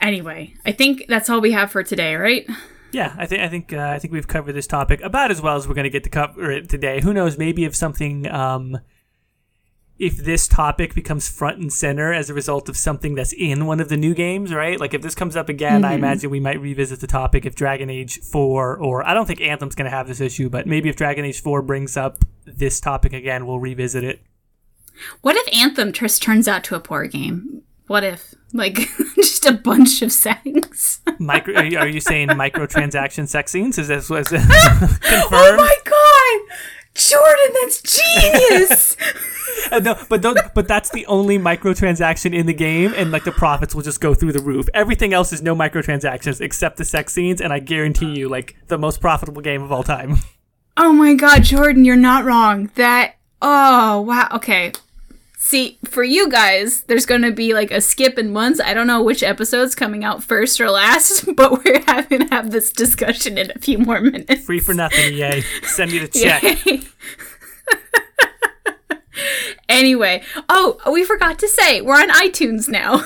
Anyway, 0.00 0.54
I 0.64 0.72
think 0.72 1.06
that's 1.08 1.28
all 1.30 1.40
we 1.40 1.52
have 1.52 1.70
for 1.70 1.82
today, 1.82 2.14
right? 2.14 2.48
Yeah, 2.92 3.14
I 3.18 3.26
think 3.26 3.42
I 3.42 3.48
think 3.48 3.72
uh, 3.72 3.88
I 3.88 3.98
think 3.98 4.12
we've 4.12 4.28
covered 4.28 4.52
this 4.52 4.68
topic 4.68 5.00
about 5.02 5.32
as 5.32 5.42
well 5.42 5.56
as 5.56 5.66
we're 5.66 5.74
going 5.74 5.84
to 5.84 5.90
get 5.90 6.04
to 6.04 6.10
cover 6.10 6.52
it 6.52 6.68
today. 6.68 7.00
Who 7.00 7.12
knows? 7.12 7.36
Maybe 7.36 7.64
if 7.64 7.74
something 7.74 8.30
um, 8.30 8.78
if 9.98 10.16
this 10.16 10.48
topic 10.48 10.94
becomes 10.94 11.28
front 11.28 11.58
and 11.58 11.72
center 11.72 12.12
as 12.12 12.28
a 12.28 12.34
result 12.34 12.68
of 12.68 12.76
something 12.76 13.14
that's 13.14 13.32
in 13.32 13.66
one 13.66 13.78
of 13.78 13.88
the 13.88 13.96
new 13.96 14.12
games, 14.14 14.52
right? 14.52 14.80
Like 14.80 14.92
if 14.92 15.02
this 15.02 15.14
comes 15.14 15.36
up 15.36 15.48
again, 15.48 15.82
mm-hmm. 15.82 15.92
I 15.92 15.94
imagine 15.94 16.30
we 16.30 16.40
might 16.40 16.60
revisit 16.60 17.00
the 17.00 17.06
topic 17.06 17.46
if 17.46 17.54
Dragon 17.54 17.88
Age 17.88 18.20
4 18.20 18.76
or 18.76 19.06
I 19.06 19.14
don't 19.14 19.26
think 19.26 19.40
Anthem's 19.40 19.76
going 19.76 19.90
to 19.90 19.96
have 19.96 20.08
this 20.08 20.20
issue, 20.20 20.48
but 20.48 20.66
maybe 20.66 20.88
if 20.88 20.96
Dragon 20.96 21.24
Age 21.24 21.40
4 21.40 21.62
brings 21.62 21.96
up 21.96 22.24
this 22.44 22.80
topic 22.80 23.12
again, 23.12 23.46
we'll 23.46 23.60
revisit 23.60 24.02
it. 24.02 24.20
What 25.22 25.36
if 25.36 25.54
Anthem 25.54 25.92
just 25.92 26.22
turns 26.22 26.48
out 26.48 26.64
to 26.64 26.74
a 26.74 26.80
poor 26.80 27.06
game? 27.06 27.62
What 27.86 28.02
if? 28.02 28.34
Like, 28.52 28.88
just 29.16 29.44
a 29.46 29.52
bunch 29.52 30.02
of 30.02 30.10
sex. 30.10 31.00
Micro? 31.18 31.54
Are 31.54 31.64
you, 31.64 31.78
are 31.78 31.88
you 31.88 32.00
saying 32.00 32.28
microtransaction 32.28 33.28
sex 33.28 33.52
scenes? 33.52 33.78
Is 33.78 33.88
this 33.88 34.08
was 34.08 34.28
confirmed? 34.28 34.52
oh 35.32 35.54
my 35.56 35.76
god! 35.84 36.56
Jordan, 36.94 37.54
that's 37.62 37.82
genius! 37.82 38.96
Uh, 39.70 39.78
no, 39.78 39.96
but 40.08 40.20
don't, 40.20 40.38
but 40.54 40.66
that's 40.68 40.90
the 40.90 41.06
only 41.06 41.38
microtransaction 41.38 42.34
in 42.34 42.46
the 42.46 42.52
game, 42.52 42.92
and 42.96 43.10
like 43.10 43.24
the 43.24 43.32
profits 43.32 43.74
will 43.74 43.82
just 43.82 44.00
go 44.00 44.12
through 44.12 44.32
the 44.32 44.40
roof. 44.40 44.68
Everything 44.74 45.12
else 45.12 45.32
is 45.32 45.42
no 45.42 45.54
microtransactions 45.54 46.40
except 46.40 46.76
the 46.76 46.84
sex 46.84 47.12
scenes, 47.12 47.40
and 47.40 47.52
I 47.52 47.60
guarantee 47.60 48.14
you, 48.14 48.28
like 48.28 48.56
the 48.66 48.78
most 48.78 49.00
profitable 49.00 49.42
game 49.42 49.62
of 49.62 49.70
all 49.72 49.82
time. 49.82 50.16
oh 50.76 50.92
my 50.92 51.14
god, 51.14 51.44
Jordan, 51.44 51.84
you're 51.84 51.96
not 51.96 52.24
wrong. 52.24 52.70
That. 52.74 53.14
Oh, 53.40 54.00
wow. 54.00 54.28
Okay. 54.32 54.72
See, 55.46 55.78
for 55.84 56.02
you 56.02 56.30
guys, 56.30 56.84
there's 56.84 57.04
going 57.04 57.20
to 57.20 57.30
be 57.30 57.52
like 57.52 57.70
a 57.70 57.82
skip 57.82 58.18
in 58.18 58.32
months. 58.32 58.60
I 58.60 58.72
don't 58.72 58.86
know 58.86 59.02
which 59.02 59.22
episode's 59.22 59.74
coming 59.74 60.02
out 60.02 60.24
first 60.24 60.58
or 60.58 60.70
last, 60.70 61.26
but 61.36 61.62
we're 61.62 61.84
having 61.86 62.20
to 62.20 62.34
have 62.34 62.50
this 62.50 62.72
discussion 62.72 63.36
in 63.36 63.52
a 63.54 63.58
few 63.58 63.76
more 63.76 64.00
minutes. 64.00 64.46
Free 64.46 64.58
for 64.58 64.72
nothing, 64.72 65.12
EA. 65.12 65.42
Send 65.64 65.92
me 65.92 65.98
the 65.98 66.08
check. 66.08 66.84
Anyway, 69.68 70.22
oh, 70.48 70.78
we 70.90 71.04
forgot 71.04 71.38
to 71.38 71.48
say 71.48 71.80
we're 71.80 71.94
on 71.94 72.10
iTunes 72.10 72.68
now. 72.68 73.04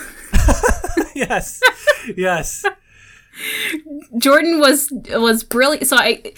yes, 1.14 1.61
yes. 2.16 2.64
Jordan 4.18 4.59
was 4.59 4.91
was 5.11 5.45
brilliant. 5.45 5.86
So 5.86 5.97
I, 5.97 6.32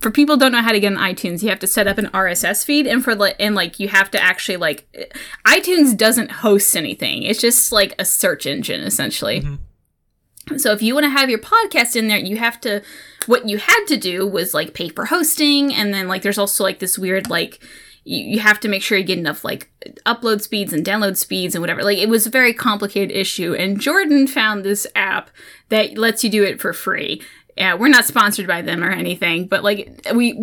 for 0.00 0.10
people 0.10 0.34
who 0.36 0.40
don't 0.40 0.52
know 0.52 0.62
how 0.62 0.72
to 0.72 0.80
get 0.80 0.92
on 0.92 0.98
iTunes, 0.98 1.42
you 1.42 1.48
have 1.48 1.60
to 1.60 1.66
set 1.66 1.86
up 1.86 1.98
an 1.98 2.06
RSS 2.06 2.64
feed, 2.64 2.86
and 2.86 3.02
for 3.02 3.14
like, 3.14 3.36
and 3.38 3.54
like 3.54 3.78
you 3.78 3.88
have 3.88 4.10
to 4.12 4.22
actually 4.22 4.56
like, 4.56 5.12
iTunes 5.46 5.96
doesn't 5.96 6.30
host 6.30 6.76
anything. 6.76 7.22
It's 7.22 7.40
just 7.40 7.72
like 7.72 7.94
a 7.98 8.04
search 8.04 8.46
engine 8.46 8.80
essentially. 8.80 9.40
Mm-hmm. 9.40 10.56
So 10.56 10.72
if 10.72 10.82
you 10.82 10.94
want 10.94 11.04
to 11.04 11.10
have 11.10 11.30
your 11.30 11.38
podcast 11.38 11.96
in 11.96 12.08
there, 12.08 12.18
you 12.18 12.36
have 12.36 12.60
to. 12.62 12.82
What 13.26 13.48
you 13.48 13.58
had 13.58 13.84
to 13.86 13.96
do 13.96 14.26
was 14.26 14.52
like 14.52 14.74
pay 14.74 14.88
for 14.88 15.06
hosting, 15.06 15.72
and 15.72 15.94
then 15.94 16.08
like 16.08 16.22
there's 16.22 16.38
also 16.38 16.64
like 16.64 16.80
this 16.80 16.98
weird 16.98 17.30
like 17.30 17.62
you, 18.04 18.24
you 18.24 18.40
have 18.40 18.60
to 18.60 18.68
make 18.68 18.82
sure 18.82 18.98
you 18.98 19.04
get 19.04 19.18
enough 19.18 19.44
like 19.44 19.70
upload 20.06 20.40
speeds 20.40 20.72
and 20.72 20.84
download 20.84 21.16
speeds 21.16 21.54
and 21.54 21.62
whatever. 21.62 21.82
Like 21.82 21.98
it 21.98 22.08
was 22.08 22.26
a 22.26 22.30
very 22.30 22.52
complicated 22.52 23.16
issue, 23.16 23.54
and 23.54 23.80
Jordan 23.80 24.26
found 24.26 24.64
this 24.64 24.86
app 24.94 25.30
that 25.72 25.96
lets 25.96 26.22
you 26.22 26.28
do 26.28 26.44
it 26.44 26.60
for 26.60 26.74
free. 26.74 27.22
Yeah, 27.56 27.74
we're 27.74 27.88
not 27.88 28.04
sponsored 28.04 28.46
by 28.46 28.60
them 28.60 28.84
or 28.84 28.90
anything, 28.90 29.46
but 29.46 29.64
like 29.64 30.06
we, 30.14 30.38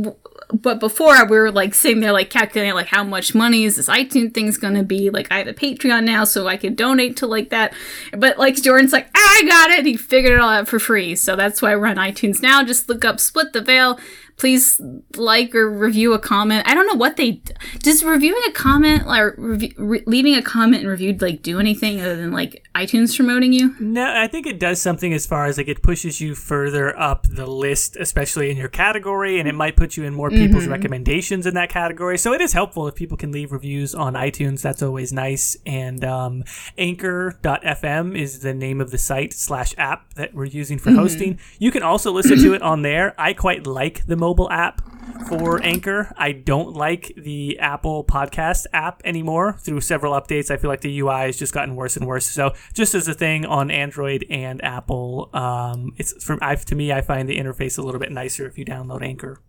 but 0.51 0.79
before 0.79 1.23
we 1.25 1.37
were 1.37 1.51
like 1.51 1.75
sitting 1.75 2.01
there 2.01 2.11
like 2.11 2.31
calculating 2.31 2.73
like 2.73 2.87
how 2.87 3.03
much 3.03 3.35
money 3.35 3.63
is 3.63 3.75
this 3.75 3.87
iTunes 3.87 4.33
thing's 4.33 4.57
gonna 4.57 4.83
be. 4.83 5.11
Like 5.11 5.27
I 5.31 5.37
have 5.37 5.47
a 5.47 5.53
Patreon 5.53 6.03
now, 6.03 6.23
so 6.23 6.47
I 6.47 6.57
can 6.57 6.73
donate 6.73 7.17
to 7.17 7.27
like 7.27 7.49
that. 7.51 7.73
But 8.11 8.39
like 8.39 8.55
Jordan's 8.55 8.91
like, 8.91 9.07
ah, 9.15 9.19
I 9.19 9.43
got 9.47 9.69
it. 9.71 9.85
He 9.85 9.97
figured 9.97 10.33
it 10.33 10.39
all 10.39 10.49
out 10.49 10.67
for 10.67 10.79
free, 10.79 11.15
so 11.15 11.35
that's 11.35 11.61
why 11.61 11.75
we're 11.75 11.85
on 11.87 11.97
iTunes 11.97 12.41
now. 12.41 12.63
Just 12.63 12.89
look 12.89 13.05
up 13.05 13.19
Split 13.19 13.53
the 13.53 13.61
Veil. 13.61 13.99
Please 14.39 14.79
like 15.15 15.53
or 15.53 15.69
review 15.69 16.13
a 16.13 16.19
comment. 16.19 16.65
I 16.65 16.73
don't 16.73 16.87
know 16.87 16.95
what 16.95 17.17
they 17.17 17.41
does 17.79 18.03
reviewing 18.03 18.41
a 18.47 18.51
comment 18.51 19.03
or 19.05 19.35
rev- 19.37 19.73
re- 19.77 20.03
leaving 20.07 20.35
a 20.35 20.41
comment 20.41 20.81
and 20.83 20.89
reviewed 20.89 21.21
like 21.21 21.41
do 21.41 21.59
anything 21.59 21.99
other 21.99 22.15
than 22.15 22.31
like 22.31 22.65
iTunes 22.73 23.13
promoting 23.15 23.51
you. 23.51 23.75
No, 23.81 24.13
I 24.15 24.27
think 24.27 24.47
it 24.47 24.57
does 24.57 24.81
something 24.81 25.13
as 25.13 25.25
far 25.25 25.45
as 25.45 25.57
like 25.57 25.67
it 25.67 25.83
pushes 25.83 26.21
you 26.21 26.35
further 26.35 26.97
up 26.97 27.27
the 27.29 27.45
list, 27.45 27.97
especially 27.97 28.49
in 28.49 28.55
your 28.55 28.69
category, 28.69 29.39
and 29.39 29.49
it 29.49 29.55
might 29.55 29.75
put 29.75 29.97
you 29.97 30.05
in 30.05 30.13
more 30.13 30.29
people's 30.29 30.67
recommendations 30.67 31.45
in 31.45 31.53
that 31.55 31.69
category. 31.69 32.17
So 32.17 32.31
it 32.31 32.39
is 32.39 32.53
helpful 32.53 32.87
if 32.87 32.95
people 32.95 33.17
can 33.17 33.33
leave 33.33 33.51
reviews 33.51 33.93
on 33.93 34.13
iTunes. 34.13 34.61
That's 34.61 34.81
always 34.81 35.11
nice. 35.11 35.57
And 35.65 36.05
um, 36.05 36.45
Anchor.fm 36.77 38.17
is 38.17 38.39
the 38.39 38.53
name 38.53 38.79
of 38.79 38.91
the 38.91 38.97
site 38.97 39.33
slash 39.33 39.73
app 39.77 40.13
that 40.13 40.33
we're 40.33 40.45
using 40.45 40.77
for 40.77 40.91
hosting. 40.91 41.39
You 41.59 41.71
can 41.71 41.83
also 41.83 42.13
listen 42.13 42.37
to 42.39 42.53
it 42.53 42.61
on 42.61 42.83
there. 42.83 43.19
I 43.19 43.33
quite 43.33 43.67
like 43.67 44.05
the 44.05 44.15
mobile 44.15 44.28
app 44.51 44.81
for 45.27 45.61
Anchor. 45.63 46.13
I 46.17 46.31
don't 46.31 46.73
like 46.73 47.13
the 47.15 47.59
Apple 47.59 48.03
Podcast 48.03 48.65
app 48.73 49.01
anymore. 49.03 49.53
Through 49.59 49.81
several 49.81 50.13
updates, 50.13 50.51
I 50.51 50.57
feel 50.57 50.69
like 50.69 50.81
the 50.81 50.99
UI 50.99 51.21
has 51.21 51.37
just 51.37 51.53
gotten 51.53 51.75
worse 51.75 51.97
and 51.97 52.07
worse. 52.07 52.25
So, 52.25 52.53
just 52.73 52.93
as 52.93 53.07
a 53.07 53.13
thing 53.13 53.45
on 53.45 53.71
Android 53.71 54.25
and 54.29 54.63
Apple, 54.63 55.29
um, 55.33 55.93
it's 55.97 56.23
from 56.23 56.39
I, 56.41 56.55
to 56.55 56.75
me, 56.75 56.91
I 56.91 57.01
find 57.01 57.27
the 57.27 57.37
interface 57.37 57.77
a 57.77 57.81
little 57.81 57.99
bit 57.99 58.11
nicer 58.11 58.47
if 58.47 58.57
you 58.57 58.65
download 58.65 59.01
Anchor. 59.01 59.41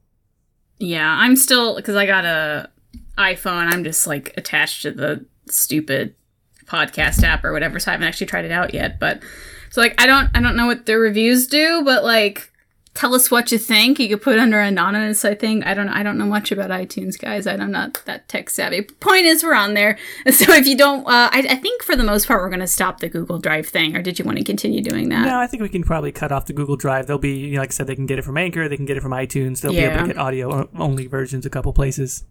Yeah, 0.78 1.08
I'm 1.08 1.36
still 1.36 1.76
because 1.76 1.96
I 1.96 2.06
got 2.06 2.24
a 2.24 2.70
iPhone. 3.18 3.72
I'm 3.72 3.84
just 3.84 4.06
like 4.06 4.32
attached 4.36 4.82
to 4.82 4.90
the 4.90 5.26
stupid 5.48 6.14
podcast 6.66 7.22
app 7.22 7.44
or 7.44 7.52
whatever. 7.52 7.78
So 7.78 7.90
I 7.90 7.92
haven't 7.92 8.06
actually 8.06 8.28
tried 8.28 8.44
it 8.44 8.52
out 8.52 8.72
yet. 8.72 8.98
But 8.98 9.22
so 9.70 9.80
like 9.80 10.00
I 10.00 10.06
don't 10.06 10.30
I 10.34 10.40
don't 10.40 10.56
know 10.56 10.66
what 10.66 10.86
the 10.86 10.98
reviews 10.98 11.46
do, 11.46 11.82
but 11.84 12.04
like 12.04 12.49
tell 12.94 13.14
us 13.14 13.30
what 13.30 13.52
you 13.52 13.58
think. 13.58 13.98
You 13.98 14.08
could 14.08 14.22
put 14.22 14.38
under 14.38 14.60
anonymous. 14.60 15.24
I 15.24 15.34
think 15.34 15.66
I 15.66 15.74
don't. 15.74 15.88
I 15.88 16.02
don't 16.02 16.18
know 16.18 16.26
much 16.26 16.52
about 16.52 16.70
iTunes, 16.70 17.18
guys. 17.18 17.46
I'm 17.46 17.70
not 17.70 18.02
that 18.06 18.28
tech 18.28 18.50
savvy. 18.50 18.82
Point 18.82 19.26
is, 19.26 19.42
we're 19.42 19.54
on 19.54 19.74
there. 19.74 19.98
So 20.30 20.52
if 20.54 20.66
you 20.66 20.76
don't, 20.76 21.06
uh, 21.06 21.28
I, 21.32 21.44
I 21.50 21.56
think 21.56 21.82
for 21.82 21.94
the 21.96 22.04
most 22.04 22.26
part, 22.26 22.40
we're 22.40 22.48
going 22.48 22.60
to 22.60 22.66
stop 22.66 23.00
the 23.00 23.08
Google 23.08 23.38
Drive 23.38 23.66
thing. 23.66 23.94
Or 23.94 24.00
did 24.00 24.18
you 24.18 24.24
want 24.24 24.38
to 24.38 24.44
continue 24.44 24.80
doing 24.80 25.10
that? 25.10 25.26
No, 25.26 25.38
I 25.38 25.46
think 25.46 25.62
we 25.62 25.68
can 25.68 25.82
probably 25.82 26.12
cut 26.12 26.32
off 26.32 26.46
the 26.46 26.52
Google 26.52 26.76
Drive. 26.76 27.06
They'll 27.06 27.18
be, 27.18 27.36
you 27.36 27.54
know, 27.54 27.60
like 27.60 27.70
I 27.70 27.72
said, 27.72 27.86
they 27.86 27.94
can 27.94 28.06
get 28.06 28.18
it 28.18 28.22
from 28.22 28.38
Anchor, 28.38 28.68
they 28.68 28.76
can 28.76 28.86
get 28.86 28.96
it 28.96 29.02
from 29.02 29.12
iTunes. 29.12 29.60
They'll 29.60 29.72
be 29.72 29.78
able 29.78 30.00
to 30.00 30.06
get 30.08 30.18
audio 30.18 30.68
only 30.78 31.06
versions 31.06 31.44
a 31.44 31.50
couple 31.50 31.72
places. 31.72 32.24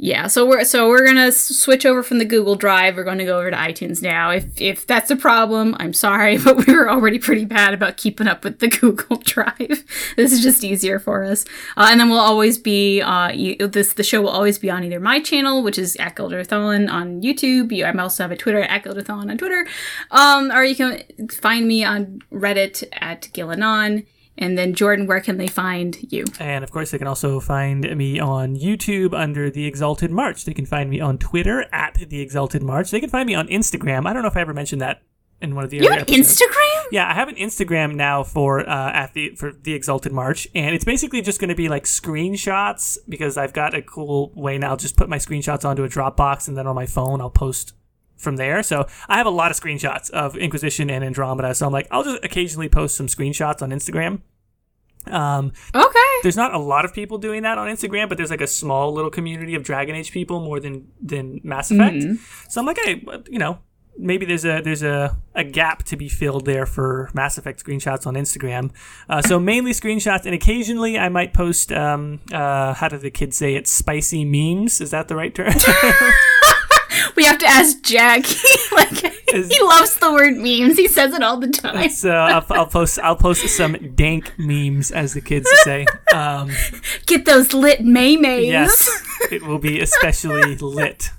Yeah, 0.00 0.28
so 0.28 0.46
we're 0.46 0.62
so 0.62 0.88
we're 0.88 1.04
gonna 1.04 1.32
switch 1.32 1.84
over 1.84 2.04
from 2.04 2.18
the 2.18 2.24
Google 2.24 2.54
Drive. 2.54 2.96
We're 2.96 3.02
going 3.02 3.18
to 3.18 3.24
go 3.24 3.38
over 3.38 3.50
to 3.50 3.56
iTunes 3.56 4.00
now. 4.00 4.30
If 4.30 4.60
if 4.60 4.86
that's 4.86 5.10
a 5.10 5.16
problem, 5.16 5.74
I'm 5.80 5.92
sorry, 5.92 6.38
but 6.44 6.64
we 6.66 6.72
were 6.72 6.88
already 6.88 7.18
pretty 7.18 7.44
bad 7.44 7.74
about 7.74 7.96
keeping 7.96 8.28
up 8.28 8.44
with 8.44 8.60
the 8.60 8.68
Google 8.80 9.16
Drive. 9.16 9.84
this 10.16 10.32
is 10.32 10.40
just 10.40 10.62
easier 10.62 11.00
for 11.00 11.24
us. 11.24 11.44
Uh, 11.76 11.88
and 11.90 11.98
then 11.98 12.10
we'll 12.10 12.20
always 12.20 12.58
be 12.58 13.02
uh 13.02 13.32
you, 13.32 13.56
this 13.66 13.94
the 13.94 14.04
show 14.04 14.22
will 14.22 14.28
always 14.28 14.56
be 14.56 14.70
on 14.70 14.84
either 14.84 15.00
my 15.00 15.18
channel, 15.20 15.64
which 15.64 15.78
is 15.78 15.96
at 15.96 16.14
Gilderthon 16.14 16.88
on 16.88 17.20
YouTube. 17.20 17.72
You, 17.72 17.84
I 17.84 17.92
also 17.98 18.22
have 18.22 18.30
a 18.30 18.36
Twitter 18.36 18.62
at 18.62 18.84
Gilderthon 18.84 19.28
on 19.28 19.36
Twitter, 19.36 19.66
um, 20.12 20.52
or 20.52 20.62
you 20.62 20.76
can 20.76 21.02
find 21.28 21.66
me 21.66 21.82
on 21.82 22.20
Reddit 22.32 22.84
at 22.92 23.22
Gillanon. 23.32 24.06
And 24.40 24.56
then 24.56 24.72
Jordan, 24.74 25.06
where 25.06 25.20
can 25.20 25.36
they 25.36 25.48
find 25.48 25.98
you? 26.12 26.24
And 26.38 26.62
of 26.62 26.70
course, 26.70 26.92
they 26.92 26.98
can 26.98 27.08
also 27.08 27.40
find 27.40 27.80
me 27.96 28.20
on 28.20 28.54
YouTube 28.56 29.12
under 29.12 29.50
The 29.50 29.66
Exalted 29.66 30.10
March. 30.12 30.44
They 30.44 30.54
can 30.54 30.64
find 30.66 30.88
me 30.88 31.00
on 31.00 31.18
Twitter 31.18 31.66
at 31.72 31.94
The 31.94 32.20
Exalted 32.20 32.62
March. 32.62 32.90
They 32.92 33.00
can 33.00 33.10
find 33.10 33.26
me 33.26 33.34
on 33.34 33.48
Instagram. 33.48 34.06
I 34.06 34.12
don't 34.12 34.22
know 34.22 34.28
if 34.28 34.36
I 34.36 34.40
ever 34.40 34.54
mentioned 34.54 34.80
that 34.80 35.02
in 35.40 35.54
one 35.54 35.64
of 35.64 35.70
the 35.70 35.78
You 35.78 35.90
have 35.90 36.02
episodes. 36.02 36.40
Instagram? 36.40 36.84
Yeah, 36.90 37.08
I 37.10 37.14
have 37.14 37.28
an 37.28 37.34
Instagram 37.36 37.94
now 37.94 38.22
for 38.22 38.60
uh, 38.68 38.92
at 38.92 39.12
the 39.14 39.34
for 39.36 39.52
the 39.52 39.74
Exalted 39.74 40.12
March, 40.12 40.48
and 40.54 40.74
it's 40.74 40.84
basically 40.84 41.20
just 41.22 41.40
going 41.40 41.50
to 41.50 41.54
be 41.54 41.68
like 41.68 41.84
screenshots 41.84 42.96
because 43.08 43.36
I've 43.36 43.52
got 43.52 43.74
a 43.74 43.82
cool 43.82 44.32
way 44.34 44.58
now. 44.58 44.70
I'll 44.70 44.76
Just 44.76 44.96
put 44.96 45.08
my 45.08 45.18
screenshots 45.18 45.64
onto 45.64 45.84
a 45.84 45.88
Dropbox, 45.88 46.48
and 46.48 46.56
then 46.56 46.66
on 46.66 46.74
my 46.74 46.86
phone 46.86 47.20
I'll 47.20 47.30
post 47.30 47.72
from 48.18 48.36
there. 48.36 48.62
So 48.62 48.86
I 49.08 49.16
have 49.16 49.26
a 49.26 49.30
lot 49.30 49.50
of 49.50 49.58
screenshots 49.58 50.10
of 50.10 50.36
Inquisition 50.36 50.90
and 50.90 51.02
Andromeda. 51.04 51.54
So 51.54 51.66
I'm 51.66 51.72
like, 51.72 51.86
I'll 51.90 52.04
just 52.04 52.22
occasionally 52.24 52.68
post 52.68 52.96
some 52.96 53.06
screenshots 53.06 53.62
on 53.62 53.70
Instagram. 53.70 54.20
Um, 55.06 55.52
Okay. 55.74 55.98
there's 56.22 56.36
not 56.36 56.52
a 56.52 56.58
lot 56.58 56.84
of 56.84 56.92
people 56.92 57.16
doing 57.16 57.42
that 57.44 57.56
on 57.56 57.68
Instagram, 57.68 58.08
but 58.08 58.18
there's 58.18 58.30
like 58.30 58.42
a 58.42 58.46
small 58.46 58.92
little 58.92 59.10
community 59.10 59.54
of 59.54 59.62
Dragon 59.62 59.94
Age 59.94 60.12
people 60.12 60.40
more 60.40 60.60
than 60.60 60.88
than 61.00 61.40
Mass 61.44 61.70
Effect. 61.70 62.04
So 62.50 62.60
I'm 62.60 62.66
like, 62.66 62.78
hey, 62.84 63.02
you 63.30 63.38
know, 63.38 63.58
maybe 63.96 64.26
there's 64.26 64.44
a 64.44 64.60
there's 64.62 64.82
a, 64.82 65.16
a 65.34 65.44
gap 65.44 65.84
to 65.84 65.96
be 65.96 66.08
filled 66.10 66.44
there 66.44 66.66
for 66.66 67.08
Mass 67.14 67.38
Effect 67.38 67.64
screenshots 67.64 68.06
on 68.06 68.14
Instagram. 68.16 68.70
Uh, 69.08 69.22
so 69.22 69.38
mainly 69.40 69.70
screenshots, 69.72 70.26
and 70.26 70.34
occasionally 70.34 70.98
I 70.98 71.08
might 71.08 71.32
post. 71.32 71.72
Um, 71.72 72.20
uh, 72.32 72.74
how 72.74 72.88
do 72.88 72.98
the 72.98 73.10
kids 73.10 73.36
say 73.36 73.54
it? 73.54 73.66
Spicy 73.66 74.24
memes. 74.26 74.80
Is 74.80 74.90
that 74.90 75.08
the 75.08 75.16
right 75.16 75.34
term? 75.34 75.52
We 77.18 77.24
have 77.24 77.38
to 77.38 77.48
ask 77.48 77.82
Jack. 77.82 78.22
like 78.72 79.04
Is- 79.34 79.48
he 79.48 79.60
loves 79.60 79.96
the 79.96 80.12
word 80.12 80.36
memes. 80.36 80.76
He 80.76 80.86
says 80.86 81.12
it 81.12 81.20
all 81.20 81.36
the 81.36 81.48
time. 81.48 81.88
so 81.90 82.12
I'll, 82.12 82.46
I'll 82.50 82.66
post 82.78 83.00
I'll 83.00 83.16
post 83.16 83.48
some 83.48 83.72
dank 83.96 84.38
memes, 84.38 84.92
as 84.92 85.14
the 85.14 85.20
kids 85.20 85.50
say. 85.64 85.84
Um, 86.14 86.52
Get 87.06 87.24
those 87.24 87.52
lit 87.52 87.80
maymays. 87.80 88.46
yes, 88.46 88.88
it 89.32 89.42
will 89.42 89.58
be 89.58 89.80
especially 89.80 90.54
lit. 90.54 91.10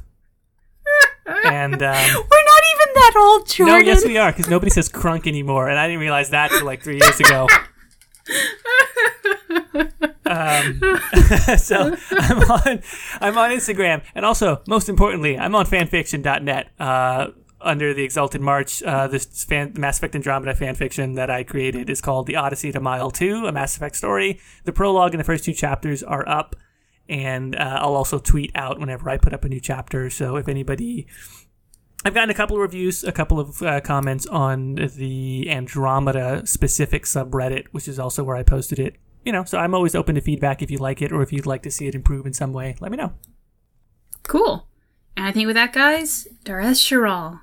And 1.27 1.73
um, 1.73 1.79
We're 1.81 1.83
not 1.83 2.63
even 2.73 2.93
that 2.95 3.13
old, 3.17 3.49
Jordan. 3.49 3.75
No, 3.75 3.85
yes, 3.85 4.05
we 4.05 4.17
are, 4.17 4.31
because 4.31 4.49
nobody 4.49 4.69
says 4.69 4.87
crunk 4.87 5.27
anymore, 5.27 5.67
and 5.67 5.77
I 5.77 5.87
didn't 5.87 5.99
realize 5.99 6.29
that 6.29 6.49
till 6.49 6.65
like 6.65 6.81
three 6.81 7.01
years 7.01 7.19
ago. 7.19 7.45
Um, 10.25 10.79
so 11.57 11.95
I'm 12.11 12.51
on, 12.51 12.81
I'm 13.21 13.37
on 13.37 13.51
Instagram, 13.51 14.03
and 14.15 14.25
also, 14.25 14.61
most 14.67 14.89
importantly, 14.89 15.37
I'm 15.37 15.55
on 15.55 15.65
fanfiction.net 15.65 16.69
uh, 16.79 17.27
under 17.61 17.93
the 17.93 18.03
Exalted 18.03 18.41
March. 18.41 18.83
Uh, 18.83 19.07
this 19.07 19.43
fan, 19.43 19.73
Mass 19.77 19.97
Effect 19.97 20.15
Andromeda 20.15 20.53
fanfiction 20.53 21.15
that 21.15 21.29
I 21.29 21.43
created 21.43 21.89
is 21.89 22.01
called 22.01 22.27
The 22.27 22.35
Odyssey 22.35 22.71
to 22.71 22.79
Mile 22.79 23.11
2, 23.11 23.47
a 23.47 23.51
Mass 23.51 23.75
Effect 23.75 23.95
story. 23.95 24.39
The 24.65 24.73
prologue 24.73 25.13
and 25.13 25.19
the 25.19 25.25
first 25.25 25.43
two 25.43 25.53
chapters 25.53 26.03
are 26.03 26.27
up, 26.27 26.55
and 27.07 27.55
uh, 27.55 27.79
I'll 27.81 27.95
also 27.95 28.19
tweet 28.19 28.51
out 28.55 28.79
whenever 28.79 29.09
I 29.09 29.17
put 29.17 29.33
up 29.33 29.43
a 29.43 29.49
new 29.49 29.59
chapter. 29.59 30.09
So 30.09 30.35
if 30.35 30.47
anybody 30.47 31.07
I've 32.05 32.13
gotten 32.13 32.29
a 32.29 32.33
couple 32.33 32.55
of 32.55 32.61
reviews, 32.61 33.03
a 33.03 33.11
couple 33.11 33.39
of 33.39 33.61
uh, 33.61 33.81
comments 33.81 34.25
on 34.27 34.75
the 34.75 35.49
Andromeda 35.49 36.45
specific 36.45 37.03
subreddit, 37.03 37.67
which 37.71 37.87
is 37.87 37.99
also 37.99 38.23
where 38.23 38.37
I 38.37 38.43
posted 38.43 38.79
it. 38.79 38.95
You 39.25 39.33
know, 39.33 39.43
so 39.43 39.57
I'm 39.57 39.75
always 39.75 39.95
open 39.95 40.15
to 40.15 40.21
feedback 40.21 40.61
if 40.61 40.71
you 40.71 40.77
like 40.77 41.01
it 41.01 41.11
or 41.11 41.21
if 41.21 41.33
you'd 41.33 41.45
like 41.45 41.61
to 41.63 41.71
see 41.71 41.87
it 41.87 41.95
improve 41.95 42.25
in 42.25 42.33
some 42.33 42.53
way. 42.53 42.75
Let 42.79 42.91
me 42.91 42.97
know. 42.97 43.13
Cool. 44.23 44.67
And 45.17 45.25
I 45.27 45.33
think 45.33 45.47
with 45.47 45.55
that, 45.55 45.73
guys, 45.73 46.27
Dareth 46.45 46.77
shiral. 46.77 47.41